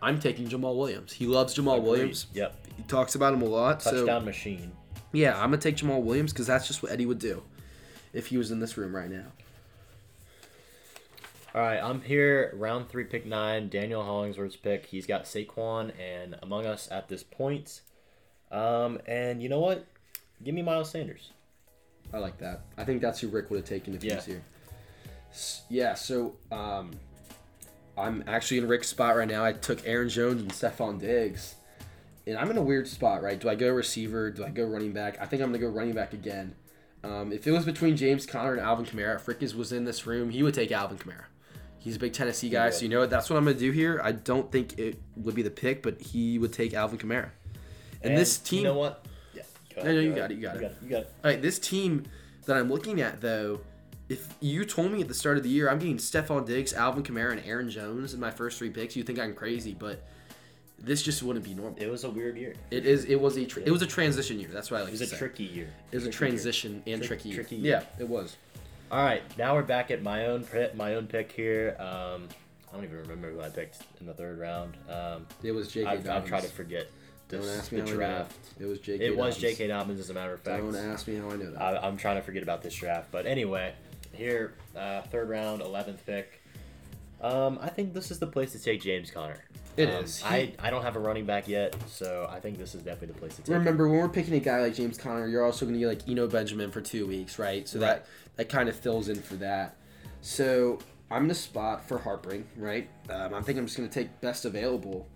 I'm 0.00 0.20
taking 0.20 0.48
Jamal 0.48 0.76
Williams. 0.76 1.12
He 1.12 1.26
loves 1.26 1.54
Jamal 1.54 1.76
agreed. 1.76 1.88
Williams. 1.90 2.26
Yep. 2.34 2.66
He 2.76 2.82
talks 2.84 3.14
about 3.14 3.34
him 3.34 3.42
a 3.42 3.46
lot. 3.46 3.80
Touchdown 3.80 4.20
So 4.22 4.26
machine. 4.26 4.72
yeah, 5.12 5.34
I'm 5.34 5.50
gonna 5.50 5.58
take 5.58 5.76
Jamal 5.76 6.02
Williams 6.02 6.32
because 6.32 6.46
that's 6.46 6.66
just 6.68 6.82
what 6.82 6.92
Eddie 6.92 7.06
would 7.06 7.18
do 7.18 7.42
if 8.12 8.28
he 8.28 8.36
was 8.38 8.50
in 8.50 8.60
this 8.60 8.76
room 8.76 8.94
right 8.94 9.10
now. 9.10 9.26
All 11.54 11.62
right, 11.62 11.78
I'm 11.82 12.02
here, 12.02 12.52
round 12.56 12.88
three, 12.88 13.04
pick 13.04 13.26
nine. 13.26 13.68
Daniel 13.68 14.02
Hollingsworth's 14.04 14.54
pick. 14.56 14.86
He's 14.86 15.06
got 15.06 15.24
Saquon 15.24 15.92
and 15.98 16.36
Among 16.42 16.66
Us 16.66 16.88
at 16.90 17.08
this 17.08 17.22
point. 17.22 17.80
Um, 18.52 19.00
and 19.06 19.42
you 19.42 19.48
know 19.48 19.58
what? 19.58 19.84
Give 20.44 20.54
me 20.54 20.62
Miles 20.62 20.90
Sanders. 20.90 21.30
I 22.12 22.18
like 22.18 22.38
that. 22.38 22.60
I 22.76 22.84
think 22.84 23.00
that's 23.02 23.18
who 23.20 23.28
Rick 23.28 23.50
would 23.50 23.56
have 23.60 23.68
taken 23.68 23.94
if 23.94 24.02
he 24.02 24.14
was 24.14 24.24
here. 24.26 24.42
S- 25.30 25.62
Yeah, 25.68 25.94
so 25.94 26.36
um, 26.52 26.92
I'm 27.98 28.24
actually 28.26 28.58
in 28.58 28.68
Rick's 28.68 28.88
spot 28.88 29.16
right 29.16 29.28
now. 29.28 29.44
I 29.44 29.52
took 29.52 29.86
Aaron 29.86 30.08
Jones 30.08 30.42
and 30.42 30.50
Stefon 30.50 31.00
Diggs. 31.00 31.56
And 32.26 32.36
I'm 32.36 32.50
in 32.50 32.58
a 32.58 32.62
weird 32.62 32.86
spot, 32.86 33.22
right? 33.22 33.38
Do 33.38 33.48
I 33.48 33.54
go 33.54 33.70
receiver? 33.70 34.30
Do 34.30 34.44
I 34.44 34.50
go 34.50 34.64
running 34.64 34.92
back? 34.92 35.18
I 35.20 35.24
think 35.26 35.42
I'm 35.42 35.48
going 35.48 35.60
to 35.60 35.66
go 35.66 35.72
running 35.72 35.94
back 35.94 36.12
again. 36.12 36.54
Um, 37.02 37.32
if 37.32 37.46
it 37.46 37.52
was 37.52 37.64
between 37.64 37.96
James 37.96 38.26
Conner 38.26 38.52
and 38.52 38.60
Alvin 38.60 38.84
Kamara, 38.84 39.16
if 39.16 39.26
Rick 39.26 39.42
is, 39.42 39.54
was 39.54 39.72
in 39.72 39.84
this 39.84 40.06
room, 40.06 40.30
he 40.30 40.42
would 40.42 40.52
take 40.52 40.70
Alvin 40.70 40.98
Kamara. 40.98 41.24
He's 41.78 41.96
a 41.96 41.98
big 41.98 42.12
Tennessee 42.12 42.48
guy, 42.50 42.70
so 42.70 42.82
you 42.82 42.88
know 42.88 42.98
what? 43.00 43.08
That's 43.08 43.30
what 43.30 43.36
I'm 43.36 43.44
going 43.44 43.56
to 43.56 43.60
do 43.60 43.70
here. 43.70 44.00
I 44.02 44.12
don't 44.12 44.50
think 44.50 44.78
it 44.78 45.00
would 45.16 45.34
be 45.34 45.42
the 45.42 45.50
pick, 45.50 45.82
but 45.82 46.00
he 46.02 46.38
would 46.38 46.52
take 46.52 46.74
Alvin 46.74 46.98
Kamara. 46.98 47.30
And, 48.02 48.16
this 48.16 48.36
team. 48.38 48.58
You 48.58 48.64
know 48.64 48.74
what? 48.74 49.06
Yeah. 49.32 49.42
Go 49.76 49.82
No, 49.84 49.92
no, 49.94 50.00
you 50.00 50.10
go 50.10 50.16
got 50.16 50.18
ahead. 50.18 50.30
it, 50.32 50.34
you 50.34 50.42
got 50.42 50.56
it. 50.56 50.76
You 50.82 50.88
got 50.90 51.00
it. 51.02 51.12
All 51.24 51.30
right, 51.30 51.40
this 51.40 51.58
team 51.58 52.04
that 52.46 52.56
I'm 52.56 52.68
looking 52.70 53.00
at 53.00 53.20
though, 53.20 53.60
if 54.08 54.34
you 54.40 54.64
told 54.64 54.92
me 54.92 55.00
at 55.02 55.08
the 55.08 55.14
start 55.14 55.36
of 55.36 55.42
the 55.42 55.48
year 55.48 55.68
I'm 55.70 55.78
getting 55.78 55.98
Stefon 55.98 56.46
Diggs, 56.46 56.72
Alvin 56.72 57.02
Kamara, 57.02 57.32
and 57.32 57.42
Aaron 57.44 57.68
Jones 57.70 58.14
in 58.14 58.20
my 58.20 58.30
first 58.30 58.58
three 58.58 58.70
picks, 58.70 58.96
you 58.96 59.02
think 59.02 59.18
I'm 59.18 59.34
crazy, 59.34 59.74
but 59.78 60.04
this 60.78 61.02
just 61.02 61.22
wouldn't 61.22 61.44
be 61.44 61.54
normal. 61.54 61.76
It 61.82 61.90
was 61.90 62.04
a 62.04 62.10
weird 62.10 62.36
year. 62.36 62.54
It 62.70 62.86
is. 62.86 63.04
It 63.06 63.20
was 63.20 63.36
a. 63.36 63.44
Tra- 63.44 63.62
it 63.64 63.70
was 63.70 63.82
a 63.82 63.86
transition 63.86 64.38
year. 64.38 64.48
That's 64.52 64.70
why 64.70 64.78
I 64.78 64.80
like 64.82 64.88
It 64.90 64.92
was 64.92 65.00
a 65.02 65.06
say. 65.08 65.18
tricky 65.18 65.44
year. 65.44 65.68
It 65.90 65.96
was 65.96 66.06
a 66.06 66.10
Tricky 66.10 66.24
year. 66.26 66.30
transition 66.38 66.82
and 66.86 67.02
Trick- 67.02 67.20
tricky. 67.22 67.28
year. 67.30 67.36
tricky 67.42 67.56
year. 67.56 67.82
Yeah, 67.98 68.02
it 68.02 68.08
was. 68.08 68.36
All 68.90 69.02
right, 69.04 69.22
now 69.36 69.54
we're 69.54 69.62
back 69.64 69.90
at 69.90 70.02
my 70.02 70.26
own 70.26 70.44
pick. 70.44 70.74
My 70.76 70.94
own 70.94 71.06
pick 71.08 71.32
here. 71.32 71.76
Um, 71.80 72.28
I 72.70 72.74
don't 72.76 72.84
even 72.84 72.96
remember 72.98 73.30
who 73.30 73.40
I 73.40 73.48
picked 73.48 73.82
in 74.00 74.06
the 74.06 74.14
third 74.14 74.38
round. 74.38 74.76
Um, 74.88 75.26
It 75.42 75.52
was 75.52 75.68
J.K. 75.72 75.86
I've, 75.90 76.08
I've 76.08 76.24
tried 76.26 76.42
to 76.42 76.48
forget 76.48 76.86
Don't 77.28 77.40
this, 77.42 77.58
ask 77.58 77.72
me 77.72 77.80
the 77.80 77.86
how 77.86 77.88
I 77.88 77.92
know 77.92 77.96
draft. 77.98 78.36
It 78.60 78.64
was 78.66 78.78
J.K. 78.78 79.04
It 79.06 79.16
was 79.16 79.34
Dobbins. 79.34 79.56
J.K. 79.58 79.66
Dobbins, 79.66 80.00
as 80.00 80.10
a 80.10 80.14
matter 80.14 80.32
of 80.34 80.40
fact. 80.40 80.62
Don't 80.62 80.76
ask 80.76 81.08
me 81.08 81.16
how 81.16 81.28
I 81.30 81.36
know 81.36 81.50
that. 81.50 81.60
I, 81.60 81.86
I'm 81.86 81.96
trying 81.96 82.16
to 82.16 82.22
forget 82.22 82.42
about 82.42 82.62
this 82.62 82.74
draft, 82.74 83.08
but 83.10 83.26
anyway, 83.26 83.74
here, 84.12 84.54
uh, 84.76 85.02
third 85.02 85.28
round, 85.28 85.60
eleventh 85.62 86.04
pick. 86.06 86.42
Um, 87.20 87.58
I 87.60 87.68
think 87.68 87.94
this 87.94 88.10
is 88.10 88.18
the 88.18 88.26
place 88.26 88.52
to 88.52 88.62
take 88.62 88.80
James 88.80 89.10
Conner. 89.10 89.42
It 89.76 89.88
um, 89.88 90.04
is. 90.04 90.22
I, 90.24 90.52
I 90.58 90.70
don't 90.70 90.82
have 90.82 90.96
a 90.96 91.00
running 91.00 91.24
back 91.24 91.48
yet, 91.48 91.74
so 91.88 92.28
I 92.30 92.40
think 92.40 92.58
this 92.58 92.74
is 92.74 92.82
definitely 92.82 93.08
the 93.14 93.20
place 93.20 93.36
to 93.36 93.42
take. 93.42 93.48
him. 93.48 93.58
Remember, 93.58 93.88
when 93.88 93.98
we're 93.98 94.08
picking 94.08 94.34
a 94.34 94.40
guy 94.40 94.60
like 94.60 94.74
James 94.74 94.98
Conner, 94.98 95.26
you're 95.26 95.44
also 95.44 95.64
going 95.66 95.74
to 95.74 95.80
get 95.80 95.88
like 95.88 96.08
Eno 96.08 96.26
Benjamin 96.28 96.70
for 96.70 96.80
two 96.80 97.06
weeks, 97.06 97.38
right? 97.38 97.68
So 97.68 97.78
Right. 97.80 97.86
that 97.86 98.06
that 98.36 98.48
kind 98.48 98.68
of 98.68 98.76
fills 98.76 99.08
in 99.08 99.20
for 99.20 99.34
that. 99.36 99.76
So 100.20 100.78
I'm 101.10 101.24
in 101.24 101.30
a 101.30 101.34
spot 101.34 101.86
for 101.86 101.98
Harpering, 101.98 102.44
right? 102.56 102.88
Um, 103.10 103.34
I 103.34 103.42
think 103.42 103.58
I'm 103.58 103.66
just 103.66 103.76
going 103.76 103.88
to 103.88 103.94
take 103.94 104.20
best 104.20 104.44
available, 104.44 105.08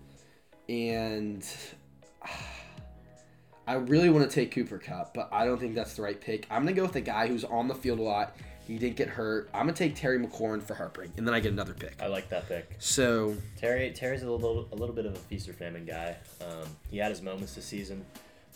and 0.67 1.45
I 3.67 3.75
really 3.75 4.09
want 4.09 4.29
to 4.29 4.33
take 4.33 4.51
Cooper 4.51 4.77
Kupp, 4.77 5.13
but 5.13 5.29
I 5.31 5.45
don't 5.45 5.57
think 5.59 5.73
that's 5.73 5.93
the 5.95 6.01
right 6.01 6.19
pick. 6.19 6.47
I'm 6.49 6.63
going 6.63 6.75
to 6.75 6.81
go 6.81 6.85
with 6.85 6.95
a 6.97 7.01
guy 7.01 7.27
who's 7.27 7.45
on 7.45 7.67
the 7.69 7.75
field 7.75 7.99
a 7.99 8.03
lot. 8.03 8.35
He 8.67 8.77
didn't 8.77 8.95
get 8.95 9.09
hurt. 9.09 9.49
I'm 9.53 9.63
going 9.63 9.73
to 9.73 9.77
take 9.77 9.95
Terry 9.95 10.17
McLaurin 10.17 10.61
for 10.61 10.73
Harpering, 10.73 11.09
and 11.17 11.27
then 11.27 11.33
I 11.33 11.39
get 11.39 11.51
another 11.51 11.73
pick. 11.73 12.01
I 12.01 12.07
like 12.07 12.29
that 12.29 12.47
pick. 12.47 12.75
So 12.79 13.35
Terry 13.57 13.91
Terry's 13.91 14.23
a 14.23 14.31
little 14.31 14.67
a 14.71 14.75
little 14.75 14.95
bit 14.95 15.05
of 15.05 15.13
a 15.13 15.19
feast 15.19 15.49
or 15.49 15.53
famine 15.53 15.85
guy. 15.85 16.15
Um, 16.41 16.67
he 16.89 16.97
had 16.97 17.09
his 17.09 17.21
moments 17.21 17.55
this 17.55 17.65
season. 17.65 18.05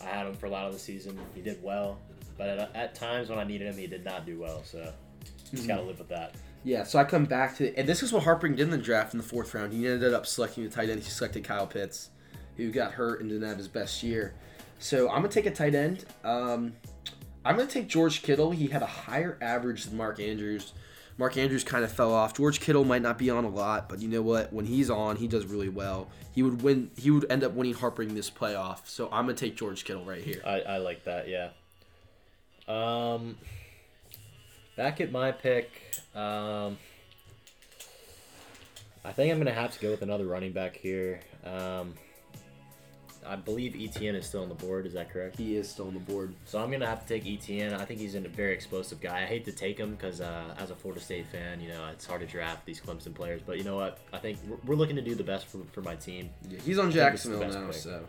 I 0.02 0.06
had 0.06 0.28
him 0.28 0.36
for 0.36 0.46
a 0.46 0.50
lot 0.50 0.66
of 0.68 0.74
the 0.74 0.80
season. 0.80 1.20
He 1.36 1.42
did 1.42 1.62
well, 1.62 2.00
but 2.38 2.48
at, 2.48 2.76
at 2.76 2.96
times 2.96 3.30
when 3.30 3.40
I 3.40 3.44
needed 3.44 3.68
him, 3.68 3.78
he 3.78 3.88
did 3.88 4.06
not 4.06 4.26
do 4.26 4.40
well. 4.40 4.64
So 4.64 4.94
just 5.52 5.68
got 5.68 5.78
to 5.78 5.84
live 5.84 6.00
with 6.00 6.10
that. 6.10 6.36
Yeah, 6.64 6.84
so 6.84 7.00
I 7.00 7.04
come 7.04 7.26
back 7.26 7.56
to, 7.58 7.74
and 7.78 7.88
this 7.88 8.04
is 8.04 8.12
what 8.12 8.24
Harpering 8.24 8.56
did 8.56 8.62
in 8.62 8.70
the 8.70 8.78
draft 8.78 9.14
in 9.14 9.18
the 9.18 9.24
fourth 9.26 9.54
round. 9.54 9.72
He 9.74 9.88
ended 9.88 10.14
up 10.14 10.26
selecting 10.26 10.64
the 10.64 10.70
tight 10.70 10.90
end. 10.90 11.02
He 11.02 11.10
selected 11.10 11.44
Kyle 11.44 11.68
Pitts, 11.68 12.10
who 12.58 12.72
got 12.72 12.92
hurt 12.92 13.22
and 13.22 13.30
didn't 13.30 13.48
have 13.48 13.58
his 13.58 13.68
best 13.68 14.04
year. 14.04 14.34
So 14.80 15.10
I'm 15.10 15.18
gonna 15.18 15.30
take 15.30 15.46
a 15.46 15.52
tight 15.52 15.76
end. 15.76 16.06
Um, 16.24 16.74
I'm 17.48 17.56
gonna 17.56 17.70
take 17.70 17.88
George 17.88 18.24
Kittle. 18.24 18.52
He 18.52 18.68
had 18.68 18.82
a 18.82 18.88
higher 18.88 19.38
average 19.42 19.86
than 19.86 19.96
Mark 19.96 20.20
Andrews. 20.20 20.74
Mark 21.18 21.38
Andrews 21.38 21.64
kind 21.64 21.86
of 21.86 21.92
fell 21.92 22.14
off. 22.14 22.36
George 22.36 22.60
Kittle 22.60 22.84
might 22.84 23.02
not 23.02 23.18
be 23.18 23.30
on 23.30 23.46
a 23.46 23.50
lot, 23.50 23.88
but 23.88 24.02
you 24.02 24.10
know 24.10 24.22
what? 24.22 24.52
When 24.52 24.66
he's 24.66 24.90
on, 24.90 25.16
he 25.16 25.30
does 25.30 25.46
really 25.46 25.70
well. 25.70 26.10
He 26.36 26.44
would 26.44 26.62
win. 26.62 26.92
He 26.98 27.10
would 27.10 27.26
end 27.32 27.46
up 27.46 27.54
winning 27.54 27.74
Harpering 27.74 28.14
this 28.16 28.30
playoff. 28.30 28.80
So 28.84 29.08
I'm 29.14 29.28
gonna 29.28 29.38
take 29.38 29.56
George 29.56 29.86
Kittle 29.86 30.04
right 30.04 30.22
here. 30.22 30.42
I, 30.46 30.60
I 30.60 30.78
like 30.80 31.06
that. 31.06 31.30
Yeah. 31.30 31.52
Um, 32.68 33.38
back 34.76 35.00
at 35.00 35.14
my 35.14 35.32
pick, 35.32 35.72
um, 36.14 36.78
I 39.06 39.14
think 39.14 39.32
I'm 39.32 39.38
gonna 39.38 39.54
have 39.54 39.72
to 39.72 39.80
go 39.80 39.92
with 39.92 40.02
another 40.02 40.26
running 40.26 40.52
back 40.52 40.76
here. 40.76 41.22
Um, 41.46 41.94
I 43.28 43.36
believe 43.36 43.74
ETN 43.74 44.16
is 44.16 44.26
still 44.26 44.42
on 44.42 44.50
the 44.50 44.56
board. 44.56 44.86
Is 44.86 44.94
that 44.94 45.12
correct? 45.12 45.38
He 45.38 45.56
is 45.56 45.70
still 45.70 45.88
on 45.88 45.94
the 45.94 46.00
board. 46.00 46.34
So 46.46 46.60
I'm 46.60 46.72
gonna 46.72 46.88
have 46.88 47.06
to 47.06 47.08
take 47.08 47.26
ETN. 47.26 47.80
I 47.80 47.86
think 47.86 48.00
he's 48.00 48.16
a 48.16 48.22
very 48.22 48.54
explosive 48.54 49.02
guy. 49.02 49.24
I 49.24 49.26
hate 49.26 49.46
to 49.46 49.52
take 49.52 49.78
him 49.78 49.96
because 49.96 50.22
uh, 50.22 50.56
as 50.58 50.72
a 50.72 50.76
Florida 50.76 51.02
State 51.02 51.28
fan, 51.28 51.60
you 51.60 51.70
know 51.70 51.88
it's 51.92 52.06
hard 52.06 52.22
to 52.22 52.28
draft 52.28 52.66
these 52.66 52.80
Clemson 52.80 53.14
players. 53.14 53.42
But 53.46 53.58
you 53.58 53.64
know 53.64 53.76
what? 53.76 54.00
I 54.14 54.18
think 54.18 54.40
we're, 54.48 54.58
we're 54.66 54.76
looking 54.76 54.96
to 54.96 55.02
do 55.02 55.16
the 55.16 55.24
best 55.24 55.48
for, 55.48 55.60
for 55.72 55.82
my 55.82 55.96
team. 55.96 56.30
Yeah, 56.50 56.60
he's 56.64 56.78
on 56.78 56.92
think 56.92 57.12
this 57.12 57.26
is 57.26 57.32
the 57.32 57.40
Jacksonville 57.40 57.68
now, 57.68 57.72
so. 57.72 58.06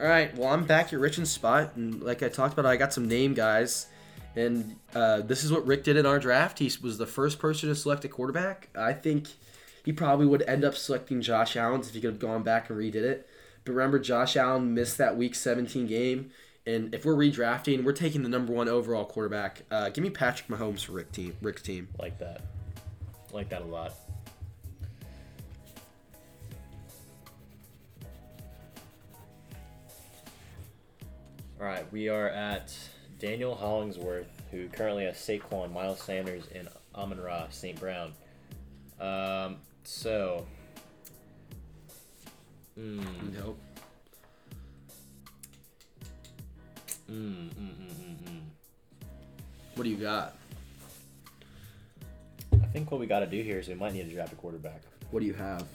All 0.00 0.06
right, 0.06 0.34
well, 0.36 0.48
I'm 0.48 0.64
back 0.64 0.92
at 0.92 0.98
Richard's 0.98 1.30
spot, 1.30 1.72
and 1.76 2.02
like 2.02 2.22
I 2.22 2.28
talked 2.28 2.54
about, 2.54 2.64
I 2.64 2.76
got 2.76 2.92
some 2.92 3.06
name 3.06 3.34
guys, 3.34 3.86
and 4.34 4.76
uh, 4.94 5.20
this 5.20 5.44
is 5.44 5.52
what 5.52 5.66
Rick 5.66 5.84
did 5.84 5.96
in 5.96 6.06
our 6.06 6.18
draft. 6.18 6.58
He 6.58 6.72
was 6.82 6.96
the 6.96 7.06
first 7.06 7.38
person 7.38 7.68
to 7.68 7.74
select 7.74 8.04
a 8.04 8.08
quarterback. 8.08 8.70
I 8.74 8.94
think 8.94 9.28
he 9.84 9.92
probably 9.92 10.26
would 10.26 10.42
end 10.42 10.64
up 10.64 10.74
selecting 10.74 11.20
Josh 11.20 11.56
Allen 11.56 11.80
if 11.80 11.90
he 11.90 12.00
could 12.00 12.10
have 12.10 12.18
gone 12.18 12.42
back 12.42 12.70
and 12.70 12.78
redid 12.78 12.96
it. 12.96 13.28
Remember, 13.70 13.98
Josh 13.98 14.36
Allen 14.36 14.74
missed 14.74 14.98
that 14.98 15.16
Week 15.16 15.34
17 15.34 15.86
game, 15.86 16.30
and 16.66 16.94
if 16.94 17.04
we're 17.04 17.14
redrafting, 17.14 17.84
we're 17.84 17.92
taking 17.92 18.22
the 18.22 18.28
number 18.28 18.52
one 18.52 18.68
overall 18.68 19.04
quarterback. 19.04 19.62
Uh, 19.70 19.88
give 19.88 20.02
me 20.02 20.10
Patrick 20.10 20.48
Mahomes 20.48 20.84
for 20.84 20.92
Rick 20.92 21.12
team, 21.12 21.36
Rick's 21.40 21.62
team. 21.62 21.88
Like 21.98 22.18
that. 22.18 22.42
Like 23.32 23.48
that 23.50 23.62
a 23.62 23.64
lot. 23.64 23.94
All 31.60 31.66
right, 31.66 31.90
we 31.92 32.08
are 32.08 32.28
at 32.28 32.72
Daniel 33.18 33.54
Hollingsworth, 33.54 34.28
who 34.50 34.68
currently 34.68 35.04
has 35.04 35.16
Saquon, 35.16 35.70
Miles 35.72 36.00
Sanders, 36.00 36.44
and 36.54 36.68
Amon 36.94 37.20
Ra 37.20 37.48
St. 37.50 37.78
Brown. 37.78 38.12
Um, 38.98 39.56
so, 39.84 40.46
mm, 42.78 43.34
Nope. 43.34 43.58
mm, 47.10 47.14
mm, 47.14 47.50
mm, 47.50 47.92
mm, 47.92 48.16
mm. 48.30 48.40
What 49.74 49.84
do 49.84 49.90
you 49.90 49.96
got? 49.96 50.36
I 52.52 52.66
think 52.72 52.90
what 52.90 53.00
we 53.00 53.06
got 53.06 53.20
to 53.20 53.26
do 53.26 53.42
here 53.42 53.58
is 53.58 53.68
we 53.68 53.74
might 53.74 53.92
need 53.94 54.08
to 54.08 54.14
draft 54.14 54.32
a 54.32 54.36
quarterback. 54.36 54.82
What 55.10 55.20
do 55.20 55.26
you 55.26 55.34
have? 55.34 55.66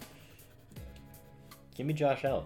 Give 1.76 1.86
me 1.86 1.94
Josh 1.94 2.24
Allen. 2.24 2.46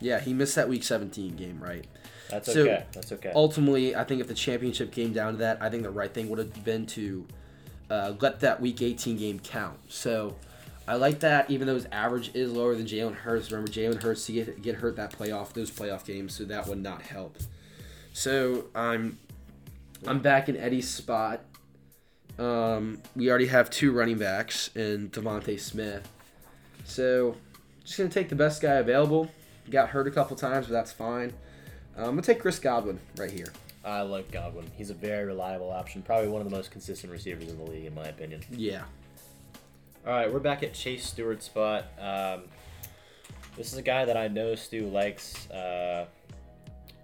Yeah, 0.00 0.20
he 0.20 0.32
missed 0.32 0.54
that 0.56 0.68
Week 0.68 0.82
17 0.82 1.36
game, 1.36 1.60
right? 1.62 1.84
That's 2.30 2.52
So, 2.52 2.62
okay. 2.62 2.84
That's 2.92 3.10
okay. 3.12 3.32
ultimately, 3.34 3.94
I 3.96 4.04
think 4.04 4.20
if 4.20 4.28
the 4.28 4.34
championship 4.34 4.92
came 4.92 5.12
down 5.12 5.32
to 5.34 5.38
that, 5.38 5.58
I 5.60 5.70
think 5.70 5.82
the 5.82 5.90
right 5.90 6.12
thing 6.12 6.28
would 6.28 6.38
have 6.38 6.64
been 6.64 6.86
to 6.86 7.26
uh, 7.90 8.12
let 8.20 8.40
that 8.40 8.60
Week 8.60 8.82
18 8.82 9.16
game 9.16 9.38
count. 9.40 9.78
So 9.88 10.36
I 10.88 10.94
like 10.94 11.20
that, 11.20 11.50
even 11.50 11.66
though 11.66 11.74
his 11.74 11.86
average 11.92 12.30
is 12.34 12.50
lower 12.50 12.74
than 12.74 12.86
Jalen 12.86 13.14
Hurts. 13.14 13.52
Remember, 13.52 13.70
Jalen 13.70 14.02
Hurts 14.02 14.24
to 14.24 14.32
get 14.32 14.62
get 14.62 14.76
hurt 14.76 14.96
that 14.96 15.12
playoff, 15.12 15.52
those 15.52 15.70
playoff 15.70 16.06
games, 16.06 16.34
so 16.34 16.44
that 16.44 16.66
would 16.66 16.82
not 16.82 17.02
help. 17.02 17.36
So 18.14 18.64
I'm 18.74 19.18
I'm 20.06 20.20
back 20.20 20.48
in 20.48 20.56
Eddie's 20.56 20.88
spot. 20.88 21.42
Um, 22.38 23.02
we 23.14 23.28
already 23.28 23.48
have 23.48 23.68
two 23.68 23.92
running 23.92 24.16
backs 24.16 24.70
and 24.74 25.12
DeVonta 25.12 25.60
Smith. 25.60 26.08
So 26.86 27.36
just 27.84 27.98
gonna 27.98 28.08
take 28.08 28.30
the 28.30 28.34
best 28.34 28.62
guy 28.62 28.76
available. 28.76 29.30
Got 29.70 29.90
hurt 29.90 30.06
a 30.06 30.10
couple 30.10 30.36
times, 30.36 30.68
but 30.68 30.72
that's 30.72 30.92
fine. 30.92 31.34
Uh, 31.98 32.04
I'm 32.04 32.10
gonna 32.10 32.22
take 32.22 32.40
Chris 32.40 32.58
Godwin 32.58 32.98
right 33.18 33.30
here. 33.30 33.52
I 33.84 34.00
like 34.00 34.30
Godwin. 34.30 34.70
He's 34.74 34.88
a 34.88 34.94
very 34.94 35.26
reliable 35.26 35.70
option. 35.70 36.00
Probably 36.00 36.28
one 36.28 36.40
of 36.40 36.48
the 36.48 36.56
most 36.56 36.70
consistent 36.70 37.12
receivers 37.12 37.48
in 37.48 37.58
the 37.58 37.70
league, 37.70 37.84
in 37.84 37.94
my 37.94 38.04
opinion. 38.04 38.42
Yeah. 38.50 38.84
All 40.06 40.12
right, 40.14 40.32
we're 40.32 40.38
back 40.40 40.62
at 40.62 40.72
Chase 40.74 41.04
Stewart's 41.06 41.46
spot. 41.46 41.84
Um, 42.00 42.42
this 43.56 43.72
is 43.72 43.78
a 43.78 43.82
guy 43.82 44.04
that 44.04 44.16
I 44.16 44.28
know 44.28 44.54
Stu 44.54 44.86
likes. 44.86 45.48
Uh, 45.50 46.06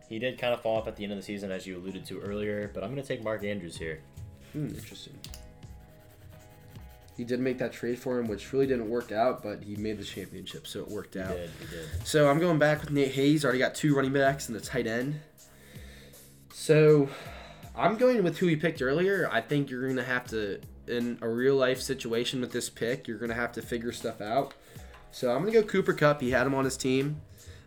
he 0.08 0.18
did 0.18 0.38
kind 0.38 0.54
of 0.54 0.62
fall 0.62 0.78
off 0.78 0.88
at 0.88 0.96
the 0.96 1.02
end 1.04 1.12
of 1.12 1.18
the 1.18 1.22
season, 1.24 1.50
as 1.50 1.66
you 1.66 1.76
alluded 1.76 2.06
to 2.06 2.20
earlier, 2.20 2.70
but 2.72 2.82
I'm 2.82 2.90
going 2.90 3.02
to 3.02 3.06
take 3.08 3.22
Mark 3.22 3.44
Andrews 3.44 3.76
here. 3.76 4.00
Hmm, 4.52 4.68
interesting. 4.68 5.14
He 7.16 7.24
did 7.24 7.40
make 7.40 7.58
that 7.58 7.72
trade 7.72 7.98
for 7.98 8.18
him, 8.18 8.26
which 8.26 8.52
really 8.52 8.66
didn't 8.66 8.88
work 8.88 9.12
out, 9.12 9.42
but 9.42 9.62
he 9.62 9.76
made 9.76 9.98
the 9.98 10.04
championship, 10.04 10.66
so 10.66 10.80
it 10.80 10.88
worked 10.88 11.14
He 11.14 11.20
out. 11.20 11.28
did, 11.36 11.50
he 11.60 11.66
did. 11.76 12.06
So 12.06 12.28
I'm 12.28 12.38
going 12.40 12.58
back 12.58 12.80
with 12.80 12.90
Nate 12.90 13.12
Hayes. 13.12 13.44
Already 13.44 13.58
got 13.60 13.74
two 13.74 13.94
running 13.94 14.12
backs 14.12 14.48
and 14.48 14.56
a 14.56 14.60
tight 14.60 14.86
end. 14.86 15.20
So 16.52 17.08
I'm 17.76 17.96
going 17.96 18.22
with 18.24 18.38
who 18.38 18.46
we 18.46 18.56
picked 18.56 18.80
earlier. 18.82 19.28
I 19.30 19.40
think 19.42 19.70
you're 19.70 19.82
going 19.84 19.96
to 19.96 20.04
have 20.04 20.26
to, 20.28 20.60
in 20.88 21.18
a 21.20 21.28
real 21.28 21.56
life 21.56 21.80
situation 21.80 22.40
with 22.40 22.52
this 22.52 22.68
pick, 22.70 23.08
you're 23.08 23.18
going 23.18 23.30
to 23.30 23.34
have 23.36 23.52
to 23.52 23.62
figure 23.62 23.92
stuff 23.92 24.20
out. 24.20 24.54
So 25.10 25.30
I'm 25.30 25.42
going 25.42 25.52
to 25.52 25.60
go 25.62 25.66
Cooper 25.66 25.92
Kupp. 25.92 26.20
He 26.20 26.30
had 26.30 26.46
him 26.46 26.54
on 26.54 26.64
his 26.64 26.76
team. 26.76 27.20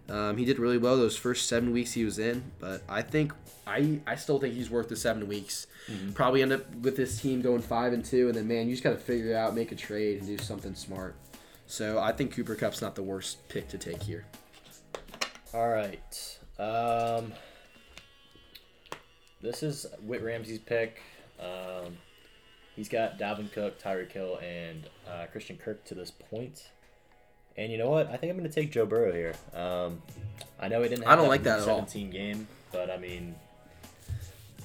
Um, 0.10 0.38
he 0.38 0.46
did 0.46 0.60
really 0.60 0.78
well 0.78 0.96
those 0.96 1.18
first 1.18 1.48
seven 1.48 1.72
weeks 1.72 1.94
he 1.94 2.06
was 2.06 2.18
in, 2.18 2.52
but 2.60 2.82
I 2.88 3.02
think 3.02 3.34
I 3.66 4.00
I 4.08 4.16
still 4.16 4.40
think 4.40 4.54
he's 4.54 4.70
worth 4.70 4.88
the 4.88 4.96
seven 4.96 5.28
weeks. 5.28 5.68
Probably 6.14 6.42
end 6.42 6.54
up 6.54 6.76
with 6.76 6.96
this 6.96 7.22
team 7.22 7.42
going 7.42 7.62
five 7.62 7.92
and 7.94 8.04
two, 8.04 8.28
and 8.28 8.36
then 8.36 8.48
man, 8.48 8.68
you 8.68 8.74
just 8.74 8.84
got 8.84 8.92
to 8.92 8.98
figure 8.98 9.32
it 9.32 9.36
out, 9.36 9.54
make 9.54 9.72
a 9.72 9.76
trade, 9.76 10.20
and 10.20 10.28
do 10.28 10.42
something 10.44 10.76
smart. 10.76 11.16
So 11.66 12.00
I 12.00 12.14
think 12.14 12.34
Cooper 12.34 12.56
Kupp's 12.56 12.82
not 12.82 12.96
the 12.96 13.04
worst 13.04 13.48
pick 13.50 13.68
to 13.70 13.78
take 13.78 14.02
here. 14.02 14.26
All 15.54 15.68
right. 15.68 16.38
Um, 16.58 17.34
this 19.42 19.64
is 19.64 19.86
Whit 20.02 20.24
Ramsey's 20.24 20.60
pick. 20.60 21.02
Um, 21.40 21.98
he's 22.78 22.88
got 22.88 23.20
Dalvin 23.20 23.52
Cook, 23.52 23.82
Tyreek 23.82 24.12
Hill, 24.14 24.38
and 24.42 24.88
uh, 25.06 25.26
Christian 25.34 25.58
Kirk 25.58 25.84
to 25.86 25.96
this 25.96 26.12
point. 26.12 26.70
And 27.58 27.72
you 27.72 27.78
know 27.78 27.90
what? 27.90 28.08
I 28.08 28.16
think 28.16 28.32
I'm 28.32 28.38
going 28.38 28.50
to 28.50 28.56
take 28.56 28.72
Joe 28.72 28.86
Burrow 28.86 29.12
here. 29.12 29.34
Um, 29.54 30.02
I 30.62 30.70
know 30.70 30.82
he 30.84 30.88
didn't. 30.90 31.04
Have 31.04 31.12
I 31.14 31.16
don't 31.18 31.28
like 31.28 31.44
that 31.44 31.60
at 31.60 31.68
all. 31.68 31.80
17 31.80 32.12
game, 32.12 32.48
but 32.72 32.90
I 32.92 32.98
mean, 32.98 33.36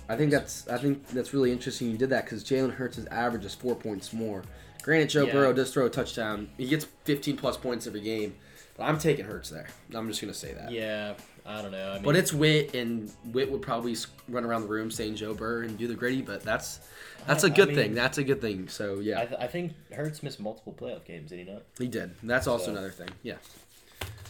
I 0.08 0.16
think 0.16 0.30
that's 0.30 0.68
I 0.68 0.76
think 0.78 1.08
that's 1.08 1.32
really 1.32 1.50
interesting 1.50 1.90
you 1.90 1.96
did 1.96 2.10
that 2.10 2.24
because 2.26 2.44
Jalen 2.44 2.74
Hurts' 2.74 3.04
average 3.10 3.44
is 3.44 3.54
four 3.54 3.74
points 3.74 4.12
more. 4.12 4.42
Granted, 4.82 5.08
Joe 5.10 5.24
Yeah. 5.26 5.32
Burrow 5.32 5.52
does 5.52 5.72
throw 5.72 5.86
a 5.86 5.90
touchdown. 5.90 6.50
He 6.58 6.66
gets 6.66 6.86
15 7.04 7.36
plus 7.36 7.56
points 7.56 7.86
every 7.86 8.00
game. 8.00 8.34
But 8.76 8.84
I'm 8.84 8.98
taking 8.98 9.24
Hurts 9.26 9.50
there. 9.50 9.68
I'm 9.94 10.08
just 10.08 10.20
gonna 10.20 10.32
say 10.32 10.52
that. 10.54 10.70
yeah, 10.72 11.14
I 11.44 11.60
don't 11.60 11.72
know. 11.72 11.90
I 11.90 11.94
mean, 11.94 12.02
But 12.04 12.16
it's 12.16 12.32
Whit, 12.32 12.74
and 12.74 13.10
Whit 13.32 13.50
would 13.50 13.60
probably 13.62 13.94
run 14.28 14.44
around 14.44 14.62
the 14.62 14.68
room 14.68 14.90
saying 14.90 15.16
Joe 15.16 15.34
Burrow 15.34 15.62
and 15.66 15.76
do 15.76 15.86
the 15.86 15.94
gritty. 15.94 16.22
But 16.22 16.42
that's 16.42 16.80
that's 17.26 17.44
a 17.44 17.48
I 17.48 17.50
good 17.50 17.68
mean- 17.68 17.76
thing. 17.76 17.94
That's 17.94 18.18
a 18.18 18.24
good 18.24 18.40
thing. 18.40 18.68
So 18.68 19.00
yeah, 19.00 19.20
I, 19.20 19.26
th- 19.26 19.40
I 19.40 19.46
think 19.46 19.72
Hurts 19.94 20.22
missed 20.22 20.40
multiple 20.40 20.72
playoff 20.78 21.04
games. 21.04 21.30
Did 21.30 21.46
he 21.46 21.52
not? 21.52 21.62
he 21.78 21.86
did. 21.88 22.12
That's 22.22 22.46
also 22.46 22.66
So- 22.66 22.70
another 22.72 22.90
thing. 22.90 23.10
Yeah. 23.22 23.36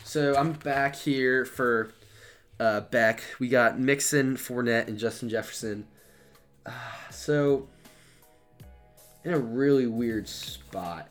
So 0.05 0.35
I'm 0.37 0.53
back 0.53 0.97
here 0.97 1.45
for 1.45 1.93
uh, 2.61 2.81
Beck. 2.83 3.23
We 3.39 3.49
got 3.49 3.79
Mixon, 3.79 4.37
Fournette, 4.37 4.89
and 4.89 4.99
Justin 4.99 5.29
Jefferson. 5.29 5.87
Ah, 6.67 7.07
so 7.11 7.69
in 9.25 9.33
a 9.33 9.39
really 9.39 9.87
weird 9.87 10.29
spot. 10.29 11.09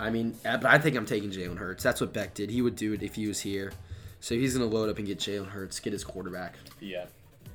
I 0.00 0.10
mean, 0.10 0.34
uh, 0.44 0.56
but 0.58 0.70
I 0.70 0.78
think 0.78 0.96
I'm 0.96 1.06
taking 1.06 1.30
Jalen 1.30 1.58
Hurts. 1.58 1.82
That's 1.82 2.00
what 2.00 2.12
Beck 2.12 2.34
did. 2.34 2.50
He 2.50 2.62
would 2.62 2.76
do 2.76 2.92
it 2.92 3.02
if 3.02 3.14
he 3.14 3.26
was 3.26 3.40
here. 3.40 3.72
So 4.20 4.34
he's 4.34 4.56
gonna 4.56 4.70
load 4.70 4.88
up 4.88 4.98
and 4.98 5.06
get 5.06 5.18
Jalen 5.18 5.48
Hurts, 5.48 5.80
get 5.80 5.92
his 5.92 6.04
quarterback. 6.04 6.54
Yeah, 6.80 7.06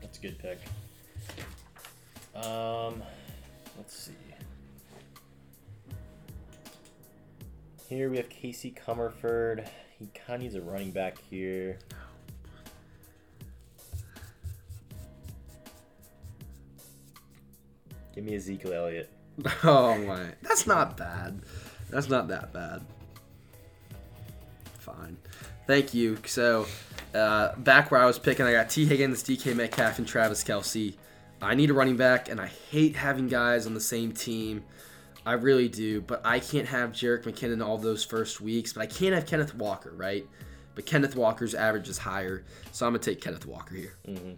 that's 0.02 0.18
a 0.18 0.22
good 0.22 0.40
pick. 0.40 0.60
Um, 2.36 3.02
let's 3.78 3.96
see. 3.96 4.14
Here 7.90 8.10
we 8.10 8.18
have 8.18 8.30
Casey 8.30 8.72
Comerford. 8.72 9.68
He 10.00 10.08
kind 10.08 10.38
of 10.38 10.42
needs 10.42 10.56
a 10.56 10.62
running 10.62 10.92
back 10.92 11.18
here. 11.30 11.78
Give 18.16 18.24
me 18.24 18.36
Ezekiel 18.36 18.74
Elliott. 18.74 19.10
Oh 19.64 19.98
my, 19.98 20.28
that's 20.44 20.68
not 20.68 20.96
bad. 20.96 21.42
That's 21.94 22.10
not 22.10 22.28
that 22.30 22.52
bad. 22.52 22.82
Fine, 24.80 25.18
thank 25.68 25.94
you. 25.94 26.18
So, 26.26 26.66
uh, 27.14 27.56
back 27.58 27.92
where 27.92 28.02
I 28.02 28.06
was 28.06 28.18
picking, 28.18 28.46
I 28.46 28.52
got 28.52 28.70
Tee 28.70 28.86
Higgins, 28.86 29.24
DK 29.24 29.56
Metcalf, 29.56 30.00
and 30.00 30.08
Travis 30.08 30.44
Kelce. 30.44 30.96
I 31.40 31.54
need 31.54 31.70
a 31.70 31.74
running 31.74 31.96
back, 31.96 32.30
and 32.30 32.42
I 32.42 32.48
hate 32.48 32.96
having 32.96 33.28
guys 33.28 33.68
on 33.68 33.76
the 33.76 33.80
same 33.80 34.12
team. 34.12 34.64
I 35.26 35.34
really 35.34 35.70
do, 35.70 36.02
but 36.02 36.26
I 36.26 36.40
can't 36.40 36.68
have 36.68 36.92
Jerick 36.92 37.24
McKinnon 37.24 37.64
all 37.64 37.78
those 37.78 38.04
first 38.04 38.42
weeks. 38.42 38.74
But 38.74 38.82
I 38.82 38.86
can't 38.88 39.14
have 39.14 39.26
Kenneth 39.26 39.54
Walker, 39.54 39.94
right? 39.96 40.28
But 40.76 40.86
Kenneth 40.86 41.16
Walker's 41.16 41.54
average 41.54 41.88
is 41.88 42.00
higher, 42.00 42.44
so 42.72 42.88
I'm 42.88 42.94
gonna 42.94 43.04
take 43.04 43.22
Kenneth 43.22 43.46
Walker 43.46 43.76
here. 43.76 43.98
Mm-hmm. 44.08 44.32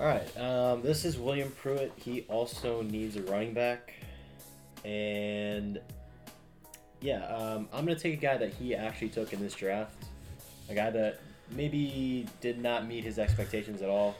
All 0.00 0.06
right. 0.06 0.36
Um, 0.38 0.82
this 0.82 1.04
is 1.04 1.18
William 1.18 1.50
Pruitt. 1.52 1.92
He 1.96 2.22
also 2.28 2.82
needs 2.82 3.16
a 3.16 3.22
running 3.22 3.54
back, 3.54 3.92
and 4.84 5.80
yeah, 7.00 7.24
um, 7.26 7.68
I'm 7.72 7.84
gonna 7.84 7.98
take 7.98 8.14
a 8.14 8.20
guy 8.20 8.36
that 8.36 8.52
he 8.54 8.74
actually 8.74 9.10
took 9.10 9.32
in 9.32 9.40
this 9.40 9.54
draft, 9.54 10.04
a 10.68 10.74
guy 10.74 10.90
that 10.90 11.20
maybe 11.52 12.26
did 12.40 12.60
not 12.60 12.88
meet 12.88 13.04
his 13.04 13.18
expectations 13.18 13.82
at 13.82 13.88
all, 13.88 14.16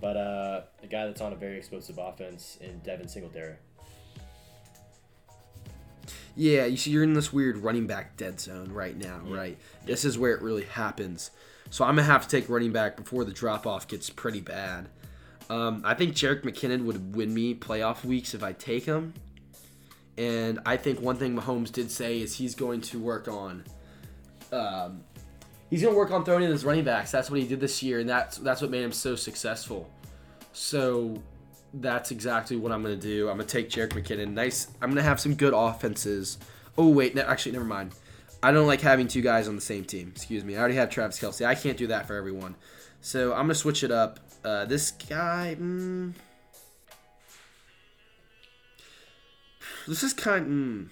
but 0.00 0.16
uh, 0.16 0.60
a 0.82 0.86
guy 0.86 1.06
that's 1.06 1.20
on 1.22 1.32
a 1.32 1.36
very 1.36 1.56
explosive 1.56 1.96
offense 1.98 2.58
in 2.60 2.78
Devin 2.80 3.08
Singletary. 3.08 3.54
Yeah, 6.36 6.66
you 6.66 6.76
see, 6.76 6.90
you're 6.90 7.02
in 7.02 7.14
this 7.14 7.32
weird 7.32 7.56
running 7.58 7.86
back 7.86 8.16
dead 8.16 8.38
zone 8.38 8.70
right 8.72 8.96
now, 8.96 9.22
Yeah. 9.26 9.34
right? 9.36 9.58
This 9.86 10.04
is 10.04 10.18
where 10.18 10.32
it 10.34 10.42
really 10.42 10.64
happens. 10.64 11.30
So 11.70 11.84
I'm 11.84 11.96
gonna 11.96 12.04
have 12.06 12.22
to 12.22 12.28
take 12.28 12.48
running 12.48 12.72
back 12.72 12.96
before 12.96 13.24
the 13.24 13.32
drop 13.32 13.66
off 13.66 13.88
gets 13.88 14.08
pretty 14.10 14.40
bad. 14.40 14.88
Um, 15.50 15.82
I 15.84 15.94
think 15.94 16.14
Jerick 16.14 16.42
McKinnon 16.42 16.84
would 16.84 17.14
win 17.14 17.32
me 17.32 17.54
playoff 17.54 18.04
weeks 18.04 18.34
if 18.34 18.42
I 18.42 18.52
take 18.52 18.84
him. 18.84 19.14
And 20.16 20.58
I 20.66 20.76
think 20.76 21.00
one 21.00 21.16
thing 21.16 21.36
Mahomes 21.36 21.70
did 21.70 21.90
say 21.90 22.20
is 22.20 22.34
he's 22.34 22.54
going 22.54 22.80
to 22.82 22.98
work 22.98 23.28
on. 23.28 23.64
Um, 24.52 25.02
he's 25.70 25.82
going 25.82 25.94
to 25.94 25.98
work 25.98 26.10
on 26.10 26.24
throwing 26.24 26.44
in 26.44 26.50
his 26.50 26.64
running 26.64 26.84
backs. 26.84 27.10
That's 27.10 27.30
what 27.30 27.40
he 27.40 27.46
did 27.46 27.60
this 27.60 27.82
year, 27.82 28.00
and 28.00 28.08
that's 28.08 28.38
that's 28.38 28.60
what 28.60 28.70
made 28.70 28.82
him 28.82 28.92
so 28.92 29.14
successful. 29.14 29.88
So 30.52 31.22
that's 31.74 32.10
exactly 32.10 32.56
what 32.56 32.72
I'm 32.72 32.82
going 32.82 32.98
to 32.98 33.06
do. 33.06 33.28
I'm 33.28 33.36
going 33.36 33.46
to 33.46 33.52
take 33.52 33.70
Jerick 33.70 33.90
McKinnon. 33.90 34.32
Nice. 34.32 34.68
I'm 34.82 34.90
going 34.90 34.96
to 34.96 35.02
have 35.02 35.20
some 35.20 35.34
good 35.34 35.54
offenses. 35.54 36.38
Oh 36.76 36.88
wait, 36.88 37.14
no, 37.14 37.22
actually, 37.22 37.52
never 37.52 37.64
mind. 37.64 37.94
I 38.42 38.52
don't 38.52 38.66
like 38.66 38.80
having 38.80 39.08
two 39.08 39.22
guys 39.22 39.48
on 39.48 39.54
the 39.56 39.60
same 39.60 39.84
team. 39.84 40.12
Excuse 40.14 40.44
me. 40.44 40.56
I 40.56 40.58
already 40.58 40.76
have 40.76 40.90
Travis 40.90 41.18
Kelce. 41.20 41.44
I 41.44 41.54
can't 41.54 41.76
do 41.76 41.88
that 41.88 42.06
for 42.06 42.16
everyone. 42.16 42.54
So 43.00 43.30
I'm 43.32 43.38
going 43.40 43.48
to 43.48 43.54
switch 43.54 43.82
it 43.84 43.90
up. 43.90 44.20
Uh, 44.44 44.64
this 44.64 44.90
guy. 44.90 45.56
Mm, 45.58 46.14
this 49.86 50.02
is 50.02 50.12
kind. 50.12 50.46
Mm, 50.46 50.88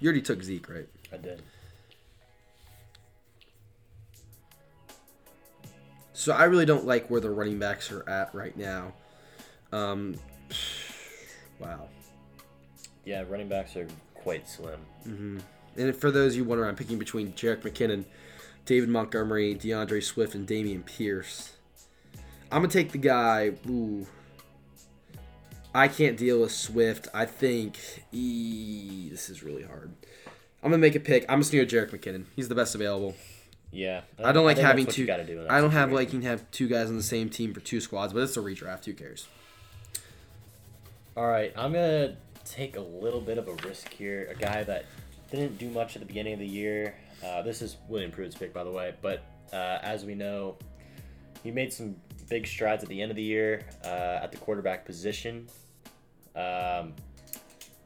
you 0.00 0.08
already 0.08 0.22
took 0.22 0.42
Zeke, 0.42 0.68
right? 0.68 0.88
I 1.12 1.16
did. 1.16 1.42
So 6.12 6.32
I 6.32 6.44
really 6.44 6.66
don't 6.66 6.86
like 6.86 7.08
where 7.08 7.20
the 7.20 7.30
running 7.30 7.58
backs 7.58 7.92
are 7.92 8.08
at 8.08 8.34
right 8.34 8.56
now. 8.56 8.92
Um, 9.70 10.16
wow. 11.58 11.88
Yeah, 13.04 13.24
running 13.28 13.48
backs 13.48 13.76
are 13.76 13.86
quite 14.14 14.48
slim. 14.48 14.80
And 15.76 15.94
for 15.94 16.10
those 16.10 16.34
you 16.36 16.44
wonder, 16.44 16.66
I'm 16.66 16.74
picking 16.74 16.98
between 16.98 17.32
Jerick 17.34 17.60
McKinnon, 17.62 18.04
David 18.66 18.88
Montgomery, 18.88 19.54
D'Andre 19.54 20.00
Swift, 20.00 20.34
and 20.34 20.46
Dameon 20.46 20.84
Pierce. 20.84 21.52
I'm 22.50 22.62
gonna 22.62 22.68
take 22.68 22.92
the 22.92 22.98
guy. 22.98 23.52
Ooh, 23.68 24.06
I 25.74 25.88
can't 25.88 26.16
deal 26.16 26.40
with 26.40 26.52
Swift. 26.52 27.08
I 27.14 27.24
think 27.24 27.78
ee, 28.12 29.08
this 29.08 29.30
is 29.30 29.42
really 29.42 29.62
hard. 29.62 29.92
I'm 30.62 30.70
gonna 30.70 30.78
make 30.78 30.96
a 30.96 31.00
pick. 31.00 31.24
I'm 31.28 31.40
just 31.40 31.52
gonna 31.52 31.64
go 31.64 31.76
Jerick 31.76 31.90
McKinnon. 31.90 32.24
He's 32.34 32.48
the 32.48 32.54
best 32.54 32.74
available. 32.74 33.14
Yeah, 33.70 34.02
I 34.22 34.32
don't 34.32 34.44
like 34.44 34.56
think 34.56 34.66
having 34.66 34.86
two. 34.86 35.06
Do 35.06 35.12
I 35.48 35.60
don't 35.60 35.70
have 35.70 35.90
situation. 35.90 35.94
like 35.94 36.12
you 36.12 36.20
can 36.20 36.28
have 36.28 36.50
two 36.50 36.68
guys 36.68 36.88
on 36.88 36.96
the 36.96 37.02
same 37.02 37.28
team 37.28 37.54
for 37.54 37.60
two 37.60 37.80
squads, 37.80 38.12
but 38.12 38.22
it's 38.22 38.36
a 38.36 38.40
redraft. 38.40 38.84
Who 38.84 38.94
cares? 38.94 39.28
All 41.16 41.26
right, 41.26 41.52
I'm 41.56 41.72
gonna 41.72 42.16
take 42.44 42.76
a 42.76 42.80
little 42.80 43.20
bit 43.20 43.38
of 43.38 43.48
a 43.48 43.54
risk 43.68 43.92
here. 43.92 44.28
A 44.30 44.34
guy 44.34 44.64
that 44.64 44.86
didn't 45.30 45.58
do 45.58 45.68
much 45.70 45.96
at 45.96 46.00
the 46.00 46.06
beginning 46.06 46.32
of 46.32 46.38
the 46.38 46.46
year. 46.46 46.94
Uh, 47.24 47.42
this 47.42 47.62
is 47.62 47.76
William 47.88 48.10
Pruitt's 48.10 48.34
pick, 48.36 48.52
by 48.52 48.64
the 48.64 48.70
way. 48.70 48.94
But 49.02 49.24
uh, 49.52 49.78
as 49.82 50.04
we 50.04 50.14
know, 50.14 50.56
he 51.42 51.50
made 51.50 51.72
some 51.72 51.96
big 52.28 52.46
strides 52.46 52.82
at 52.82 52.88
the 52.88 53.00
end 53.00 53.10
of 53.10 53.16
the 53.16 53.22
year 53.22 53.62
uh, 53.84 54.20
at 54.22 54.32
the 54.32 54.38
quarterback 54.38 54.84
position. 54.84 55.48
Um, 56.34 56.94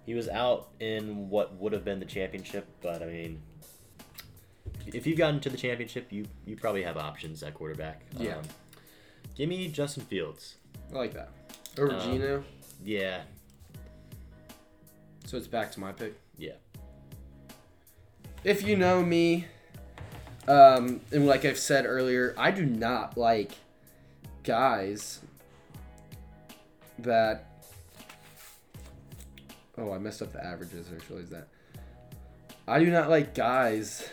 he 0.07 0.15
was 0.15 0.29
out 0.29 0.71
in 0.81 1.29
what 1.29 1.55
would 1.57 1.73
have 1.73 1.85
been 1.85 2.01
the 2.01 2.07
championship, 2.07 2.67
but 2.81 3.03
I 3.03 3.07
mean, 3.07 3.41
if 4.87 5.07
you've 5.07 5.19
gotten 5.19 5.41
to 5.41 5.51
the 5.51 5.57
championship, 5.57 6.11
you 6.11 6.27
you 6.47 6.57
probably 6.57 6.83
have 6.83 6.97
options 6.97 7.43
at 7.43 7.55
quarterback. 7.55 8.03
Yeah. 8.19 8.37
Um, 8.39 8.43
give 9.37 9.49
me 9.49 9.69
Justin 9.69 10.03
Fields. 10.05 10.57
I 10.93 10.97
like 10.97 11.15
that. 11.15 11.31
Over 11.79 11.95
Um, 11.95 12.01
Geno. 12.11 12.45
Yeah. 12.83 13.23
So 15.27 15.37
it's 15.37 15.47
back 15.47 15.71
to 15.73 15.81
my 15.81 15.93
pick. 15.93 16.19
If 18.43 18.67
you 18.67 18.77
know 18.77 19.03
me, 19.03 19.47
um, 20.49 21.01
and 21.13 21.27
like 21.27 21.45
I've 21.45 21.59
said 21.59 21.85
earlier, 21.85 22.35
I 22.39 22.51
do 22.51 22.65
not 22.65 23.19
like 23.19 23.53
guys 24.45 25.21
that. 26.99 27.47
Oh, 29.77 29.93
I 29.93 29.99
messed 29.99 30.23
up 30.23 30.33
the 30.33 30.45
averages. 30.45 30.89
I 30.91 31.13
realized 31.13 31.33
that. 31.33 31.49
I 32.67 32.79
do 32.79 32.91
not 32.91 33.11
like 33.11 33.35
guys. 33.35 34.09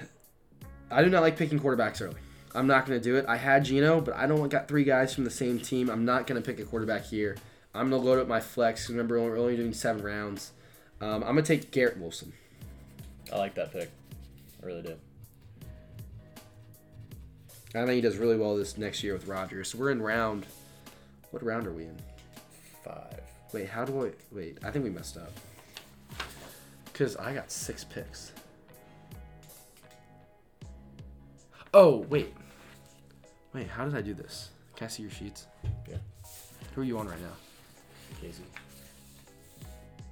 I 0.92 1.04
do 1.04 1.10
not 1.10 1.22
like 1.22 1.38
picking 1.38 1.60
quarterbacks 1.60 2.02
early. 2.02 2.20
I'm 2.56 2.68
not 2.68 2.86
going 2.86 3.00
to 3.00 3.04
do 3.04 3.16
it. 3.18 3.26
I 3.28 3.36
had 3.36 3.66
Geno, 3.66 4.02
but 4.02 4.16
I 4.16 4.26
don't 4.26 4.50
got 4.50 4.68
three 4.68 4.84
guys 4.84 5.13
from 5.13 5.26
the 5.26 5.30
same 5.30 5.60
team. 5.60 5.90
I'm 5.90 6.06
not 6.06 6.28
going 6.28 6.42
to 6.42 6.46
pick 6.46 6.60
a 6.60 6.66
quarterback 6.66 7.06
here. 7.06 7.36
I'm 7.76 7.90
going 7.90 8.02
to 8.02 8.08
load 8.08 8.20
up 8.20 8.28
my 8.28 8.40
flex. 8.40 8.90
Remember, 8.90 9.22
we're 9.22 9.38
only 9.38 9.56
doing 9.56 9.74
seven 9.74 10.02
rounds. 10.02 10.52
Um, 11.00 11.24
I'm 11.24 11.34
going 11.34 11.44
to 11.44 11.44
take 11.44 11.72
Garrett 11.72 11.98
Wilson. 11.98 12.34
I 13.32 13.38
like 13.38 13.54
that 13.56 13.72
pick. 13.72 13.92
I 14.68 14.70
really 14.70 14.82
do. 14.82 14.96
I 17.74 17.86
think 17.86 17.92
he 17.92 18.02
does 18.02 18.18
really 18.18 18.36
well 18.36 18.58
this 18.58 18.78
next 18.78 19.02
year 19.02 19.14
with 19.14 19.26
Rodgers. 19.26 19.70
So 19.70 19.78
we're 19.78 19.92
in 19.92 20.02
round. 20.02 20.46
What 21.32 21.42
round 21.42 21.68
are 21.68 21.72
we 21.72 21.84
in? 21.84 21.98
Five. 22.84 23.22
Wait, 23.54 23.70
how 23.70 23.86
do 23.86 24.08
I? 24.08 24.12
Wait, 24.32 24.58
I 24.66 24.72
think 24.72 24.84
we 24.84 24.92
messed 24.92 25.16
up. 25.16 25.32
Cause 26.94 27.16
I 27.16 27.34
got 27.34 27.50
six 27.50 27.86
picks. 27.86 28.34
Oh 31.74 32.00
wait, 32.10 32.34
wait, 33.54 33.68
how 33.68 33.86
did 33.86 33.96
I 33.96 34.02
do 34.02 34.14
this? 34.14 34.50
Can 34.76 34.86
I 34.86 34.90
see 34.90 35.04
your 35.04 35.12
sheets? 35.12 35.46
Yeah. 35.88 35.98
Who 36.76 36.82
are 36.82 36.84
you 36.84 36.98
on 36.98 37.08
right 37.08 37.22
now? 37.22 38.18
Casey. 38.20 38.44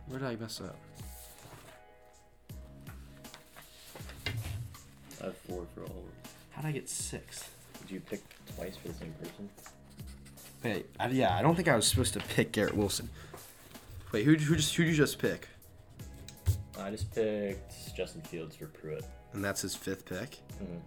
Where 0.08 0.20
did 0.20 0.28
I 0.30 0.36
mess 0.36 0.62
up? 0.62 0.78
I 5.22 5.26
have 5.26 5.38
four 5.38 5.66
for 5.74 5.82
all 5.82 5.88
of 5.88 5.94
them. 5.96 6.32
How 6.52 6.62
did 6.62 6.68
I 6.70 6.72
get 6.72 6.90
six? 6.90 7.50
Did 7.82 7.92
you 7.92 8.00
pick 8.00 8.22
twice 8.56 8.76
for 8.78 8.88
the 8.90 8.94
same 8.96 9.14
person? 9.14 9.50
Wait, 10.64 10.86
I, 11.00 11.08
yeah, 11.10 11.36
I 11.38 11.42
don't 11.42 11.56
think 11.56 11.68
I 11.68 11.76
was 11.76 11.88
supposed 11.88 12.14
to 12.14 12.20
pick 12.20 12.52
Garrett 12.52 12.76
Wilson. 12.76 13.10
Wait, 14.12 14.26
who 14.26 14.36
who 14.36 14.56
just 14.56 14.76
who 14.76 14.84
did 14.84 14.92
you 14.92 14.96
just 14.96 15.20
pick? 15.20 15.48
I 16.80 16.90
just 16.92 17.14
picked 17.14 17.96
Justin 17.96 18.22
Fields 18.22 18.56
for 18.56 18.68
Pruitt. 18.68 19.06
And 19.34 19.44
that's 19.44 19.62
his 19.62 19.76
fifth 19.76 20.06
pick. 20.06 20.38
Mhm. 20.62 20.80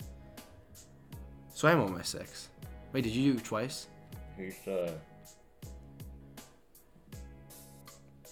So 1.54 1.68
I'm 1.68 1.80
on 1.80 1.92
my 1.92 2.02
six. 2.02 2.48
Wait, 2.92 3.04
did 3.04 3.12
you 3.12 3.34
do 3.34 3.40
twice? 3.40 3.86
Who's 4.36 4.54
uh? 4.66 4.92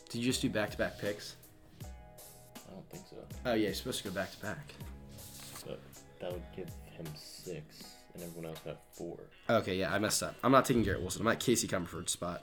Did 0.09 0.19
you 0.19 0.25
just 0.25 0.41
do 0.41 0.49
back 0.49 0.71
to 0.71 0.79
back 0.79 0.99
picks? 0.99 1.37
I 1.83 2.71
don't 2.73 2.89
think 2.91 3.05
so. 3.11 3.17
Oh 3.45 3.55
yeah, 3.55 3.67
you're 3.67 3.75
supposed 3.75 4.03
to 4.03 4.09
go 4.09 4.15
back 4.15 4.31
to 4.33 4.39
back. 4.39 4.73
That 6.21 6.33
would 6.33 6.43
give 6.55 6.69
him 6.91 7.07
six, 7.15 7.85
and 8.15 8.23
everyone 8.23 8.47
else 8.51 8.59
got 8.65 8.79
four. 8.93 9.19
Okay, 9.49 9.77
yeah, 9.77 9.93
I 9.93 9.99
messed 9.99 10.23
up. 10.23 10.35
I'm 10.43 10.53
not 10.53 10.65
taking 10.65 10.83
Garrett 10.83 11.01
Wilson. 11.03 11.23
I'm 11.23 11.29
at 11.29 11.41
Casey 11.41 11.69
Comerford's 11.69 12.13
spot. 12.13 12.43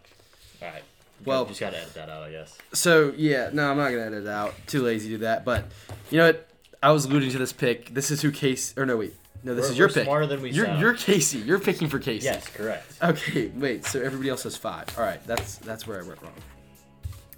All 0.61 0.67
right. 0.69 0.83
Well- 1.25 1.45
just 1.45 1.59
gotta 1.59 1.77
edit 1.79 1.93
that 1.95 2.09
out, 2.09 2.23
I 2.23 2.31
guess. 2.31 2.57
So 2.73 3.13
yeah, 3.17 3.49
no, 3.53 3.69
I'm 3.71 3.77
not 3.77 3.89
gonna 3.91 4.01
edit 4.05 4.23
it 4.23 4.29
out. 4.29 4.53
Too 4.67 4.81
lazy 4.83 5.09
to 5.09 5.15
do 5.15 5.17
that. 5.19 5.43
But 5.45 5.65
you 6.11 6.17
know 6.17 6.27
what? 6.27 6.47
I 6.81 6.91
was 6.91 7.05
alluding 7.05 7.31
to 7.31 7.37
this 7.37 7.53
pick. 7.53 7.93
This 7.93 8.11
is 8.11 8.21
who 8.21 8.31
Casey. 8.31 8.73
Or 8.79 8.85
no, 8.85 8.97
wait. 8.97 9.13
No, 9.45 9.53
this 9.55 9.63
We're- 9.63 9.71
is 9.73 9.77
your 9.77 9.89
pick. 9.89 10.03
smarter 10.05 10.25
than 10.27 10.41
we 10.41 10.51
you're 10.51 10.65
sound. 10.65 10.79
you're 10.81 10.93
Casey. 10.93 11.39
You're 11.39 11.59
picking 11.59 11.87
for 11.89 11.99
Casey. 11.99 12.25
Yes, 12.25 12.47
correct. 12.49 12.85
Okay, 13.01 13.47
wait. 13.55 13.85
So 13.85 14.01
everybody 14.01 14.29
else 14.29 14.43
has 14.43 14.55
five. 14.57 14.85
All 14.97 15.03
right, 15.03 15.25
that's 15.27 15.57
that's 15.57 15.85
where 15.87 16.01
I 16.01 16.07
went 16.07 16.21
wrong. 16.21 16.33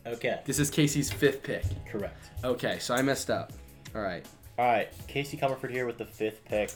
Okay, 0.07 0.39
This 0.45 0.59
is 0.59 0.69
Casey's 0.69 1.11
fifth 1.11 1.41
pick. 1.41 1.63
correct. 1.91 2.29
Okay, 2.43 2.77
so 2.79 2.93
I 2.93 3.01
messed 3.01 3.31
up. 3.31 3.51
All 3.95 4.01
right. 4.01 4.23
All 4.57 4.65
right, 4.65 4.89
Casey 5.07 5.35
Comerford 5.35 5.69
here 5.69 5.85
with 5.85 5.97
the 5.97 6.05
fifth 6.05 6.45
pick. 6.45 6.71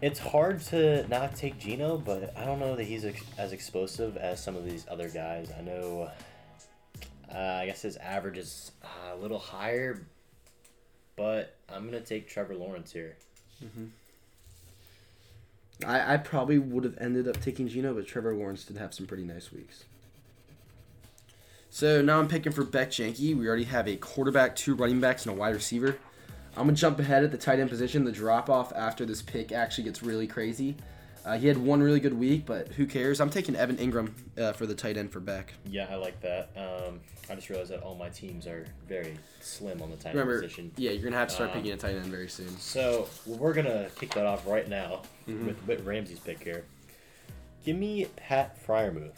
It's 0.00 0.18
hard 0.18 0.62
to 0.62 1.06
not 1.08 1.36
take 1.36 1.58
Geno, 1.58 1.98
but 1.98 2.34
I 2.38 2.46
don't 2.46 2.58
know 2.58 2.74
that 2.74 2.84
he's 2.84 3.04
ex- 3.04 3.22
as 3.36 3.52
explosive 3.52 4.16
as 4.16 4.42
some 4.42 4.56
of 4.56 4.64
these 4.64 4.86
other 4.90 5.10
guys. 5.10 5.52
I 5.56 5.60
know. 5.60 6.10
Uh, 7.32 7.38
I 7.38 7.66
guess 7.66 7.82
his 7.82 7.98
average 7.98 8.38
is 8.38 8.72
uh, 8.82 9.14
a 9.14 9.16
little 9.16 9.38
higher, 9.38 10.06
but 11.16 11.56
I'm 11.68 11.84
gonna 11.84 12.00
take 12.00 12.28
Trevor 12.28 12.54
Lawrence 12.54 12.92
here. 12.92 13.16
Mm-hmm. 13.62 13.86
I, 15.84 16.14
I 16.14 16.16
probably 16.16 16.58
would 16.58 16.84
have 16.84 16.96
ended 16.98 17.28
up 17.28 17.42
taking 17.42 17.68
Geno, 17.68 17.92
but 17.92 18.06
Trevor 18.06 18.34
Lawrence 18.34 18.64
did 18.64 18.78
have 18.78 18.94
some 18.94 19.06
pretty 19.06 19.24
nice 19.24 19.52
weeks. 19.52 19.84
So 21.70 22.02
now 22.02 22.18
I'm 22.18 22.28
picking 22.28 22.52
for 22.52 22.64
Beck 22.64 22.90
Janke. 22.90 23.36
We 23.36 23.46
already 23.46 23.64
have 23.64 23.86
a 23.88 23.96
quarterback, 23.96 24.56
two 24.56 24.74
running 24.74 25.00
backs, 25.00 25.24
and 25.26 25.34
a 25.34 25.38
wide 25.38 25.54
receiver. 25.54 25.96
I'm 26.56 26.64
gonna 26.66 26.72
jump 26.72 26.98
ahead 26.98 27.22
at 27.22 27.30
the 27.30 27.38
tight 27.38 27.60
end 27.60 27.70
position. 27.70 28.04
The 28.04 28.12
drop 28.12 28.50
off 28.50 28.72
after 28.74 29.06
this 29.06 29.22
pick 29.22 29.52
actually 29.52 29.84
gets 29.84 30.02
really 30.02 30.26
crazy. 30.26 30.76
Uh, 31.24 31.38
he 31.38 31.46
had 31.46 31.58
one 31.58 31.82
really 31.82 32.00
good 32.00 32.14
week, 32.18 32.44
but 32.46 32.68
who 32.68 32.86
cares? 32.86 33.20
I'm 33.20 33.30
taking 33.30 33.54
Evan 33.54 33.76
Engram 33.76 34.10
uh, 34.38 34.52
for 34.52 34.66
the 34.66 34.74
tight 34.74 34.96
end 34.96 35.12
for 35.12 35.20
Beck. 35.20 35.52
Yeah, 35.66 35.86
I 35.90 35.94
like 35.96 36.18
that. 36.22 36.48
Um, 36.56 36.98
I 37.28 37.34
just 37.34 37.50
realized 37.50 37.70
that 37.70 37.82
all 37.82 37.94
my 37.94 38.08
teams 38.08 38.46
are 38.46 38.66
very 38.88 39.16
slim 39.40 39.80
on 39.82 39.90
the 39.90 39.96
tight 39.96 40.16
end 40.16 40.28
position. 40.28 40.72
yeah, 40.76 40.90
you're 40.90 41.04
gonna 41.04 41.16
have 41.16 41.28
to 41.28 41.34
start 41.34 41.50
Um, 41.50 41.56
picking 41.58 41.72
a 41.72 41.76
tight 41.76 41.94
end 41.94 42.06
very 42.06 42.28
soon. 42.28 42.48
So 42.58 43.08
we're 43.26 43.52
gonna 43.52 43.88
kick 43.96 44.12
that 44.14 44.26
off 44.26 44.44
right 44.46 44.68
now 44.68 45.02
Mhm. 45.28 45.46
with 45.46 45.66
with 45.68 45.84
Ramsey's 45.86 46.18
pick 46.20 46.42
here. 46.42 46.64
Give 47.64 47.76
me 47.76 48.06
Pat 48.16 48.58
Freiermuth. 48.66 49.12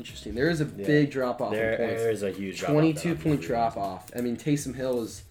Interesting. 0.00 0.34
There 0.34 0.48
is 0.48 0.62
a 0.62 0.64
Yeah. 0.64 0.86
big 0.86 1.10
drop 1.10 1.42
off 1.42 1.52
There 1.52 1.74
in 1.74 1.88
points. 1.90 2.02
is 2.04 2.22
a 2.22 2.30
huge 2.30 2.62
22 2.62 3.14
point 3.16 3.42
drop 3.42 3.76
off. 3.76 4.10
I 4.16 4.22
mean, 4.22 4.34
Taysom 4.34 4.74
Hill 4.74 5.02
is, 5.02 5.24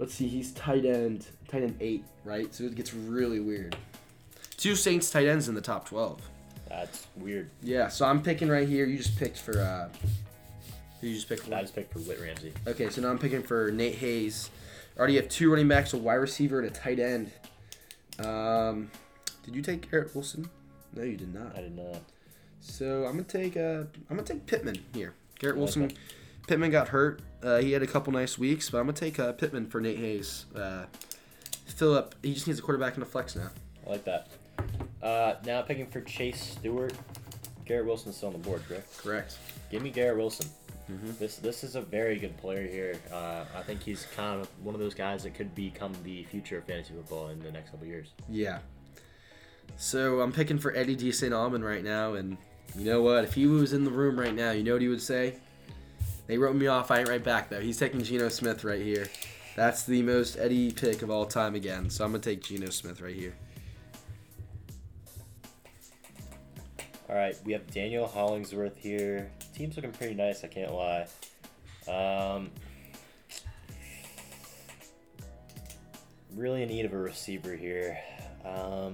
let's 0.00 0.12
see, 0.12 0.26
he's 0.26 0.50
tight 0.50 0.84
end, 0.84 1.26
tight 1.46 1.62
end 1.62 1.76
eight, 1.80 2.02
right? 2.24 2.52
So 2.52 2.64
it 2.64 2.74
gets 2.74 2.92
really 2.92 3.38
weird. 3.38 3.76
Two 4.56 4.74
Saints 4.74 5.12
tight 5.12 5.28
ends 5.28 5.48
in 5.48 5.54
the 5.54 5.60
top 5.60 5.88
12. 5.88 6.20
That's 6.68 7.06
weird. 7.14 7.50
Yeah, 7.62 7.86
so 7.86 8.04
I'm 8.04 8.20
picking 8.20 8.48
right 8.48 8.66
here. 8.68 8.84
You 8.84 8.96
just 8.98 9.16
picked 9.16 9.38
for, 9.38 9.56
uh, 9.60 9.88
you 11.00 11.14
just 11.14 11.28
picked 11.28 11.44
for? 11.44 11.54
I 11.54 11.62
just 11.62 11.76
picked 11.76 11.92
for 11.92 12.00
Whit 12.00 12.18
Ramsey. 12.20 12.52
Okay, 12.66 12.90
so 12.90 13.00
now 13.00 13.10
I'm 13.10 13.18
picking 13.18 13.44
for 13.44 13.70
Nate 13.70 13.94
Hayes. 13.94 14.50
Already 14.98 15.14
have 15.16 15.28
two 15.28 15.50
running 15.50 15.68
backs, 15.68 15.92
a 15.92 15.96
wide 15.98 16.14
receiver, 16.14 16.58
and 16.58 16.66
a 16.68 16.70
tight 16.72 16.98
end. 16.98 17.30
Um, 18.18 18.90
did 19.44 19.54
you 19.54 19.62
take 19.62 19.88
Garrett 19.88 20.12
Wilson? 20.16 20.50
No, 20.96 21.04
you 21.04 21.16
did 21.16 21.32
not. 21.32 21.56
I 21.56 21.60
did 21.62 21.76
not. 21.76 22.02
So 22.60 23.04
I'm 23.04 23.12
gonna 23.12 23.22
take 23.24 23.56
uh 23.56 23.84
I'm 24.08 24.16
gonna 24.16 24.22
take 24.22 24.46
Pittman 24.46 24.76
here. 24.94 25.14
Garrett 25.38 25.56
Wilson. 25.56 25.88
that. 25.88 25.96
Pittman 26.46 26.70
got 26.70 26.88
hurt. 26.88 27.20
Uh, 27.42 27.58
he 27.58 27.72
had 27.72 27.82
a 27.82 27.86
couple 27.86 28.12
nice 28.12 28.36
weeks, 28.38 28.68
but 28.70 28.78
I'm 28.78 28.84
gonna 28.86 28.92
take 28.96 29.18
uh, 29.18 29.32
Pittman 29.32 29.66
for 29.68 29.80
Nate 29.80 29.98
Hayes. 29.98 30.46
Uh, 30.54 30.84
Philip, 31.66 32.14
he 32.22 32.34
just 32.34 32.46
needs 32.46 32.58
a 32.58 32.62
quarterback 32.62 32.94
and 32.94 33.02
a 33.02 33.06
flex 33.06 33.34
now. 33.36 33.50
I 33.86 33.90
like 33.90 34.04
that. 34.04 34.28
Uh, 35.02 35.34
now 35.46 35.62
picking 35.62 35.86
for 35.86 36.00
Chase 36.02 36.40
Stewart. 36.58 36.92
Garrett 37.64 37.86
Wilson's 37.86 38.16
still 38.16 38.26
on 38.28 38.32
the 38.34 38.38
board, 38.40 38.62
correct? 38.68 38.98
Correct. 38.98 39.38
Give 39.70 39.80
me 39.82 39.90
Garrett 39.90 40.18
Wilson. 40.18 40.48
Mhm. 40.90 41.16
This 41.18 41.36
this 41.36 41.62
is 41.64 41.76
a 41.76 41.80
very 41.80 42.18
good 42.18 42.36
player 42.36 42.66
here. 42.66 42.96
Uh, 43.12 43.44
I 43.56 43.62
think 43.62 43.82
he's 43.82 44.06
kind 44.16 44.40
of 44.40 44.48
one 44.62 44.74
of 44.74 44.80
those 44.80 44.94
guys 44.94 45.22
that 45.22 45.34
could 45.34 45.54
become 45.54 45.92
the 46.02 46.24
future 46.24 46.58
of 46.58 46.64
fantasy 46.64 46.92
football 46.94 47.28
in 47.28 47.38
the 47.40 47.52
next 47.52 47.70
couple 47.70 47.86
years. 47.86 48.08
Yeah. 48.28 48.58
So 49.76 50.20
I'm 50.20 50.32
picking 50.32 50.58
for 50.58 50.74
Eddie 50.74 50.96
D. 50.96 51.12
St. 51.12 51.32
Almond 51.32 51.64
right 51.64 51.84
now, 51.84 52.14
and 52.14 52.36
you 52.76 52.84
know 52.84 53.02
what? 53.02 53.24
If 53.24 53.34
he 53.34 53.46
was 53.46 53.72
in 53.72 53.84
the 53.84 53.90
room 53.90 54.18
right 54.18 54.34
now, 54.34 54.52
you 54.52 54.62
know 54.62 54.72
what 54.72 54.82
he 54.82 54.88
would 54.88 55.02
say? 55.02 55.36
They 56.26 56.38
wrote 56.38 56.54
me 56.54 56.68
off. 56.68 56.90
I 56.90 57.00
ain't 57.00 57.08
right 57.08 57.22
back 57.22 57.48
though. 57.48 57.60
He's 57.60 57.78
taking 57.78 58.02
Geno 58.02 58.28
Smith 58.28 58.62
right 58.62 58.80
here. 58.80 59.08
That's 59.56 59.82
the 59.82 60.02
most 60.02 60.36
Eddie 60.36 60.70
pick 60.70 61.02
of 61.02 61.10
all 61.10 61.26
time 61.26 61.54
again. 61.54 61.90
So 61.90 62.04
I'm 62.04 62.12
gonna 62.12 62.22
take 62.22 62.42
Geno 62.42 62.70
Smith 62.70 63.00
right 63.00 63.14
here. 63.14 63.34
All 67.08 67.16
right, 67.16 67.36
we 67.44 67.52
have 67.52 67.68
Daniel 67.72 68.06
Hollingsworth 68.06 68.76
here. 68.76 69.32
Team's 69.52 69.74
looking 69.74 69.90
pretty 69.90 70.14
nice, 70.14 70.44
I 70.44 70.46
can't 70.46 70.72
lie. 70.72 71.08
Um, 71.88 72.50
really 76.36 76.62
in 76.62 76.68
need 76.68 76.84
of 76.84 76.92
a 76.92 76.98
receiver 76.98 77.56
here. 77.56 77.98
Um, 78.44 78.92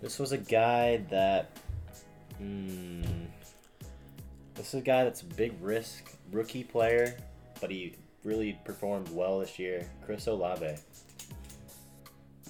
this 0.00 0.18
was 0.18 0.32
a 0.32 0.38
guy 0.38 1.04
that. 1.10 1.58
Hmm, 2.42 3.02
this 4.54 4.68
is 4.68 4.74
a 4.74 4.80
guy 4.80 5.04
that's 5.04 5.22
a 5.22 5.26
big 5.26 5.54
risk 5.60 6.12
rookie 6.32 6.64
player, 6.64 7.16
but 7.60 7.70
he 7.70 7.94
really 8.24 8.58
performed 8.64 9.08
well 9.10 9.38
this 9.38 9.60
year. 9.60 9.88
Chris 10.04 10.26
Olave. 10.26 10.74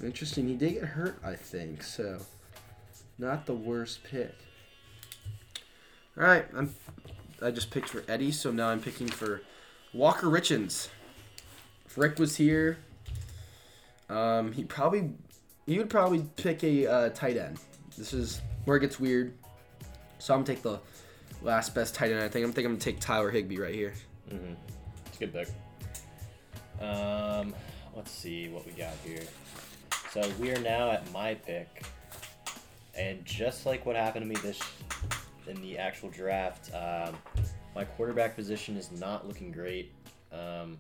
Interesting. 0.03 0.49
He 0.49 0.55
did 0.55 0.75
get 0.75 0.85
hurt, 0.85 1.21
I 1.23 1.35
think. 1.35 1.83
So, 1.83 2.19
not 3.19 3.45
the 3.45 3.55
worst 3.55 4.03
pick. 4.03 4.35
All 6.17 6.25
right, 6.25 6.47
I'm 6.57 6.75
I 7.43 7.51
just 7.51 7.71
picked 7.71 7.89
for 7.89 8.03
Eddie, 8.09 8.33
so 8.33 8.51
now 8.51 8.69
I'm 8.69 8.81
picking 8.81 9.09
for 9.09 9.43
Walker 9.93 10.29
Richens. 10.29 10.89
If 11.87 11.99
Rick 11.99 12.19
was 12.19 12.37
here, 12.37 12.79
um, 14.09 14.53
he 14.53 14.65
probably 14.65 15.11
he 15.67 15.79
would 15.79 15.91
probably 15.91 16.25
pick 16.37 16.65
a 16.65 16.87
uh, 16.87 17.09
tight 17.11 17.37
end. 17.37 17.59
This 17.97 18.13
is 18.13 18.41
where 18.65 18.77
it 18.77 18.81
gets 18.81 18.99
weird. 18.99 19.35
So 20.23 20.33
I'm 20.33 20.45
gonna 20.45 20.55
take 20.55 20.63
the 20.63 20.79
last 21.43 21.75
best 21.75 21.97
tight 21.97 22.13
end. 22.13 22.23
I 22.23 22.29
think 22.29 22.47
I'm 22.47 22.53
thinking 22.53 22.67
I'm 22.67 22.73
gonna 22.75 22.85
take 22.85 23.01
Tyler 23.01 23.29
Higbee 23.29 23.59
right 23.59 23.75
here. 23.75 23.93
Mm-hmm. 24.31 24.53
It's 25.07 25.17
a 25.17 25.19
good 25.19 25.33
pick. 25.33 25.49
Um, 26.81 27.53
let's 27.97 28.13
see 28.13 28.49
what 28.49 28.65
we 28.65 28.71
got 28.71 28.95
here. 29.05 29.25
So 30.13 30.23
we 30.39 30.53
are 30.53 30.61
now 30.61 30.93
at 30.93 31.11
my 31.11 31.35
pick, 31.35 31.85
and 32.97 33.25
just 33.25 33.67
like 33.67 33.85
what 33.85 33.97
happened 33.97 34.23
to 34.23 34.29
me 34.29 34.37
this 34.49 34.61
in 35.49 35.61
the 35.61 35.77
actual 35.77 36.09
draft, 36.09 36.73
um, 36.73 37.17
my 37.75 37.85
quarterback 37.85 38.37
position 38.37 38.77
is 38.77 38.93
not 38.93 39.27
looking 39.27 39.51
great. 39.51 39.93
Um, 40.33 40.79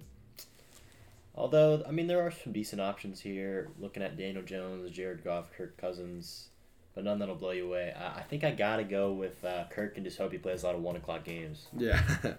although, 1.35 1.83
I 1.85 1.90
mean, 1.90 2.07
there 2.07 2.24
are 2.24 2.31
some 2.31 2.52
decent 2.52 2.81
options 2.81 3.18
here. 3.18 3.70
Looking 3.81 4.05
at 4.05 4.16
Daniel 4.16 4.44
Jones, 4.44 4.88
Jared 4.92 5.24
Goff, 5.24 5.50
Kirk 5.52 5.76
Cousins, 5.78 6.50
but 6.94 7.05
none 7.05 7.18
that'll 7.18 7.35
blow 7.35 7.50
you 7.50 7.66
away. 7.66 7.94
I, 7.96 8.20
I 8.20 8.22
think 8.22 8.44
I 8.44 8.50
gotta 8.50 8.85
go 8.85 9.12
with 9.12 9.44
uh, 9.44 9.64
Kirk 9.70 9.96
and 9.96 10.05
just 10.05 10.18
hope 10.18 10.33
he 10.33 10.38
plays 10.38 10.62
a 10.62 10.66
lot 10.66 10.74
of 10.74 10.83
one 10.83 10.96
o'clock 10.96 11.24
games. 11.24 11.66
Yeah. 11.76 12.02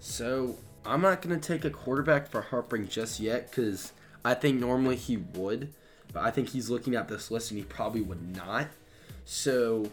so 0.00 0.56
I'm 0.84 1.00
not 1.00 1.22
gonna 1.22 1.38
take 1.38 1.64
a 1.64 1.70
quarterback 1.70 2.28
for 2.28 2.42
Harpring 2.42 2.88
just 2.88 3.20
yet 3.20 3.50
because 3.50 3.92
I 4.24 4.34
think 4.34 4.60
normally 4.60 4.96
he 4.96 5.16
would, 5.16 5.72
but 6.12 6.24
I 6.24 6.30
think 6.30 6.50
he's 6.50 6.70
looking 6.70 6.94
at 6.94 7.08
this 7.08 7.30
list 7.30 7.50
and 7.50 7.58
he 7.58 7.64
probably 7.64 8.00
would 8.00 8.36
not. 8.36 8.68
So 9.24 9.90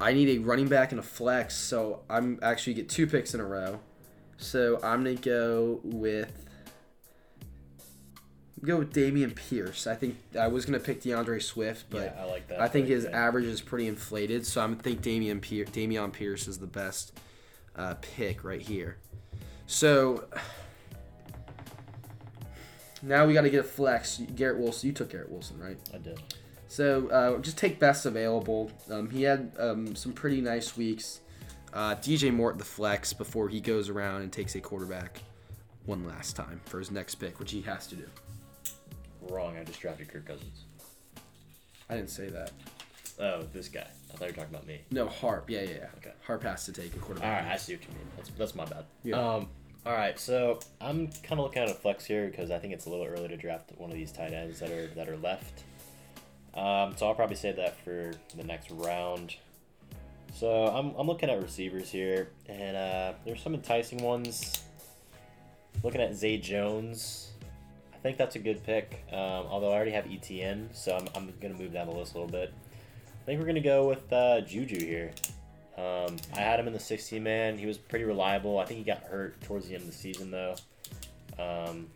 I 0.00 0.12
need 0.12 0.28
a 0.28 0.38
running 0.38 0.68
back 0.68 0.92
and 0.92 0.98
a 0.98 1.02
flex. 1.02 1.56
So 1.56 2.00
I'm 2.08 2.38
actually 2.42 2.74
get 2.74 2.88
two 2.88 3.06
picks 3.06 3.34
in 3.34 3.40
a 3.40 3.44
row. 3.44 3.80
So 4.38 4.80
I'm 4.82 5.04
gonna 5.04 5.16
go 5.16 5.80
with 5.84 6.46
go 8.64 8.78
with 8.78 8.92
Dameon 8.92 9.34
Pierce. 9.34 9.86
I 9.86 9.94
think 9.94 10.16
I 10.38 10.48
was 10.48 10.64
gonna 10.66 10.80
pick 10.80 11.02
D'Andre 11.02 11.38
Swift, 11.38 11.86
but 11.90 12.14
yeah, 12.14 12.22
I 12.22 12.24
like 12.24 12.48
that. 12.48 12.60
I 12.60 12.68
think 12.68 12.88
his 12.88 13.04
average 13.04 13.46
is 13.46 13.60
pretty 13.60 13.86
inflated, 13.86 14.46
so 14.46 14.60
I'm 14.60 14.76
think 14.76 15.02
Dameon 15.02 15.40
Pier- 15.40 15.64
Dameon 15.64 16.12
Pierce 16.12 16.48
is 16.48 16.58
the 16.58 16.66
best 16.66 17.18
uh, 17.76 17.94
pick 18.00 18.44
right 18.44 18.60
here. 18.62 18.98
So 19.66 20.24
now 23.02 23.26
we 23.26 23.34
got 23.34 23.42
to 23.42 23.50
get 23.50 23.60
a 23.60 23.68
flex. 23.68 24.20
Garrett 24.34 24.58
Wilson, 24.58 24.88
you 24.88 24.92
took 24.92 25.10
Garrett 25.10 25.30
Wilson, 25.30 25.58
right? 25.58 25.78
I 25.94 25.98
did. 25.98 26.20
So 26.68 27.08
uh, 27.08 27.38
just 27.38 27.58
take 27.58 27.78
best 27.78 28.06
available. 28.06 28.70
Um, 28.90 29.10
he 29.10 29.22
had 29.22 29.52
um, 29.58 29.94
some 29.96 30.12
pretty 30.12 30.40
nice 30.40 30.76
weeks. 30.76 31.20
Uh, 31.72 31.94
DJ 31.96 32.32
Moore 32.32 32.52
at 32.52 32.58
the 32.58 32.64
flex 32.64 33.12
before 33.12 33.48
he 33.48 33.60
goes 33.60 33.88
around 33.88 34.22
and 34.22 34.32
takes 34.32 34.54
a 34.54 34.60
quarterback 34.60 35.22
one 35.86 36.04
last 36.04 36.36
time 36.36 36.60
for 36.66 36.78
his 36.78 36.90
next 36.90 37.16
pick, 37.16 37.38
which 37.38 37.52
he 37.52 37.62
has 37.62 37.86
to 37.88 37.96
do. 37.96 38.06
Wrong. 39.28 39.56
I 39.58 39.64
just 39.64 39.80
drafted 39.80 40.08
Kirk 40.08 40.26
Cousins. 40.26 40.64
I 41.88 41.96
didn't 41.96 42.10
say 42.10 42.28
that. 42.28 42.52
Oh, 43.18 43.42
this 43.52 43.68
guy. 43.68 43.86
I 44.12 44.16
thought 44.16 44.20
you 44.20 44.26
were 44.28 44.32
talking 44.32 44.54
about 44.54 44.66
me. 44.66 44.80
No, 44.90 45.06
Harp. 45.08 45.50
Yeah, 45.50 45.62
yeah, 45.62 45.70
yeah. 45.70 45.86
Okay. 45.98 46.12
Harp 46.26 46.42
has 46.44 46.64
to 46.66 46.72
take 46.72 46.94
a 46.94 46.98
All 46.98 47.04
quarterback. 47.04 47.44
right, 47.44 47.52
I 47.52 47.56
see 47.56 47.74
what 47.74 47.82
you 47.82 47.88
mean. 47.90 48.06
That's 48.16 48.30
that's 48.30 48.54
my 48.54 48.64
bad. 48.64 48.84
Yeah. 49.04 49.16
Um. 49.16 49.48
All 49.86 49.94
right, 49.94 50.18
so 50.18 50.60
I'm 50.80 51.08
kind 51.08 51.32
of 51.32 51.40
looking 51.40 51.62
at 51.62 51.70
a 51.70 51.74
flex 51.74 52.04
here 52.04 52.28
because 52.28 52.50
I 52.50 52.58
think 52.58 52.74
it's 52.74 52.84
a 52.86 52.90
little 52.90 53.06
early 53.06 53.28
to 53.28 53.36
draft 53.36 53.72
one 53.78 53.90
of 53.90 53.96
these 53.96 54.12
tight 54.12 54.32
ends 54.32 54.60
that 54.60 54.70
are 54.70 54.86
that 54.88 55.08
are 55.08 55.16
left. 55.16 55.62
Um, 56.54 56.94
so 56.96 57.06
I'll 57.06 57.14
probably 57.14 57.36
save 57.36 57.56
that 57.56 57.82
for 57.82 58.12
the 58.36 58.44
next 58.44 58.70
round. 58.70 59.36
So 60.34 60.66
I'm, 60.66 60.94
I'm 60.96 61.06
looking 61.06 61.28
at 61.30 61.40
receivers 61.42 61.90
here, 61.90 62.30
and 62.48 62.76
uh, 62.76 63.12
there's 63.24 63.42
some 63.42 63.54
enticing 63.54 64.02
ones. 64.02 64.62
Looking 65.82 66.00
at 66.00 66.14
Zay 66.14 66.36
Jones, 66.38 67.29
I 68.00 68.02
think 68.02 68.16
that's 68.16 68.34
a 68.34 68.38
good 68.38 68.64
pick. 68.64 69.04
Um, 69.12 69.46
although 69.50 69.72
I 69.72 69.74
already 69.74 69.90
have 69.90 70.10
Etienne, 70.10 70.70
so 70.72 70.96
I'm, 70.96 71.06
I'm 71.14 71.34
gonna 71.38 71.52
move 71.52 71.74
down 71.74 71.86
the 71.86 71.92
list 71.92 72.14
a 72.14 72.18
little 72.18 72.32
bit. 72.32 72.50
I 73.06 73.26
think 73.26 73.38
we're 73.38 73.46
gonna 73.46 73.60
go 73.60 73.86
with 73.86 74.10
uh, 74.10 74.40
Juju 74.40 74.82
here. 74.82 75.12
Um, 75.76 76.16
I 76.34 76.40
had 76.40 76.58
him 76.58 76.66
in 76.66 76.72
the 76.72 76.80
16 76.80 77.22
man. 77.22 77.58
He 77.58 77.66
was 77.66 77.76
pretty 77.76 78.06
reliable. 78.06 78.58
I 78.58 78.64
think 78.64 78.78
he 78.78 78.84
got 78.84 79.02
hurt 79.02 79.38
towards 79.42 79.68
the 79.68 79.74
end 79.74 79.82
of 79.82 79.90
the 79.90 79.96
season 79.96 80.30
though. 80.30 80.54
Um, 81.38 81.88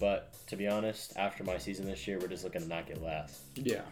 but 0.00 0.34
to 0.48 0.56
be 0.56 0.66
honest, 0.66 1.16
after 1.16 1.44
my 1.44 1.58
season 1.58 1.86
this 1.86 2.06
year, 2.08 2.18
we're 2.18 2.26
just 2.26 2.42
looking 2.42 2.62
to 2.62 2.68
not 2.68 2.86
get 2.86 3.00
last. 3.00 3.42
Yeah. 3.54 3.82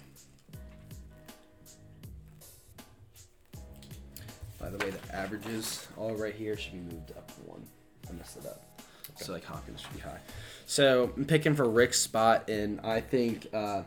By 4.59 4.69
the 4.69 4.79
way, 4.79 4.91
the 4.91 5.15
averages 5.15 5.87
all 5.97 6.15
right 6.17 6.35
here 6.35 6.57
should 6.57 6.73
be 6.73 6.95
moved 6.95 7.13
up 7.13 7.31
one. 7.47 7.65
I 8.09 8.13
messed 8.15 8.39
it 8.39 8.47
up. 8.47 8.72
So 9.17 9.33
like 9.33 9.45
Hopkins 9.45 9.81
should 9.81 9.95
be 9.95 10.01
high. 10.01 10.21
So 10.67 11.13
I'm 11.17 11.25
picking 11.25 11.55
for 11.55 11.69
Rick's 11.69 11.99
spot, 11.99 12.49
and 12.49 12.81
I 12.81 13.01
think 13.01 13.47
uh, 13.53 13.83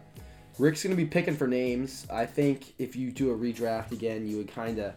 Rick's 0.59 0.83
gonna 0.83 0.95
be 0.95 1.05
picking 1.05 1.35
for 1.35 1.47
names. 1.47 2.05
I 2.11 2.25
think 2.25 2.73
if 2.77 2.95
you 2.95 3.11
do 3.11 3.31
a 3.31 3.35
redraft 3.35 3.91
again, 3.91 4.27
you 4.27 4.37
would 4.37 4.51
kind 4.53 4.79
of 4.79 4.93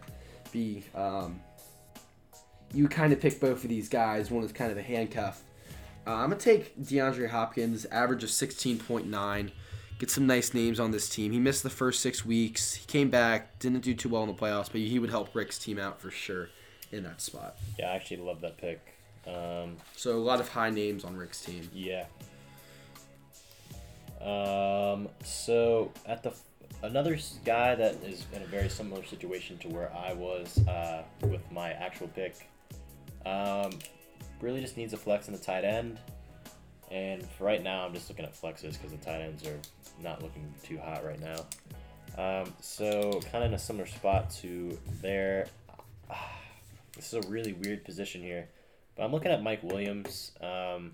be 0.51 0.83
um, 0.95 1.39
you 2.73 2.87
kind 2.87 3.11
of 3.11 3.19
pick 3.19 3.39
both 3.39 3.63
of 3.63 3.69
these 3.69 3.89
guys. 3.89 4.29
One 4.29 4.43
is 4.43 4.51
kind 4.51 4.71
of 4.71 4.77
a 4.77 4.83
handcuff. 4.83 5.43
Uh, 6.05 6.13
I'm 6.13 6.29
gonna 6.29 6.37
take 6.37 6.77
DeAndre 6.79 7.29
Hopkins, 7.29 7.85
average 7.85 8.23
of 8.23 8.29
16.9 8.29 9.51
get 9.99 10.09
some 10.09 10.25
nice 10.25 10.53
names 10.53 10.79
on 10.79 10.91
this 10.91 11.07
team. 11.09 11.31
He 11.31 11.39
missed 11.39 11.61
the 11.61 11.69
first 11.69 11.99
six 11.99 12.25
weeks. 12.25 12.73
He 12.73 12.85
came 12.85 13.09
back, 13.09 13.59
didn't 13.59 13.81
do 13.81 13.93
too 13.93 14.09
well 14.09 14.23
in 14.23 14.29
the 14.29 14.33
playoffs, 14.33 14.71
but 14.71 14.81
he 14.81 14.97
would 14.97 15.09
help 15.09 15.35
Rick's 15.35 15.59
team 15.59 15.77
out 15.77 16.01
for 16.01 16.09
sure 16.09 16.49
in 16.91 17.03
that 17.03 17.21
spot. 17.21 17.57
Yeah, 17.77 17.91
I 17.91 17.95
actually 17.95 18.17
love 18.17 18.41
that 18.41 18.57
pick. 18.57 18.98
Um, 19.29 19.77
So 19.95 20.15
a 20.15 20.17
lot 20.17 20.39
of 20.39 20.49
high 20.49 20.69
names 20.69 21.03
on 21.03 21.15
Rick's 21.15 21.41
team. 21.41 21.69
yeah. 21.73 22.05
Um, 24.21 25.07
so 25.23 25.91
at 26.05 26.23
the 26.23 26.33
another 26.83 27.17
guy 27.45 27.75
that 27.75 27.95
is 28.03 28.25
in 28.33 28.41
a 28.41 28.45
very 28.45 28.69
similar 28.69 29.03
situation 29.03 29.57
to 29.59 29.69
where 29.69 29.91
I 29.95 30.13
was 30.13 30.57
uh, 30.67 31.03
with 31.21 31.41
my 31.51 31.71
actual 31.71 32.07
pick, 32.09 32.49
um, 33.25 33.71
really 34.41 34.61
just 34.61 34.77
needs 34.77 34.93
a 34.93 34.97
flex 34.97 35.27
in 35.27 35.33
the 35.33 35.39
tight 35.39 35.63
end. 35.63 35.99
And 36.91 37.25
for 37.31 37.43
right 37.43 37.61
now, 37.61 37.85
I'm 37.85 37.93
just 37.93 38.09
looking 38.09 38.25
at 38.25 38.33
flexes 38.33 38.73
because 38.73 38.91
the 38.91 38.97
tight 38.97 39.21
ends 39.21 39.45
are 39.45 39.59
not 40.01 40.21
looking 40.23 40.53
too 40.63 40.77
hot 40.79 41.05
right 41.05 41.19
now. 41.19 41.45
Um, 42.17 42.53
so 42.59 43.19
kind 43.31 43.43
of 43.43 43.49
in 43.49 43.53
a 43.53 43.59
similar 43.59 43.85
spot 43.85 44.29
to 44.41 44.77
there. 45.01 45.47
This 46.95 47.13
is 47.13 47.25
a 47.25 47.29
really 47.29 47.53
weird 47.53 47.85
position 47.85 48.21
here, 48.21 48.49
but 48.99 49.05
I'm 49.05 49.13
looking 49.13 49.31
at 49.31 49.41
Mike 49.41 49.63
Williams, 49.63 50.33
um, 50.41 50.93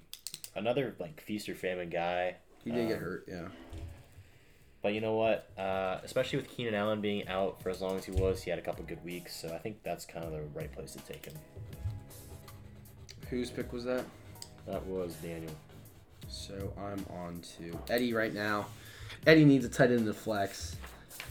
another 0.56 0.94
like 1.00 1.20
feast 1.22 1.50
or 1.50 1.56
famine 1.56 1.90
guy. 1.90 2.36
He 2.64 2.70
did 2.70 2.88
get 2.88 2.98
Um, 2.98 3.04
hurt, 3.04 3.26
yeah. 3.28 3.48
But 4.84 4.94
you 4.94 5.02
know 5.02 5.16
what? 5.16 5.50
Uh, 5.58 5.98
especially 6.04 6.38
with 6.38 6.48
Keenan 6.48 6.76
Allen 6.76 7.02
being 7.02 7.28
out 7.28 7.64
for 7.64 7.72
as 7.72 7.82
long 7.82 7.98
as 7.98 8.06
he 8.06 8.12
was, 8.12 8.44
he 8.44 8.52
had 8.52 8.60
a 8.60 8.62
couple 8.62 8.86
good 8.86 9.04
weeks, 9.04 9.36
so 9.36 9.48
I 9.52 9.58
think 9.58 9.82
that's 9.82 10.06
kind 10.06 10.24
of 10.24 10.32
the 10.32 10.44
right 10.54 10.72
place 10.72 10.92
to 10.92 11.00
take 11.00 11.26
him. 11.26 11.34
Whose 13.32 13.50
pick 13.50 13.74
was 13.74 13.84
that? 13.86 14.06
That 14.68 14.86
was 14.86 15.16
Daniel. 15.16 15.52
So 16.28 16.74
I'm 16.78 17.04
on 17.18 17.42
to 17.58 17.76
Eddie 17.90 18.14
right 18.14 18.36
now. 18.36 18.68
Eddie 19.26 19.46
needs 19.46 19.66
a 19.66 19.70
tight 19.70 19.90
end 19.90 20.06
the 20.06 20.14
flex. 20.14 20.76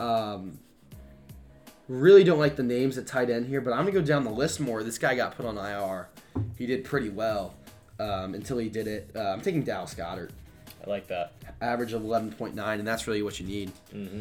Um, 0.00 0.58
really 1.86 2.24
don't 2.24 2.40
like 2.40 2.56
the 2.56 2.64
names 2.64 2.98
at 2.98 3.06
tight 3.06 3.30
end 3.30 3.46
here, 3.46 3.60
but 3.60 3.72
I'm 3.72 3.80
gonna 3.84 3.92
go 3.92 4.02
down 4.02 4.24
the 4.24 4.30
list 4.32 4.58
more. 4.58 4.82
This 4.82 4.98
guy 4.98 5.14
got 5.14 5.36
put 5.36 5.46
on 5.46 5.56
IR. 5.56 6.08
He 6.56 6.66
did 6.66 6.84
pretty 6.84 7.10
well 7.10 7.54
um, 7.98 8.34
until 8.34 8.58
he 8.58 8.68
did 8.68 8.86
it. 8.86 9.10
Uh, 9.14 9.30
I'm 9.30 9.40
taking 9.40 9.62
Dallas 9.62 9.94
Goedert. 9.94 10.30
I 10.84 10.90
like 10.90 11.06
that. 11.08 11.32
Average 11.60 11.92
of 11.92 12.02
11.9, 12.02 12.58
and 12.58 12.86
that's 12.86 13.06
really 13.06 13.22
what 13.22 13.40
you 13.40 13.46
need. 13.46 13.72
Mm-hmm. 13.92 14.20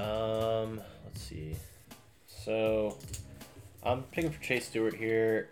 Um, 0.00 0.80
let's 1.04 1.22
see. 1.22 1.54
So, 2.26 2.96
I'm 3.82 4.02
picking 4.04 4.30
for 4.30 4.42
Chase 4.42 4.66
Stewart 4.66 4.94
here. 4.94 5.50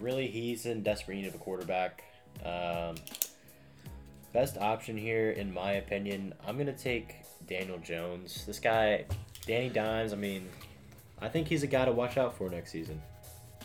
Really, 0.00 0.26
he's 0.26 0.66
in 0.66 0.82
desperate 0.82 1.16
need 1.16 1.26
of 1.26 1.34
a 1.34 1.38
quarterback. 1.38 2.04
Um, 2.44 2.96
best 4.32 4.58
option 4.58 4.96
here, 4.96 5.30
in 5.30 5.52
my 5.52 5.72
opinion, 5.72 6.34
I'm 6.46 6.56
gonna 6.56 6.72
take 6.72 7.16
Daniel 7.46 7.78
Jones. 7.78 8.44
This 8.46 8.58
guy, 8.58 9.06
Danny 9.46 9.68
Dimes. 9.70 10.12
I 10.12 10.16
mean, 10.16 10.48
I 11.20 11.28
think 11.28 11.48
he's 11.48 11.62
a 11.62 11.66
guy 11.66 11.84
to 11.84 11.92
watch 11.92 12.16
out 12.16 12.36
for 12.36 12.48
next 12.48 12.70
season. 12.70 13.00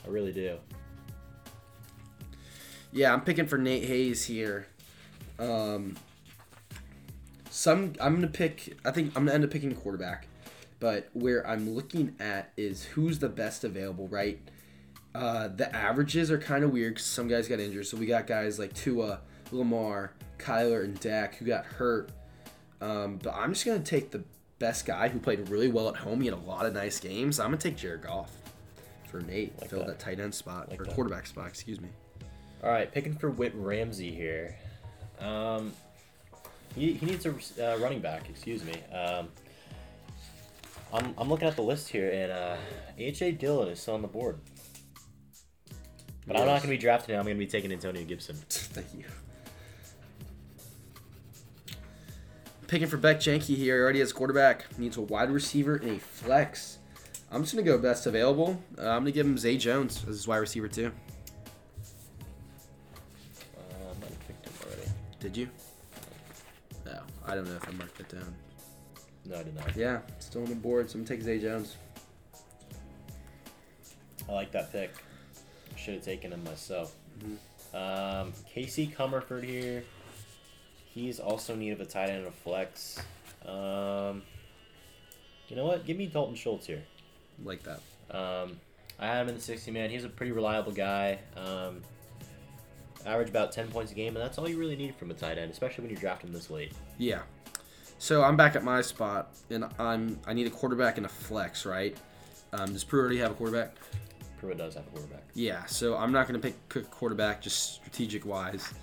I 0.05 0.09
really 0.09 0.31
do. 0.31 0.57
Yeah, 2.91 3.11
I'm 3.11 3.21
picking 3.21 3.47
for 3.47 3.57
Nate 3.57 3.85
Hayes 3.85 4.23
here. 4.25 4.67
Um, 5.39 5.95
some 7.49 7.93
I'm 7.99 8.15
gonna 8.15 8.27
pick. 8.27 8.77
I 8.85 8.91
think 8.91 9.15
I'm 9.15 9.25
gonna 9.25 9.33
end 9.33 9.43
up 9.43 9.49
picking 9.49 9.71
a 9.71 9.75
quarterback, 9.75 10.27
but 10.79 11.09
where 11.13 11.47
I'm 11.47 11.71
looking 11.71 12.15
at 12.19 12.51
is 12.55 12.83
who's 12.83 13.19
the 13.19 13.29
best 13.29 13.63
available. 13.63 14.07
Right. 14.07 14.39
Uh, 15.15 15.47
the 15.47 15.73
averages 15.75 16.31
are 16.31 16.39
kind 16.39 16.63
of 16.63 16.71
weird 16.71 16.95
because 16.95 17.05
some 17.05 17.27
guys 17.27 17.47
got 17.47 17.59
injured. 17.59 17.85
So 17.85 17.97
we 17.97 18.05
got 18.05 18.25
guys 18.25 18.57
like 18.57 18.73
Tua, 18.73 19.21
Lamar, 19.51 20.13
Kyler, 20.37 20.83
and 20.83 20.99
Dak 20.99 21.35
who 21.35 21.45
got 21.45 21.65
hurt. 21.65 22.11
Um, 22.81 23.17
but 23.21 23.33
I'm 23.33 23.53
just 23.53 23.65
gonna 23.65 23.79
take 23.79 24.11
the 24.11 24.23
best 24.59 24.85
guy 24.85 25.09
who 25.09 25.19
played 25.19 25.49
really 25.49 25.67
well 25.67 25.89
at 25.89 25.95
home. 25.95 26.21
He 26.21 26.27
had 26.27 26.37
a 26.37 26.41
lot 26.41 26.67
of 26.67 26.73
nice 26.73 26.99
games. 26.99 27.39
I'm 27.39 27.47
gonna 27.47 27.57
take 27.57 27.77
Jared 27.77 28.03
Goff 28.03 28.42
for 29.13 29.21
Nate. 29.21 29.53
Like 29.61 29.69
fill 29.69 29.79
that. 29.79 29.87
that 29.87 29.99
tight 29.99 30.19
end 30.19 30.33
spot 30.33 30.69
Like 30.69 30.81
or 30.81 30.85
that. 30.85 30.95
quarterback 30.95 31.27
spot. 31.27 31.47
Excuse 31.47 31.79
me. 31.79 31.89
All 32.63 32.71
right, 32.71 32.91
picking 32.91 33.15
for 33.15 33.29
Whit 33.29 33.53
Ramsey 33.55 34.11
here. 34.11 34.57
Um, 35.19 35.71
he, 36.75 36.93
he 36.93 37.05
needs 37.05 37.25
a 37.25 37.29
uh, 37.73 37.77
running 37.77 37.99
back. 37.99 38.29
Excuse 38.29 38.63
me. 38.63 38.73
Um, 38.91 39.27
I'm, 40.91 41.13
I'm 41.17 41.29
looking 41.29 41.47
at 41.47 41.55
the 41.55 41.61
list 41.61 41.89
here, 41.89 42.09
and 42.09 42.31
uh, 42.31 42.55
AJ 42.97 43.37
Dillon 43.39 43.67
is 43.69 43.79
still 43.79 43.93
on 43.93 44.01
the 44.01 44.07
board. 44.07 44.39
But 46.25 46.37
I'm 46.37 46.45
not 46.45 46.51
going 46.53 46.61
to 46.61 46.67
be 46.69 46.77
drafting 46.77 47.13
him. 47.15 47.19
I'm 47.19 47.25
going 47.25 47.35
to 47.37 47.39
be 47.39 47.47
taking 47.47 47.71
Antonio 47.71 48.03
Gibson. 48.05 48.35
Thank 48.49 48.87
you. 48.95 49.03
Picking 52.67 52.87
for 52.87 52.97
Beck 52.97 53.17
Janke 53.17 53.55
here. 53.55 53.75
He 53.75 53.81
Already 53.81 53.99
has 53.99 54.13
quarterback. 54.13 54.79
Needs 54.79 54.97
a 54.97 55.01
wide 55.01 55.29
receiver 55.29 55.75
and 55.75 55.97
a 55.97 55.99
flex. 55.99 56.79
I'm 57.33 57.41
just 57.41 57.55
gonna 57.55 57.65
go 57.65 57.79
best 57.79 58.05
available. 58.05 58.61
Uh, 58.77 58.89
I'm 58.89 58.99
gonna 58.99 59.11
give 59.11 59.25
him 59.25 59.39
Zay 59.39 59.57
Jones 59.57 59.97
as 60.03 60.17
his 60.17 60.27
wide 60.27 60.37
receiver 60.37 60.67
too. 60.67 60.91
Uh, 63.57 63.59
I 63.81 63.99
might 63.99 64.09
have 64.09 64.27
picked 64.27 64.45
him 64.45 64.53
already. 64.63 64.89
Did 65.19 65.35
you? 65.35 65.49
No, 66.85 66.99
I 67.25 67.33
don't 67.33 67.45
know 67.45 67.55
if 67.55 67.67
I 67.67 67.71
marked 67.71 67.97
that 67.97 68.09
down. 68.09 68.35
No, 69.25 69.39
I 69.39 69.43
did 69.43 69.55
not. 69.55 69.75
Yeah, 69.75 70.01
still 70.19 70.43
on 70.43 70.49
the 70.49 70.55
board, 70.55 70.91
so 70.91 70.99
I'm 70.99 71.05
gonna 71.05 71.15
take 71.15 71.25
Zay 71.25 71.39
Jones. 71.39 71.75
I 74.29 74.33
like 74.33 74.51
that 74.51 74.71
pick. 74.71 74.93
Should 75.75 75.95
have 75.95 76.03
taken 76.03 76.33
him 76.33 76.43
myself. 76.43 76.93
Mm-hmm. 77.19 77.75
Um, 77.75 78.33
Casey 78.47 78.85
Comerford 78.87 79.43
here. 79.43 79.83
He's 80.85 81.19
also 81.19 81.53
in 81.53 81.59
need 81.59 81.71
of 81.71 81.81
a 81.81 81.85
tight 81.85 82.09
end 82.09 82.19
and 82.19 82.27
a 82.27 82.31
flex. 82.31 83.01
Um, 83.43 84.21
you 85.47 85.55
know 85.55 85.65
what? 85.65 85.83
Give 85.83 85.97
me 85.97 86.05
Dalton 86.05 86.35
Schultz 86.35 86.67
here. 86.67 86.83
Like 87.43 87.63
that. 87.63 87.81
Um, 88.11 88.59
I 88.99 89.07
had 89.07 89.21
him 89.21 89.29
in 89.29 89.35
the 89.35 89.41
60 89.41 89.71
man. 89.71 89.89
He's 89.89 90.03
a 90.03 90.09
pretty 90.09 90.31
reliable 90.31 90.71
guy. 90.71 91.19
Um, 91.35 91.81
average 93.05 93.29
about 93.29 93.51
10 93.51 93.69
points 93.69 93.91
a 93.91 93.95
game, 93.95 94.15
and 94.15 94.23
that's 94.23 94.37
all 94.37 94.47
you 94.47 94.57
really 94.57 94.75
need 94.75 94.95
from 94.95 95.11
a 95.11 95.13
tight 95.13 95.37
end, 95.37 95.51
especially 95.51 95.83
when 95.83 95.91
you 95.91 95.97
draft 95.97 96.23
him 96.23 96.31
this 96.31 96.49
late. 96.49 96.73
Yeah. 96.97 97.21
So 97.97 98.23
I'm 98.23 98.35
back 98.35 98.55
at 98.55 98.63
my 98.63 98.81
spot, 98.81 99.35
and 99.49 99.65
I'm 99.79 100.19
I 100.27 100.33
need 100.33 100.47
a 100.47 100.49
quarterback 100.49 100.97
and 100.97 101.05
a 101.05 101.09
flex, 101.09 101.65
right? 101.65 101.97
Um, 102.51 102.73
does 102.73 102.83
Prue 102.83 102.99
already 102.99 103.17
have 103.19 103.31
a 103.31 103.33
quarterback? 103.33 103.75
Pruitt 104.43 104.57
does 104.57 104.75
have 104.75 104.85
a 104.85 104.89
quarterback. 104.89 105.23
Yeah, 105.33 105.65
so 105.65 105.95
I'm 105.95 106.11
not 106.11 106.27
going 106.27 106.39
to 106.39 106.47
pick 106.47 106.75
a 106.75 106.87
quarterback 106.87 107.41
just 107.41 107.75
strategic 107.75 108.25
wise. 108.25 108.73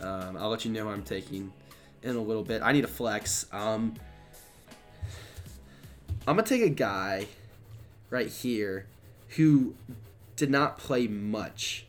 Um, 0.00 0.36
I'll 0.36 0.48
let 0.48 0.64
you 0.64 0.70
know 0.70 0.84
who 0.84 0.90
I'm 0.90 1.02
taking 1.02 1.52
in 2.04 2.14
a 2.14 2.22
little 2.22 2.44
bit. 2.44 2.62
I 2.62 2.70
need 2.70 2.84
a 2.84 2.88
flex. 2.88 3.46
Um, 3.52 3.94
I'm 6.26 6.36
going 6.36 6.44
to 6.44 6.48
take 6.48 6.62
a 6.62 6.72
guy 6.72 7.26
right 8.10 8.28
here 8.28 8.86
who 9.36 9.74
did 10.36 10.50
not 10.50 10.78
play 10.78 11.06
much, 11.06 11.86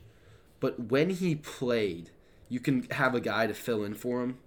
but 0.60 0.90
when 0.90 1.12
he 1.12 1.36
played, 1.36 2.10
you 2.50 2.60
can 2.60 2.88
have 2.92 3.16
a 3.16 3.22
guy 3.22 3.48
to 3.48 3.54
fill 3.54 3.84
in 3.84 3.94
for 3.94 4.22
him. 4.22 4.38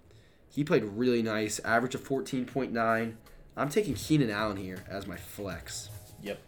He 0.49 0.63
played 0.63 0.83
really 0.83 1.23
nice, 1.23 1.59
average 1.65 1.95
of 1.95 2.03
14.9. 2.03 3.13
I'm 3.55 3.69
taking 3.69 3.95
Keenan 3.95 4.29
Allen 4.29 4.57
here 4.57 4.83
as 4.87 5.07
my 5.07 5.15
flex. 5.15 5.89
Yep. 6.21 6.39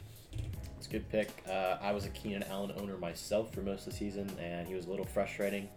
It's 0.77 0.87
a 0.87 0.89
good 0.89 1.09
pick. 1.09 1.29
Uh, 1.49 1.77
I 1.81 1.91
was 1.91 2.05
a 2.05 2.09
Keenan 2.09 2.43
Allen 2.43 2.73
owner 2.77 2.97
myself 2.97 3.53
for 3.53 3.61
most 3.61 3.87
of 3.87 3.93
the 3.93 3.97
season, 3.97 4.29
and 4.39 4.67
he 4.67 4.75
was 4.75 4.85
a 4.85 4.89
little 4.89 5.05
frustrating. 5.05 5.69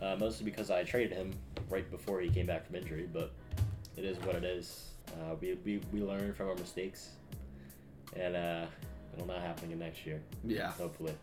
Uh, 0.00 0.16
mostly 0.18 0.44
because 0.44 0.70
I 0.70 0.84
traded 0.84 1.16
him 1.16 1.34
right 1.70 1.90
before 1.90 2.20
he 2.20 2.28
came 2.28 2.46
back 2.46 2.66
from 2.66 2.76
injury, 2.76 3.08
but 3.12 3.32
it 3.96 4.04
is 4.04 4.18
what 4.18 4.34
it 4.36 4.44
is. 4.44 4.90
Uh, 5.08 5.34
we, 5.40 5.56
we, 5.64 5.80
we 5.92 6.02
learn 6.02 6.34
from 6.34 6.48
our 6.48 6.54
mistakes, 6.56 7.10
and 8.18 8.36
uh, 8.36 8.66
it'll 9.14 9.26
not 9.26 9.40
happen 9.40 9.64
again 9.66 9.78
next 9.78 10.04
year, 10.06 10.20
Yeah. 10.44 10.70
hopefully. 10.72 11.14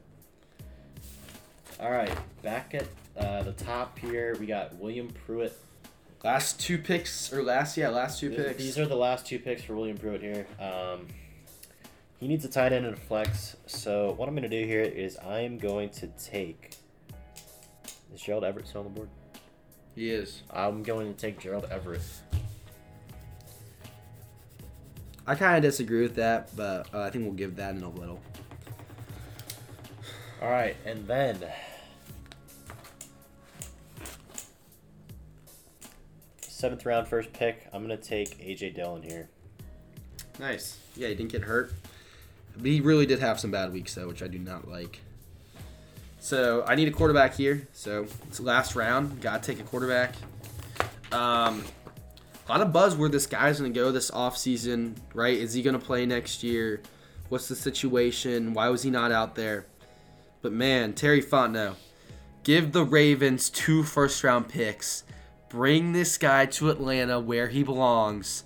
All 1.79 1.91
right, 1.91 2.11
back 2.43 2.75
at 2.75 2.85
uh, 3.17 3.43
the 3.43 3.53
top 3.53 3.97
here, 3.97 4.35
we 4.39 4.45
got 4.45 4.75
William 4.75 5.09
Pruitt. 5.25 5.57
Last 6.23 6.59
two 6.59 6.77
picks, 6.77 7.33
or 7.33 7.41
last, 7.41 7.75
yeah, 7.77 7.89
last 7.89 8.19
two 8.19 8.29
Th- 8.29 8.47
picks. 8.49 8.57
These 8.63 8.77
are 8.77 8.85
the 8.85 8.95
last 8.95 9.25
two 9.25 9.39
picks 9.39 9.63
for 9.63 9.75
William 9.75 9.97
Pruitt 9.97 10.21
here. 10.21 10.45
Um, 10.59 11.07
he 12.19 12.27
needs 12.27 12.45
a 12.45 12.49
tight 12.49 12.71
end 12.73 12.85
and 12.85 12.93
a 12.95 12.99
flex. 12.99 13.55
So 13.65 14.11
what 14.17 14.29
I'm 14.29 14.35
going 14.35 14.47
to 14.47 14.61
do 14.61 14.67
here 14.67 14.83
is 14.83 15.17
I'm 15.17 15.57
going 15.57 15.89
to 15.91 16.07
take. 16.23 16.75
Is 18.13 18.21
Gerald 18.21 18.43
Everett 18.43 18.67
still 18.67 18.81
on 18.81 18.85
the 18.85 18.91
board? 18.91 19.09
He 19.95 20.11
is. 20.11 20.43
I'm 20.51 20.83
going 20.83 21.11
to 21.11 21.19
take 21.19 21.39
Gerald 21.39 21.65
Everett. 21.71 22.01
I 25.27 25.35
kind 25.35 25.55
of 25.55 25.61
disagree 25.61 26.01
with 26.01 26.15
that, 26.15 26.55
but 26.55 26.93
uh, 26.93 27.01
I 27.01 27.09
think 27.09 27.25
we'll 27.25 27.33
give 27.33 27.55
that 27.57 27.75
in 27.75 27.83
a 27.83 27.89
little. 27.89 28.19
All 30.41 30.49
right, 30.49 30.75
and 30.85 31.07
then 31.07 31.37
seventh 36.41 36.85
round 36.85 37.07
first 37.07 37.33
pick. 37.33 37.67
I'm 37.73 37.85
going 37.85 37.97
to 37.97 38.03
take 38.03 38.39
AJ 38.39 38.75
Dillon 38.75 39.01
here. 39.01 39.29
Nice. 40.39 40.79
Yeah, 40.95 41.07
he 41.07 41.15
didn't 41.15 41.31
get 41.31 41.43
hurt. 41.43 41.73
But 42.55 42.65
he 42.65 42.81
really 42.81 43.05
did 43.05 43.19
have 43.19 43.39
some 43.39 43.51
bad 43.51 43.73
weeks 43.73 43.95
though, 43.95 44.07
which 44.07 44.21
I 44.21 44.27
do 44.27 44.37
not 44.37 44.67
like. 44.67 44.99
So 46.19 46.63
I 46.67 46.75
need 46.75 46.87
a 46.87 46.91
quarterback 46.91 47.35
here. 47.35 47.67
So 47.73 48.05
it's 48.27 48.39
last 48.39 48.75
round. 48.75 49.21
Gotta 49.21 49.41
take 49.41 49.59
a 49.59 49.63
quarterback. 49.63 50.15
Um, 51.11 51.63
a 52.47 52.51
lot 52.51 52.61
of 52.61 52.73
buzz 52.73 52.95
where 52.95 53.09
this 53.09 53.27
guy's 53.27 53.59
gonna 53.59 53.71
go 53.71 53.91
this 53.91 54.11
offseason, 54.11 54.95
right? 55.13 55.37
Is 55.37 55.53
he 55.53 55.61
gonna 55.61 55.79
play 55.79 56.05
next 56.05 56.43
year? 56.43 56.81
What's 57.29 57.47
the 57.47 57.55
situation? 57.55 58.53
Why 58.53 58.69
was 58.69 58.83
he 58.83 58.89
not 58.89 59.11
out 59.11 59.35
there? 59.35 59.65
But 60.41 60.51
man, 60.51 60.93
Terry 60.93 61.21
Fontenot, 61.21 61.75
give 62.43 62.71
the 62.71 62.83
Ravens 62.83 63.49
two 63.49 63.83
first 63.83 64.23
round 64.23 64.49
picks. 64.49 65.03
Bring 65.49 65.93
this 65.93 66.17
guy 66.17 66.45
to 66.47 66.69
Atlanta 66.69 67.19
where 67.19 67.47
he 67.49 67.63
belongs. 67.63 68.43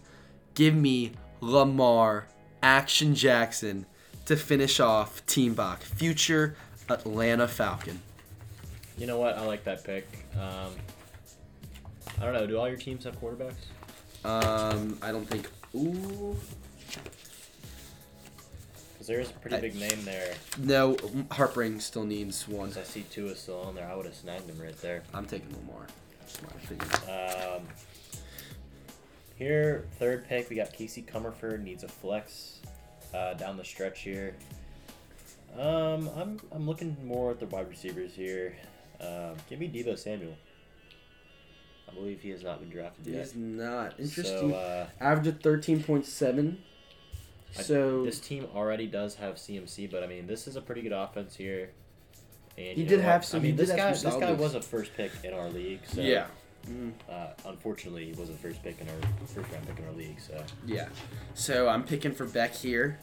Give 0.53 0.73
me 0.75 1.13
Lamar 1.39 2.27
Action 2.61 3.15
Jackson 3.15 3.85
to 4.25 4.35
finish 4.35 4.79
off 4.79 5.25
Team 5.25 5.53
Bok, 5.53 5.81
future 5.81 6.55
Atlanta 6.89 7.47
Falcon. 7.47 8.01
You 8.97 9.07
know 9.07 9.17
what? 9.17 9.37
I 9.37 9.45
like 9.45 9.63
that 9.65 9.83
pick. 9.83 10.07
Um, 10.35 10.71
I 12.19 12.23
don't 12.23 12.33
know. 12.33 12.47
Do 12.47 12.57
all 12.57 12.67
your 12.67 12.77
teams 12.77 13.03
have 13.03 13.19
quarterbacks? 13.19 13.55
Um, 14.25 14.97
I 15.01 15.11
don't 15.11 15.25
think. 15.29 15.49
Ooh, 15.75 16.35
Because 18.93 19.07
there 19.07 19.19
is 19.19 19.29
a 19.29 19.33
pretty 19.33 19.57
I- 19.57 19.61
big 19.61 19.75
name 19.75 20.03
there. 20.05 20.33
no. 20.57 20.95
Harpring 21.31 21.79
still 21.79 22.05
needs 22.05 22.47
one. 22.47 22.71
I 22.77 22.83
see 22.83 23.03
Tua 23.11 23.31
is 23.31 23.39
still 23.39 23.61
on 23.61 23.75
there. 23.75 23.87
I 23.87 23.95
would 23.95 24.05
have 24.05 24.15
snagged 24.15 24.49
him 24.49 24.59
right 24.59 24.75
there. 24.81 25.03
I'm 25.13 25.25
taking 25.25 25.53
Lamar. 25.55 25.85
That's 26.19 26.41
my 26.41 26.49
opinion. 26.63 27.59
Um, 27.59 27.67
here, 29.37 29.85
third 29.99 30.27
pick, 30.27 30.49
we 30.49 30.55
got 30.55 30.71
Casey 30.73 31.03
Comerford 31.03 31.61
needs 31.61 31.83
a 31.83 31.87
flex 31.89 32.59
uh, 33.13 33.33
down 33.33 33.57
the 33.57 33.65
stretch 33.65 34.01
here. 34.01 34.33
Um, 35.59 36.09
I'm 36.17 36.39
I'm 36.51 36.65
looking 36.65 36.95
more 37.05 37.31
at 37.31 37.39
the 37.39 37.45
wide 37.45 37.69
receivers 37.69 38.13
here. 38.13 38.55
Um, 39.01 39.35
give 39.49 39.59
me 39.59 39.67
Deebo 39.69 39.97
Samuel. 39.99 40.35
Believe 41.95 42.21
he 42.21 42.29
has 42.29 42.43
not 42.43 42.59
been 42.59 42.69
drafted 42.69 43.07
yet. 43.07 43.21
is 43.21 43.35
not 43.35 43.99
interesting. 43.99 44.51
So 44.51 44.55
uh, 44.55 44.87
Average 44.99 45.27
of 45.27 45.41
thirteen 45.41 45.81
point 45.83 46.05
seven. 46.05 46.61
I- 47.57 47.61
So 47.61 48.03
this 48.05 48.19
team 48.19 48.47
already 48.53 48.85
does 48.87 49.15
have 49.15 49.35
CMC, 49.35 49.89
but 49.89 50.03
I 50.03 50.07
mean 50.07 50.27
this 50.27 50.47
is 50.47 50.55
a 50.55 50.61
pretty 50.61 50.81
good 50.81 50.91
offense 50.91 51.35
here. 51.35 51.69
And 52.57 52.77
He 52.77 52.83
did 52.85 52.99
what? 52.99 53.05
have 53.05 53.25
some- 53.25 53.39
I 53.39 53.43
mean 53.43 53.55
this 53.55 53.69
guy 53.71 53.91
this 53.91 54.03
guy 54.03 54.31
was 54.33 54.55
a 54.55 54.61
first 54.61 54.93
pick 54.95 55.11
in 55.23 55.33
our 55.33 55.49
league. 55.49 55.79
So 55.87 56.01
yeah, 56.01 56.27
Mm, 56.67 56.93
Uh, 57.07 57.27
unfortunately, 57.45 58.05
he 58.07 58.13
was 58.19 58.29
a 58.31 58.33
first 58.33 58.63
pick 58.63 58.81
in 58.81 58.87
our 58.89 58.95
first 59.27 59.51
round 59.51 59.67
pick 59.67 59.77
in 59.77 59.85
our 59.85 59.91
league. 59.93 60.19
So 60.19 60.43
yeah. 60.65 60.89
So 61.35 61.67
I'm 61.69 61.83
picking 61.83 62.11
for 62.11 62.25
Beck 62.25 62.55
here. 62.55 62.97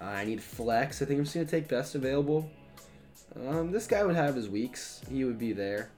Uh, 0.00 0.04
I 0.04 0.24
need 0.24 0.42
flex. 0.42 1.02
I 1.02 1.04
think 1.04 1.18
I'm 1.18 1.24
just 1.24 1.34
gonna 1.34 1.46
take 1.46 1.68
best 1.68 1.94
available. 1.94 2.50
Um, 3.36 3.72
this 3.72 3.86
guy 3.86 4.02
would 4.04 4.16
have 4.16 4.34
his 4.36 4.48
weeks. 4.48 5.02
He 5.10 5.24
would 5.24 5.38
be 5.38 5.52
there. 5.52 5.90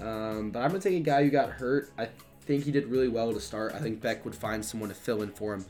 Um, 0.00 0.50
but 0.50 0.60
I'm 0.60 0.68
gonna 0.68 0.80
take 0.80 0.94
a 0.96 1.00
guy 1.00 1.22
who 1.24 1.30
got 1.30 1.50
hurt. 1.50 1.90
I 1.98 2.08
think 2.42 2.64
he 2.64 2.70
did 2.70 2.86
really 2.86 3.08
well 3.08 3.32
to 3.32 3.40
start. 3.40 3.74
I 3.74 3.78
think 3.78 4.00
Beck 4.00 4.24
would 4.24 4.34
find 4.34 4.64
someone 4.64 4.88
to 4.88 4.94
fill 4.94 5.22
in 5.22 5.30
for 5.30 5.54
him. 5.54 5.64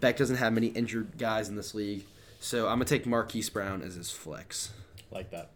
Beck 0.00 0.16
doesn't 0.16 0.36
have 0.36 0.52
many 0.52 0.68
injured 0.68 1.18
guys 1.18 1.48
in 1.48 1.56
this 1.56 1.74
league, 1.74 2.04
so 2.40 2.66
I'm 2.68 2.74
gonna 2.74 2.84
take 2.84 3.06
Marquise 3.06 3.50
Brown 3.50 3.82
as 3.82 3.94
his 3.94 4.10
flex. 4.10 4.72
like 5.10 5.30
that. 5.30 5.50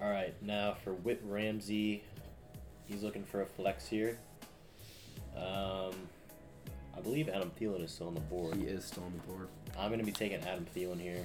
All 0.00 0.10
right, 0.10 0.34
now 0.42 0.74
for 0.84 0.92
Whit 0.92 1.20
Ramsey, 1.24 2.02
he's 2.86 3.02
looking 3.02 3.24
for 3.24 3.42
a 3.42 3.46
flex 3.46 3.86
here. 3.86 4.18
Um, 5.36 5.92
I 6.96 7.00
believe 7.02 7.28
Adam 7.28 7.50
Thielen 7.58 7.84
is 7.84 7.92
still 7.92 8.08
on 8.08 8.14
the 8.14 8.20
board. 8.20 8.56
He 8.56 8.64
is 8.64 8.84
still 8.84 9.04
on 9.04 9.12
the 9.12 9.32
board. 9.32 9.48
I'm 9.78 9.90
gonna 9.90 10.02
be 10.04 10.12
taking 10.12 10.40
Adam 10.40 10.66
Thielen 10.74 11.00
here. 11.00 11.24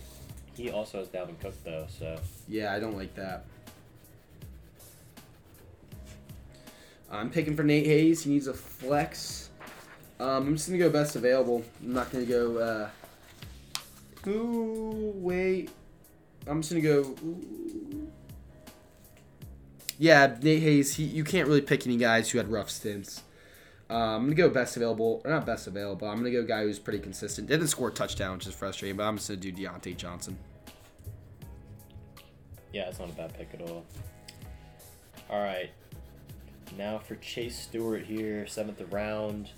He 0.56 0.70
also 0.70 1.00
has 1.00 1.08
Dalvin 1.08 1.40
Cook 1.40 1.56
though, 1.64 1.88
so 1.88 2.20
Yeah, 2.48 2.74
I 2.74 2.80
don't 2.80 2.98
like 2.98 3.16
that. 3.16 3.46
I'm 7.10 7.30
picking 7.30 7.56
for 7.56 7.64
Nate 7.64 7.86
Hayes. 7.86 8.24
He 8.24 8.30
needs 8.32 8.48
a 8.48 8.54
flex. 8.54 9.50
Um, 10.20 10.48
I'm 10.48 10.56
just 10.56 10.68
gonna 10.68 10.80
go 10.80 10.90
best 10.90 11.16
available. 11.16 11.64
I'm 11.82 11.94
not 11.94 12.12
gonna 12.12 12.26
go. 12.26 12.58
Uh, 12.58 14.30
ooh, 14.30 15.14
wait. 15.16 15.70
I'm 16.48 16.62
just 16.62 16.72
gonna 16.72 16.82
go. 16.82 17.16
Ooh. 17.26 18.12
Yeah, 19.98 20.38
Nate 20.42 20.62
Hayes. 20.62 20.96
He, 20.96 21.04
you 21.04 21.24
can't 21.24 21.48
really 21.48 21.62
pick 21.62 21.86
any 21.86 21.98
guys 21.98 22.30
who 22.30 22.38
had 22.38 22.52
rough 22.52 22.70
stints. 22.70 23.24
Uh, 23.92 24.16
I'm 24.16 24.24
gonna 24.24 24.36
go 24.36 24.50
best 24.50 24.78
available, 24.78 25.22
or 25.26 25.32
not 25.32 25.46
best 25.46 25.68
available. 25.68 26.08
I'm 26.08 26.16
gonna 26.18 26.32
go 26.32 26.46
guy 26.46 26.62
who's 26.64 26.80
pretty 26.80 27.00
consistent. 27.00 27.50
Didn't 27.50 27.68
score 27.68 27.90
a 27.90 27.92
touchdown, 27.92 28.38
which 28.38 28.48
is 28.48 28.54
frustrating, 28.54 28.96
but 28.96 29.04
I'm 29.04 29.18
just 29.18 29.28
gonna 29.28 29.42
do 29.42 29.52
Diontae 29.52 29.98
Johnson. 29.98 30.38
Yeah, 32.72 32.88
it's 32.88 33.00
not 33.00 33.10
a 33.10 33.14
bad 33.14 33.34
pick 33.38 33.50
at 33.54 33.62
all. 33.70 33.84
All 35.30 35.44
right. 35.44 35.70
Now 36.78 37.00
for 37.00 37.16
Chase 37.16 37.60
Stewart 37.60 38.04
here, 38.04 38.48
seventh 38.48 38.82
round. 38.92 39.50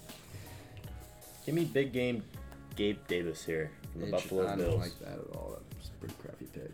Give 1.46 1.54
me 1.54 1.66
big 1.66 1.94
game 1.94 2.24
Gabe 2.76 2.98
Davis 3.08 3.46
here 3.46 3.70
from 3.92 4.02
the 4.02 4.08
Buffalo 4.08 4.48
I 4.48 4.56
Bills. 4.56 4.72
don't 4.72 4.80
like 4.80 5.00
that 5.00 5.20
at 5.20 5.36
all. 5.36 5.60
That's 5.76 5.90
a 5.90 5.92
pretty 6.00 6.16
crappy 6.20 6.46
pick. 6.46 6.72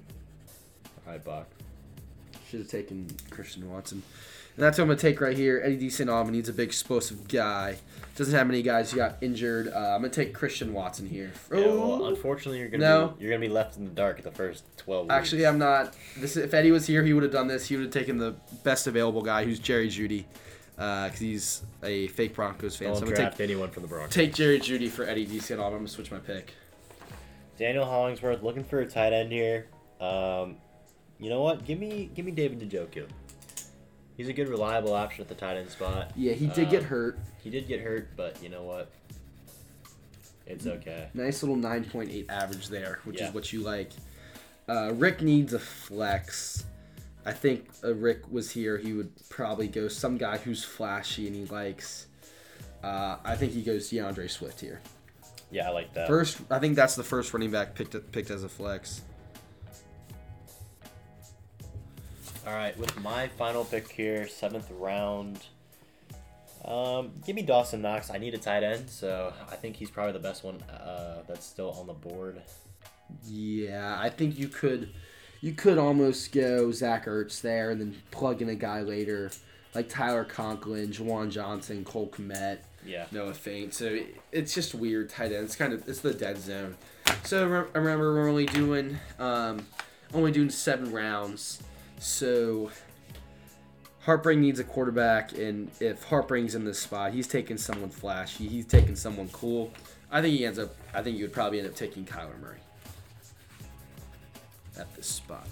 All 1.06 1.12
right, 1.14 1.24
Bok. 1.24 1.48
Should 2.50 2.62
have 2.62 2.70
taken 2.70 3.08
Christian 3.30 3.70
Watson. 3.70 4.02
And 4.60 4.66
that's 4.66 4.78
what 4.78 4.82
I'm 4.84 4.88
going 4.90 4.98
to 4.98 5.02
take 5.02 5.22
right 5.22 5.38
here. 5.38 5.62
Eddie 5.64 5.78
D. 5.78 5.90
St. 5.90 6.30
Needs 6.32 6.50
a 6.50 6.54
big 6.54 6.68
explosive 6.68 7.30
guy. 7.30 7.78
Doesn't 8.18 8.36
have 8.36 8.46
many 8.46 8.62
guys 8.62 8.92
who 8.92 8.98
got 8.98 9.16
injured. 9.22 9.70
Uh, 9.70 9.94
I'm 9.96 10.02
going 10.02 10.12
to 10.12 10.26
take 10.26 10.34
Christian 10.34 10.74
Watson 10.74 11.08
here. 11.08 11.32
Yeah, 11.50 11.60
well, 11.60 12.04
Oh. 12.04 12.06
unfortunately, 12.10 12.60
you're 12.60 12.68
gonna 12.68 12.84
No. 12.84 13.08
be, 13.18 13.24
you're 13.24 13.32
gonna 13.32 13.40
be 13.40 13.48
left 13.48 13.78
in 13.78 13.86
the 13.86 13.92
dark 13.92 14.18
at 14.18 14.26
the 14.26 14.32
first 14.32 14.66
twelve. 14.76 15.06
Weeks. 15.06 15.14
Actually, 15.16 15.48
I'm 15.48 15.60
not. 15.60 15.96
This 16.18 16.36
if 16.36 16.54
Eddie 16.54 16.72
was 16.72 16.86
here, 16.88 17.04
he 17.06 17.14
would 17.14 17.24
have 17.24 17.32
done 17.32 17.48
this. 17.48 17.70
He 17.70 17.78
would 17.78 17.86
have 17.86 17.94
taken 17.94 18.18
the 18.18 18.36
best 18.66 18.86
available 18.86 19.22
guy, 19.22 19.46
who's 19.46 19.60
Jerry 19.60 19.88
Jeudy, 19.88 20.26
because 20.76 21.20
he's 21.20 21.62
a 21.82 22.08
fake 22.08 22.36
Broncos 22.36 22.76
fan. 22.76 22.90
Don't 22.90 22.96
so 22.98 23.04
I'm 23.04 23.06
gonna 23.06 23.16
draft 23.16 23.38
take 23.38 23.50
anyone 23.50 23.70
from 23.70 23.84
the 23.84 23.88
Broncos. 23.88 24.14
take 24.14 24.34
Jerry 24.34 24.60
Jeudy 24.60 24.90
for 24.90 25.06
Eddie 25.06 25.26
D. 25.26 25.40
St. 25.40 25.58
I'm 25.58 25.72
gonna 25.72 25.88
switch 25.88 26.12
my 26.12 26.20
pick. 26.20 26.52
Daniel 27.58 27.86
Hollingsworth 27.86 28.44
looking 28.44 28.66
for 28.66 28.82
a 28.82 28.86
tight 28.86 29.14
end 29.14 29.32
here. 29.32 29.68
Um, 30.02 30.58
you 31.18 31.30
know 31.30 31.42
what? 31.42 31.64
Give 31.64 31.80
me 31.80 32.10
give 32.14 32.26
me 32.26 32.34
David 32.34 32.60
Njoku. 32.70 33.06
He's 34.20 34.28
a 34.28 34.34
good 34.34 34.50
reliable 34.50 34.94
option 34.94 35.22
at 35.22 35.30
the 35.30 35.34
tight 35.34 35.56
end 35.56 35.70
spot. 35.70 36.12
Yeah, 36.14 36.34
he 36.34 36.48
did 36.48 36.70
get 36.70 36.82
Um, 36.82 36.88
hurt. 36.90 37.20
He 37.42 37.50
did 37.50 37.70
get 37.70 37.80
hurt, 37.80 38.10
but 38.18 38.44
you 38.44 38.50
know 38.50 38.64
what? 38.64 38.92
It's 40.46 40.68
okay. 40.68 41.08
Nice 41.14 41.42
little 41.42 41.56
9.8 41.56 42.26
average 42.30 42.68
there, 42.68 43.00
which 43.06 43.22
Yeah. 43.22 43.30
is 43.30 43.34
what 43.34 43.54
you 43.54 43.62
like. 43.62 43.92
Uh, 44.68 44.92
Rick 44.94 45.22
needs 45.22 45.54
a 45.54 45.60
flex. 45.60 46.66
I 47.26 47.32
think 47.32 47.70
uh, 47.82 47.94
Rick 47.96 48.30
was 48.30 48.52
here. 48.52 48.78
He 48.78 48.92
would 48.92 49.10
probably 49.30 49.70
go 49.70 49.88
some 49.88 50.18
guy 50.18 50.38
who's 50.38 50.66
flashy 50.66 51.26
and 51.26 51.34
he 51.34 51.46
likes. 51.46 52.08
Uh, 52.84 53.20
I 53.24 53.38
think 53.38 53.54
he 53.54 53.62
goes 53.62 53.90
D'Andre 53.90 54.28
Swift 54.28 54.60
here. 54.60 54.82
Yeah, 55.50 55.70
I 55.70 55.72
like 55.72 55.94
that. 55.94 56.10
First, 56.10 56.42
I 56.52 56.60
think 56.60 56.76
that's 56.76 56.96
the 56.96 57.06
first 57.06 57.34
running 57.34 57.52
back 57.52 57.74
picked 57.74 58.12
picked 58.12 58.32
as 58.32 58.44
a 58.44 58.50
flex. 58.50 59.02
All 62.50 62.56
right, 62.56 62.76
with 62.80 63.00
my 63.04 63.28
final 63.28 63.64
pick 63.64 63.92
here, 63.92 64.28
seventh 64.28 64.72
round. 64.72 65.40
Um, 66.66 67.12
give 67.24 67.36
me 67.36 67.44
Dawson 67.44 67.84
Knox. 67.84 68.10
I 68.10 68.18
need 68.18 68.34
a 68.34 68.40
tight 68.40 68.64
end, 68.64 68.90
so 68.90 69.32
I 69.52 69.56
think 69.56 69.76
he's 69.76 69.92
probably 69.92 70.14
the 70.14 70.20
best 70.20 70.44
one 70.44 70.60
uh, 70.64 71.22
that's 71.28 71.46
still 71.46 71.70
on 71.74 71.86
the 71.86 71.94
board. 71.94 72.42
Yeah, 73.24 73.96
I 74.02 74.10
think 74.10 74.40
you 74.40 74.48
could, 74.48 74.90
you 75.42 75.54
could 75.54 75.78
almost 75.78 76.32
go 76.32 76.72
Zach 76.72 77.06
Ertz 77.06 77.40
there 77.40 77.70
and 77.70 77.80
then 77.80 78.02
plug 78.10 78.42
in 78.42 78.50
a 78.50 78.56
guy 78.56 78.82
later, 78.82 79.30
like 79.76 79.88
Tyler 79.88 80.24
Conklin, 80.24 80.88
Juwan 80.88 81.30
Johnson, 81.30 81.86
Cole 81.86 82.10
Kmet. 82.10 82.62
Yeah. 82.84 83.06
Noah 83.12 83.34
Fant. 83.34 83.74
So 83.74 84.00
it's 84.32 84.56
just 84.56 84.74
weird 84.74 85.12
tight 85.12 85.32
end. 85.32 85.44
It's 85.44 85.56
kind 85.56 85.72
of 85.72 85.88
it's 85.88 86.00
the 86.00 86.16
dead 86.16 86.40
zone. 86.40 86.78
So 87.26 87.44
I 87.76 87.78
remember 87.78 88.16
we're 88.16 88.28
only 88.28 88.48
doing 88.48 88.98
um, 89.20 89.68
only 90.16 90.32
doing 90.32 90.50
seven 90.50 90.92
rounds. 90.92 91.62
So 92.00 92.72
Heartbreak 94.02 94.40
needs 94.40 94.60
a 94.60 94.64
quarterback, 94.64 95.38
and 95.38 95.70
if 95.80 96.04
Heartbreak's 96.06 96.56
in 96.56 96.66
this 96.66 96.80
spot, 96.80 97.14
he's 97.14 97.28
taking 97.28 97.58
someone 97.58 97.90
flashy. 97.90 98.48
He's 98.48 98.66
taking 98.66 98.96
someone 98.96 99.30
cool. 99.30 99.72
I 100.12 100.22
think 100.22 100.38
he 100.38 100.46
ends 100.46 100.58
up. 100.58 100.76
I 100.94 101.04
think 101.04 101.18
you 101.18 101.26
would 101.26 101.34
probably 101.34 101.60
end 101.60 101.68
up 101.68 101.76
taking 101.76 102.06
Kyler 102.06 102.40
Murray 102.42 102.58
at 104.80 104.94
this 104.96 105.08
spot. 105.08 105.48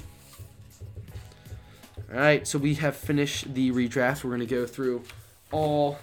All 2.12 2.20
right, 2.20 2.48
so 2.48 2.58
we 2.58 2.76
have 2.76 2.96
finished 2.96 3.54
the 3.54 3.72
redraft. 3.72 4.24
We're 4.24 4.30
going 4.30 4.40
to 4.40 4.46
go 4.46 4.66
through 4.66 5.04
all 5.52 6.00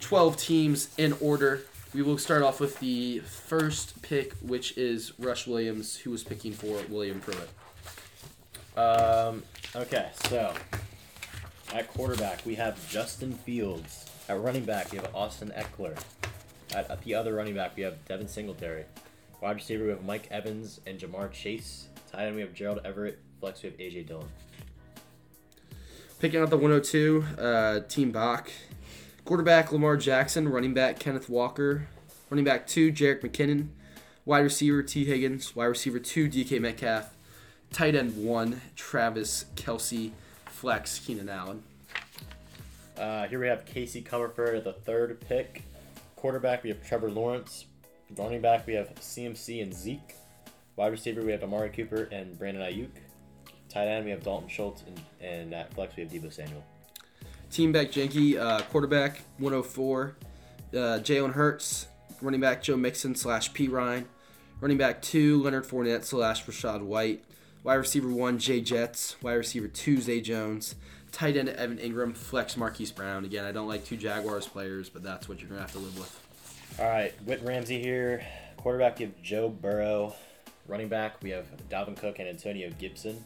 12 0.00 0.36
teams 0.36 0.90
in 0.98 1.14
order. 1.20 1.62
We 1.94 2.02
will 2.02 2.18
start 2.18 2.42
off 2.42 2.58
with 2.58 2.80
the 2.80 3.20
first 3.20 4.02
pick, 4.02 4.32
which 4.42 4.76
is 4.76 5.12
Rush 5.20 5.46
Williams, 5.46 5.96
who 5.96 6.10
was 6.10 6.24
picking 6.24 6.52
for 6.52 6.82
William 6.88 7.20
Pruitt. 7.20 7.48
Um, 8.76 9.44
okay, 9.76 10.10
so 10.28 10.52
at 11.74 11.88
quarterback 11.88 12.44
we 12.44 12.54
have 12.56 12.88
Justin 12.88 13.32
Fields. 13.32 14.06
At 14.28 14.40
running 14.40 14.64
back 14.64 14.92
we 14.92 14.98
have 14.98 15.14
Austin 15.14 15.52
Ekeler. 15.56 15.98
At, 16.74 16.90
at 16.90 17.02
the 17.02 17.14
other 17.14 17.34
running 17.34 17.54
back 17.54 17.76
we 17.76 17.82
have 17.82 18.04
Devin 18.06 18.28
Singletary. 18.28 18.84
Wide 19.40 19.56
receiver 19.56 19.84
we 19.84 19.90
have 19.90 20.04
Mike 20.04 20.28
Evans 20.30 20.80
and 20.86 20.98
Ja'Marr 20.98 21.32
Chase. 21.32 21.88
Tight 22.12 22.26
end 22.26 22.36
we 22.36 22.42
have 22.42 22.52
Gerald 22.52 22.80
Everett. 22.84 23.18
Flex 23.40 23.62
we 23.62 23.70
have 23.70 23.78
AJ 23.78 24.06
Dillon. 24.06 24.28
Picking 26.18 26.40
out 26.40 26.50
the 26.50 26.56
102, 26.58 27.24
uh, 27.38 27.80
Team 27.88 28.12
Bok. 28.12 28.50
Quarterback 29.24 29.72
Lamar 29.72 29.96
Jackson, 29.96 30.48
running 30.48 30.74
back 30.74 30.98
Kenneth 30.98 31.28
Walker, 31.28 31.86
running 32.28 32.44
back 32.44 32.66
two 32.66 32.92
Jerick 32.92 33.20
McKinnon, 33.20 33.68
wide 34.24 34.40
receiver 34.40 34.82
Tee 34.82 35.04
Higgins, 35.04 35.54
wide 35.54 35.66
receiver 35.66 35.98
two 35.98 36.28
DK 36.28 36.60
Metcalf, 36.60 37.14
tight 37.72 37.94
end 37.94 38.16
one 38.24 38.60
Travis 38.76 39.46
Kelce, 39.56 40.10
flex 40.46 40.98
Keenan 40.98 41.28
Allen. 41.28 41.62
Uh, 42.98 43.26
here 43.28 43.40
we 43.40 43.46
have 43.46 43.64
Casey 43.64 44.02
Comerford 44.02 44.62
the 44.64 44.72
third 44.72 45.20
pick. 45.20 45.62
Quarterback 46.16 46.62
we 46.62 46.68
have 46.68 46.86
Trevor 46.86 47.10
Lawrence. 47.10 47.64
Running 48.16 48.40
back 48.40 48.66
we 48.66 48.74
have 48.74 48.94
CMC 48.96 49.62
and 49.62 49.72
Zeke. 49.72 50.16
Wide 50.76 50.88
receiver 50.88 51.22
we 51.22 51.32
have 51.32 51.42
Amari 51.42 51.70
Cooper 51.70 52.08
and 52.12 52.38
Brandon 52.38 52.62
Aiyuk. 52.62 52.90
Tight 53.68 53.86
end 53.86 54.04
we 54.04 54.10
have 54.10 54.22
Dalton 54.22 54.48
Schultz 54.48 54.82
and, 54.86 55.00
and 55.20 55.54
at 55.54 55.72
flex 55.72 55.96
we 55.96 56.02
have 56.02 56.12
Deebo 56.12 56.32
Samuel. 56.32 56.64
Team 57.50 57.72
back 57.72 57.90
Janky, 57.90 58.38
uh, 58.38 58.62
quarterback 58.62 59.22
104, 59.38 60.14
uh, 60.72 60.76
Jalen 61.00 61.32
Hurts, 61.32 61.88
running 62.20 62.40
back 62.40 62.62
Joe 62.62 62.76
Mixon 62.76 63.14
slash 63.14 63.52
Perine, 63.52 64.04
running 64.60 64.78
back 64.78 65.02
two 65.02 65.42
Leonard 65.42 65.64
Fournette 65.64 66.04
slash 66.04 66.44
Rachaad 66.44 66.82
White, 66.82 67.24
wide 67.62 67.74
receiver 67.74 68.08
one 68.08 68.38
Jay 68.38 68.60
Jets, 68.60 69.16
wide 69.22 69.34
receiver 69.34 69.68
two 69.68 70.00
Zay 70.00 70.20
Jones, 70.20 70.74
tight 71.12 71.36
end 71.36 71.48
Evan 71.48 71.78
Engram, 71.78 72.16
flex 72.16 72.56
Marquise 72.56 72.92
Brown. 72.92 73.24
Again, 73.24 73.44
I 73.44 73.52
don't 73.52 73.68
like 73.68 73.84
two 73.84 73.96
Jaguars 73.96 74.46
players, 74.46 74.88
but 74.88 75.02
that's 75.02 75.28
what 75.28 75.40
you're 75.40 75.48
gonna 75.48 75.60
have 75.60 75.72
to 75.72 75.78
live 75.78 75.98
with. 75.98 76.78
All 76.78 76.88
right, 76.88 77.12
Whit 77.24 77.42
Ramsey 77.42 77.80
here. 77.80 78.24
Quarterback 78.56 78.98
we 78.98 79.06
have 79.06 79.22
Joe 79.22 79.48
Burrow. 79.48 80.14
Running 80.66 80.88
back 80.88 81.22
we 81.22 81.30
have 81.30 81.46
Dalvin 81.68 81.96
Cook 81.96 82.18
and 82.18 82.28
Antonio 82.28 82.70
Gibson. 82.78 83.22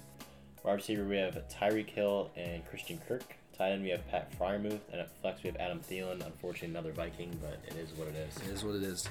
Wide 0.63 0.75
receiver 0.75 1.05
we 1.05 1.17
have 1.17 1.37
Tyreek 1.49 1.91
Hill 1.91 2.31
and 2.37 2.67
Christian 2.69 2.99
Kirk. 3.07 3.35
Tight 3.57 3.71
end 3.71 3.83
we 3.83 3.91
have 3.91 4.09
Pat 4.09 4.37
Freiermuth, 4.37 4.81
and 4.91 5.01
at 5.01 5.11
flex 5.21 5.43
we 5.43 5.49
have 5.49 5.57
Adam 5.61 5.79
Thielen. 5.79 6.25
Unfortunately, 6.25 6.71
another 6.71 6.91
Viking, 6.91 7.39
but 7.41 7.61
it 7.69 7.79
is 7.79 7.97
what 7.97 8.09
it 8.09 8.17
is. 8.17 8.37
It 8.39 8.53
is 8.53 8.65
what 8.65 8.75
it 8.75 8.83
is. 8.83 9.09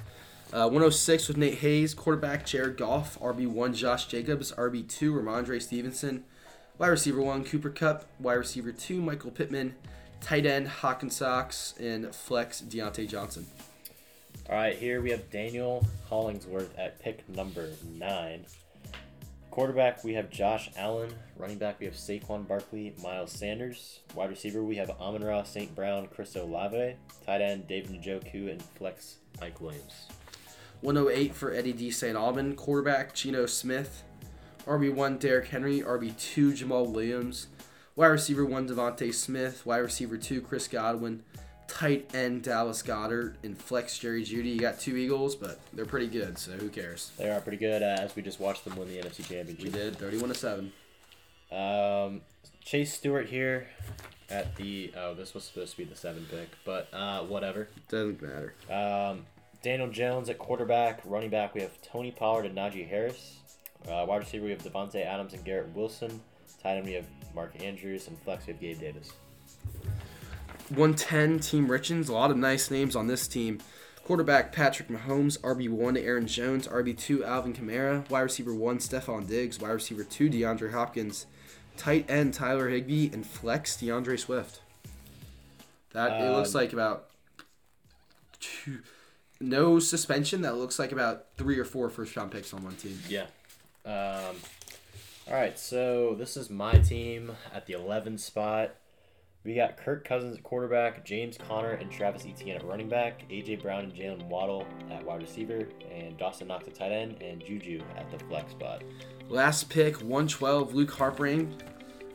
Uh, 0.54 0.68
106 0.68 1.30
with 1.30 1.38
Nate 1.38 1.56
Hayes, 1.56 1.96
quarterback 1.96 2.46
Jared 2.46 2.78
Goff, 2.78 3.20
RB1 3.20 3.74
Josh 3.74 4.06
Jacobs, 4.06 4.52
RB2 4.52 5.12
Rhamondre 5.12 5.60
Stevenson, 5.60 6.26
wide 6.78 6.90
receiver 6.90 7.22
1 7.22 7.44
Cooper 7.46 7.72
Kupp, 7.72 8.06
wide 8.20 8.36
receiver 8.36 8.72
2 8.72 9.02
Michael 9.02 9.32
Pittman, 9.32 9.74
tight 10.22 10.46
end 10.46 10.68
Hockenson, 10.68 11.80
and 11.80 12.14
flex 12.14 12.62
Diontae 12.62 13.10
Johnson. 13.10 13.48
All 14.48 14.56
right, 14.56 14.78
here 14.78 15.02
we 15.02 15.10
have 15.10 15.32
Daniel 15.32 15.88
Hollingsworth 16.08 16.78
at 16.78 17.00
pick 17.00 17.28
number 17.28 17.72
nine. 17.92 18.46
Quarterback, 19.50 20.04
we 20.04 20.14
have 20.14 20.30
Josh 20.30 20.70
Allen. 20.78 21.16
Running 21.36 21.58
back, 21.58 21.80
we 21.80 21.88
have 21.88 21.96
Saquon 21.96 22.48
Barkley, 22.48 22.94
Miles 23.02 23.32
Sanders. 23.32 24.02
Wide 24.14 24.30
receiver, 24.30 24.62
we 24.62 24.76
have 24.76 24.92
Amon 24.92 25.24
Ra 25.24 25.42
St. 25.42 25.74
Brown, 25.74 26.08
Chris 26.14 26.36
Olave. 26.36 26.96
Tight 27.26 27.42
end, 27.42 27.68
David 27.68 28.00
Njoku, 28.04 28.52
and 28.52 28.62
flex, 28.62 29.18
Mike 29.42 29.60
Williams. 29.60 30.08
108 30.84 31.34
for 31.34 31.54
Eddie 31.54 31.72
D. 31.72 31.90
St. 31.90 32.18
Alban, 32.18 32.56
quarterback 32.56 33.14
Geno 33.14 33.46
Smith, 33.46 34.04
RB1 34.68 35.18
Derrick 35.18 35.48
Henry, 35.48 35.80
RB2 35.80 36.58
Jamaal 36.58 36.90
Williams, 36.90 37.48
wide 37.96 38.08
receiver 38.08 38.46
1 38.46 38.68
DeVonta 38.68 39.14
Smith, 39.14 39.66
wide 39.66 39.78
receiver 39.78 40.18
2 40.18 40.42
Chris 40.42 40.68
Godwin, 40.68 41.24
tight 41.70 42.14
end 42.14 42.44
Dallas 42.44 42.84
Goedert, 42.84 43.36
and 43.44 43.58
flex 43.58 43.98
Jerry 43.98 44.24
Jeudy. 44.24 44.54
You 44.54 44.60
got 44.60 44.78
two 44.78 44.98
Eagles, 44.98 45.36
but 45.36 45.60
they're 45.72 45.86
pretty 45.86 46.08
good, 46.08 46.38
so 46.38 46.52
who 46.52 46.68
cares? 46.68 47.12
They 47.18 47.30
are 47.30 47.40
pretty 47.40 47.58
good 47.58 47.82
uh, 47.82 48.02
as 48.02 48.14
we 48.16 48.22
just 48.22 48.42
watched 48.42 48.66
them 48.66 48.76
win 48.76 48.90
the 48.90 48.98
NFC 48.98 49.26
Championship. 49.26 49.64
We 49.64 49.70
did 49.70 49.96
31 49.96 50.30
to 50.30 50.36
7. 50.36 50.74
Um, 51.50 52.22
Chase 52.62 52.94
Stewart 52.94 53.28
here 53.28 53.68
at 54.30 54.56
the. 54.58 54.92
Oh, 54.98 55.14
this 55.14 55.34
was 55.34 55.46
supposed 55.46 55.72
to 55.72 55.78
be 55.78 55.84
the 55.86 55.96
seven 55.96 56.26
pick, 56.30 56.50
but 56.66 56.90
uh, 56.94 57.22
whatever. 57.22 57.70
Doesn't 57.90 58.22
matter. 58.22 58.54
Um, 58.70 59.26
Daniel 59.64 59.88
Jones 59.90 60.30
at 60.30 60.38
quarterback. 60.38 61.00
Running 61.06 61.30
back, 61.30 61.56
we 61.56 61.62
have 61.62 61.82
Tony 61.82 62.12
Pollard 62.12 62.46
and 62.46 62.56
Najee 62.56 62.88
Harris. 62.88 63.38
Uh, 63.88 64.06
wide 64.08 64.18
receiver, 64.18 64.44
we 64.46 64.52
have 64.52 64.62
Davante 64.62 65.04
Adams 65.06 65.34
and 65.34 65.44
Garrett 65.44 65.70
Wilson. 65.74 66.22
Tight 66.62 66.76
end, 66.76 66.86
we 66.86 66.94
have 66.94 67.06
Mark 67.34 67.62
Andrews. 67.64 68.08
And 68.08 68.20
flex, 68.20 68.46
we 68.46 68.54
have 68.54 68.62
Gabe 68.62 68.80
Davis. 68.80 69.14
110 70.70 71.40
Team 71.40 71.68
Richens. 71.68 72.10
A 72.10 72.14
lot 72.14 72.30
of 72.30 72.38
nice 72.38 72.70
names 72.70 72.96
on 72.96 73.08
this 73.08 73.28
team. 73.28 73.60
Quarterback 74.04 74.52
Patrick 74.52 74.90
Mahomes, 74.90 75.40
RB1 75.40 75.98
Aaron 75.98 76.28
Jones, 76.28 76.68
RB2 76.68 77.24
Alvin 77.24 77.54
Kamara, 77.54 78.08
wide 78.10 78.22
receiver 78.22 78.54
1 78.54 78.80
Stefon 78.80 79.26
Diggs, 79.26 79.62
wide 79.62 79.72
receiver 79.72 80.04
2 80.04 80.30
DeAndre 80.30 80.74
Hopkins, 80.74 81.26
tight 81.78 82.10
end 82.10 82.34
Tyler 82.34 82.68
Higbee, 82.68 83.10
and 83.14 83.26
flex 83.26 83.78
D'Andre 83.78 84.18
Swift. 84.18 84.62
That 85.94 86.22
it 86.22 86.32
looks 86.36 86.54
Um, 86.54 86.62
like 86.62 86.74
about 86.74 87.12
two, 88.42 88.80
no 89.44 89.80
suspension. 89.80 90.42
That 90.42 90.58
looks 90.58 90.80
like 90.80 90.92
about 90.92 91.26
three 91.38 91.60
or 91.60 91.66
four 91.66 91.90
first 91.90 92.16
round 92.16 92.32
picks 92.32 92.54
on 92.54 92.64
one 92.64 92.76
team. 92.76 93.00
Yeah. 93.08 93.26
Um, 93.86 94.36
all 95.28 95.36
right, 95.36 95.58
so 95.58 96.16
this 96.18 96.38
is 96.38 96.50
my 96.50 96.74
team 96.80 97.32
at 97.54 97.66
the 97.66 97.74
11 97.74 98.18
spot. 98.18 98.76
We 99.44 99.56
got 99.56 99.76
Kirk 99.76 100.08
Cousins 100.08 100.38
at 100.38 100.44
quarterback, 100.44 101.04
James 101.04 101.38
Conner 101.38 101.72
and 101.72 101.92
Travis 101.92 102.26
Etienne 102.26 102.56
at 102.56 102.66
running 102.66 102.88
back, 102.88 103.28
AJ 103.30 103.62
Brown 103.62 103.84
and 103.84 103.94
Jaylen 103.94 104.26
Waddle 104.28 104.66
at 104.90 105.04
wide 105.04 105.22
receiver, 105.22 105.68
and 105.92 106.18
Dawson 106.18 106.48
Knox 106.48 106.68
at 106.68 106.76
tight 106.76 106.94
end, 106.94 107.22
and 107.22 107.44
Juju 107.44 107.82
at 107.98 108.10
the 108.10 108.20
flex 108.26 108.52
spot. 108.52 108.84
Last 109.28 109.70
pick, 109.70 109.96
112, 109.98 110.74
Luke 110.74 110.92
Harpring. 110.92 111.54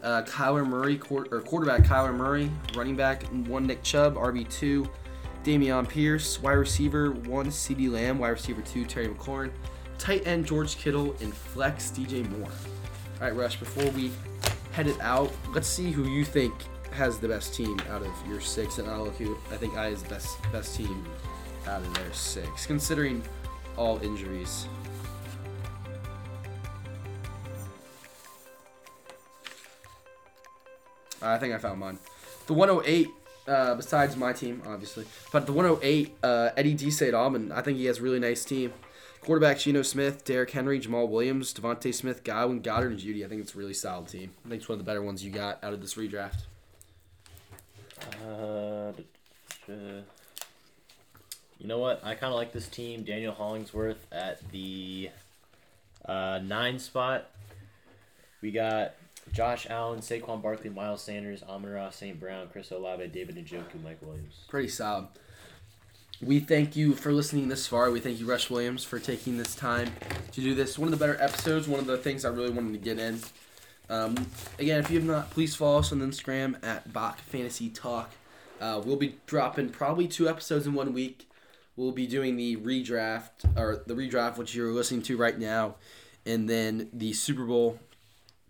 Uh, 0.03 0.23
Kyler 0.23 0.67
Murray, 0.67 0.99
or 1.11 1.41
quarterback 1.41 1.83
Kyler 1.83 2.15
Murray. 2.15 2.51
Running 2.75 2.97
back, 2.97 3.25
one 3.47 3.67
Nick 3.67 3.83
Chubb. 3.83 4.15
RB2, 4.15 4.89
Dameon 5.49 5.89
Pierce. 5.89 6.43
Wide 6.43 6.53
receiver, 6.53 7.13
one 7.13 7.47
CeeDee 7.47 7.91
Lamb. 7.91 8.19
Wide 8.19 8.29
receiver, 8.29 8.61
two 8.61 8.85
Terry 8.85 9.09
McLaurin. 9.09 9.51
Tight 9.97 10.27
end, 10.27 10.45
George 10.45 10.77
Kittle. 10.77 11.17
And 11.23 11.33
flex, 11.33 11.91
DJ 11.91 12.29
Moore. 12.29 12.51
All 12.51 13.29
right, 13.29 13.35
Rush, 13.35 13.59
before 13.59 13.91
we 13.93 14.11
head 14.73 14.87
it 14.87 15.01
out, 15.01 15.33
let's 15.55 15.67
see 15.67 15.91
who 15.91 16.07
you 16.07 16.23
think 16.23 16.53
has 16.91 17.19
the 17.19 17.29
best 17.29 17.55
team 17.55 17.81
out 17.89 18.03
of 18.03 18.13
your 18.29 18.43
six. 18.43 18.77
And 18.77 18.91
I'll 18.91 19.05
look 19.05 19.17
who 19.17 19.39
I 19.51 19.57
think 19.57 19.75
I 19.75 19.89
is 19.89 20.03
the 20.03 20.11
best, 20.11 20.37
best 20.53 20.77
team 20.77 21.07
out 21.67 21.81
of 21.81 21.95
their 21.95 22.13
six, 22.13 22.67
considering 22.67 23.23
all 23.79 23.99
injuries. 24.03 24.67
I 31.23 31.39
think 31.39 31.55
I 31.55 31.59
found 31.59 31.81
mine. 31.81 31.99
The 32.47 32.53
108, 32.55 33.09
uh, 33.49 33.75
besides 33.75 34.17
my 34.17 34.33
team, 34.33 34.63
obviously, 34.67 35.07
but 35.33 35.47
the 35.47 35.53
108, 35.53 36.17
uh, 36.23 36.51
Eddie 36.57 36.75
D. 36.75 36.91
St. 36.91 37.15
Alban, 37.15 37.51
I 37.51 37.63
think 37.63 37.79
he 37.79 37.87
has 37.87 37.99
a 37.99 38.03
really 38.03 38.21
nice 38.21 38.45
team. 38.45 38.73
Quarterback 39.21 39.59
Geno 39.59 39.83
Smith, 39.83 40.25
Derrick 40.25 40.51
Henry, 40.51 40.81
Jamaal 40.81 41.09
Williams, 41.09 41.53
DeVonta 41.53 41.93
Smith, 41.93 42.25
Godwin, 42.25 42.63
Goedert, 42.63 42.87
and 42.87 42.99
Jeudy. 42.99 43.25
I 43.25 43.29
think 43.29 43.41
it's 43.43 43.55
a 43.55 43.59
really 43.59 43.75
solid 43.75 44.09
team. 44.09 44.31
I 44.45 44.49
think 44.49 44.61
it's 44.61 44.69
one 44.69 44.79
of 44.79 44.85
the 44.85 44.89
better 44.89 45.03
ones 45.03 45.25
you 45.25 45.31
got 45.31 45.63
out 45.63 45.73
of 45.73 45.81
this 45.81 45.95
redraft. 45.95 46.45
Uh, 48.25 48.93
you 51.59 51.67
know 51.67 51.79
what? 51.79 52.01
I 52.05 52.15
kind 52.15 52.33
of 52.33 52.37
like 52.37 52.53
this 52.53 52.69
team. 52.69 53.03
Daniel 53.03 53.35
Hollingsworth 53.35 54.07
at 54.13 54.49
the 54.51 55.11
uh, 56.05 56.41
nine 56.43 56.79
spot. 56.79 57.31
We 58.41 58.53
got 58.53 58.95
Josh 59.33 59.67
Allen, 59.69 60.01
Saquon 60.01 60.43
Barkley, 60.43 60.71
Miles 60.71 61.03
Sanders, 61.03 61.43
Amon 61.43 61.71
Ra, 61.71 61.91
St. 61.91 62.19
Brown, 62.19 62.49
Chris 62.49 62.71
Olave, 62.71 63.07
David 63.09 63.37
Njoku, 63.37 63.83
Mike 63.83 63.99
Williams. 64.03 64.45
Pretty 64.49 64.69
solid. 64.69 65.09
We 66.21 66.41
thank 66.41 66.75
you 66.75 66.95
for 66.95 67.13
listening 67.13 67.49
this 67.49 67.69
far. 67.69 67.93
We 67.93 68.01
thank 68.01 68.19
you, 68.19 68.27
Rush 68.27 68.51
Williams, 68.51 68.83
for 68.83 68.99
taking 68.99 69.39
this 69.39 69.55
time 69.55 69.93
to 70.33 70.41
do 70.41 70.53
this. 70.55 70.77
One 70.77 70.93
of 70.93 70.99
the 70.99 71.05
better 71.05 71.21
episodes, 71.23 71.69
one 71.69 71.79
of 71.79 71.87
the 71.87 71.97
things 71.97 72.25
I 72.25 72.31
really 72.31 72.51
wanted 72.51 72.73
to 72.73 72.79
get 72.79 72.99
in. 72.99 73.21
Um, 73.89 74.27
again, 74.59 74.81
if 74.81 74.91
you 74.91 74.99
have 74.99 75.07
not, 75.07 75.31
please 75.31 75.55
follow 75.55 75.79
us 75.79 75.93
on 75.93 76.01
Instagram 76.01 76.63
at 76.65 76.93
Bok 76.93 77.21
Fantasy 77.21 77.69
Talk. 77.71 78.11
Uh, 78.61 78.83
we'll 78.85 78.97
be 78.97 79.15
dropping 79.27 79.71
probably 79.71 80.09
two 80.09 80.29
episodes 80.29 80.67
in 80.67 80.75
one 80.75 80.93
week. 80.93 81.29
We'll 81.77 81.93
be 81.93 82.09
doing 82.09 82.37
the 82.37 82.57
redraft, 82.57 83.57
or 83.57 83.85
the 83.87 83.95
redraft, 83.95 84.37
which 84.37 84.57
you're 84.57 84.73
listening 84.73 85.03
to 85.03 85.17
right 85.17 85.39
now, 85.39 85.77
and 86.27 86.51
then 86.51 86.89
the 86.93 87.13
Super 87.13 87.45
Bowl 87.45 87.79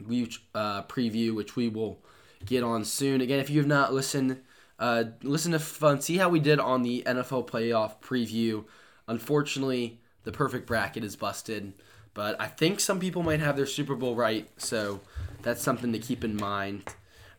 we 0.06 0.30
uh, 0.54 0.82
preview, 0.82 1.34
which 1.34 1.56
we 1.56 1.68
will 1.68 2.02
get 2.44 2.62
on 2.62 2.84
soon. 2.84 3.20
Again, 3.20 3.40
if 3.40 3.50
you 3.50 3.58
have 3.58 3.66
not 3.66 3.92
listened, 3.92 4.40
uh, 4.78 5.04
listen 5.22 5.52
to 5.52 5.58
fun. 5.58 6.00
See 6.00 6.16
how 6.16 6.28
we 6.28 6.40
did 6.40 6.58
on 6.60 6.82
the 6.82 7.02
NFL 7.06 7.48
playoff 7.48 8.00
preview. 8.00 8.64
Unfortunately, 9.06 10.00
the 10.24 10.32
perfect 10.32 10.66
bracket 10.66 11.02
is 11.04 11.16
busted, 11.16 11.72
but 12.14 12.40
I 12.40 12.46
think 12.46 12.80
some 12.80 13.00
people 13.00 13.22
might 13.22 13.40
have 13.40 13.56
their 13.56 13.66
Super 13.66 13.94
Bowl 13.94 14.14
right, 14.14 14.48
so 14.56 15.00
that's 15.42 15.62
something 15.62 15.92
to 15.92 15.98
keep 15.98 16.24
in 16.24 16.36
mind. 16.36 16.82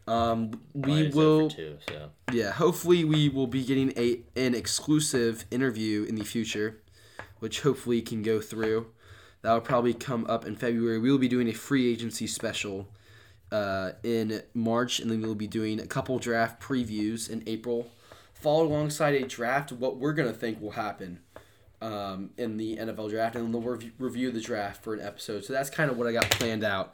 Um, 0.08 0.60
we 0.74 0.90
Mine 0.90 1.06
is 1.06 1.08
up 1.08 1.14
for 1.14 1.18
will, 1.18 1.50
two, 1.50 1.78
so. 1.88 2.10
yeah. 2.32 2.52
Hopefully, 2.52 3.04
we 3.04 3.30
will 3.30 3.46
be 3.46 3.64
getting 3.64 3.94
a 3.96 4.22
an 4.36 4.56
exclusive 4.56 5.46
interview 5.52 6.04
in 6.04 6.16
the 6.16 6.26
future, 6.26 6.82
which 7.38 7.62
hopefully 7.62 8.02
can 8.02 8.24
go 8.24 8.42
through. 8.42 8.88
That 9.42 9.54
will 9.54 9.62
probably 9.62 9.94
come 9.94 10.26
up 10.28 10.46
in 10.46 10.56
February. 10.56 11.00
We 11.00 11.12
will 11.12 11.18
be 11.18 11.30
doing 11.30 11.48
a 11.48 11.54
free 11.54 11.92
agency 11.92 12.28
special 12.28 12.90
uh, 13.52 13.92
in 14.04 14.42
March, 14.54 15.00
and 15.00 15.10
then 15.10 15.22
we'll 15.22 15.36
be 15.36 15.48
doing 15.48 15.80
a 15.80 15.88
couple 15.88 16.20
draft 16.20 16.62
previews 16.62 17.30
in 17.30 17.44
April, 17.48 17.90
followed 18.34 18.66
alongside 18.66 19.16
a 19.16 19.26
draft. 19.26 19.72
What 19.72 19.98
we're 19.98 20.14
gonna 20.14 20.34
think 20.34 20.62
will 20.62 20.72
happen 20.72 21.20
um, 21.82 22.32
in 22.38 22.58
the 22.58 22.78
NFL 22.78 23.10
draft, 23.10 23.36
and 23.36 23.46
then 23.46 23.52
we'll 23.52 23.74
rev- 23.74 23.92
review 23.98 24.32
the 24.32 24.42
draft 24.42 24.84
for 24.84 24.94
an 24.94 25.02
episode. 25.02 25.46
So 25.46 25.54
that's 25.54 25.70
kind 25.70 25.90
of 25.90 25.98
what 25.98 26.08
I 26.08 26.12
got 26.12 26.30
planned 26.32 26.64
out 26.64 26.94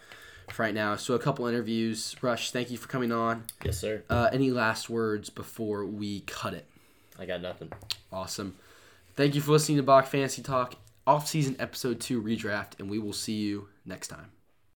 for 0.51 0.63
right 0.63 0.73
now. 0.73 0.95
So 0.95 1.13
a 1.13 1.19
couple 1.19 1.45
interviews. 1.47 2.15
Rush, 2.21 2.51
thank 2.51 2.71
you 2.71 2.77
for 2.77 2.87
coming 2.87 3.11
on. 3.11 3.45
Yes, 3.63 3.79
sir. 3.79 4.03
Uh, 4.09 4.29
any 4.31 4.51
last 4.51 4.89
words 4.89 5.29
before 5.29 5.85
we 5.85 6.21
cut 6.21 6.53
it? 6.53 6.65
I 7.17 7.25
got 7.25 7.41
nothing. 7.41 7.71
Awesome. 8.11 8.55
Thank 9.15 9.35
you 9.35 9.41
for 9.41 9.51
listening 9.51 9.77
to 9.77 9.83
Bok 9.83 10.07
Fantasy 10.07 10.41
Talk, 10.41 10.75
off 11.07 11.27
season 11.27 11.55
episode 11.59 11.99
two 11.99 12.21
redraft, 12.21 12.79
and 12.79 12.89
we 12.89 12.99
will 12.99 13.13
see 13.13 13.33
you 13.33 13.67
next 13.85 14.07
time. 14.07 14.31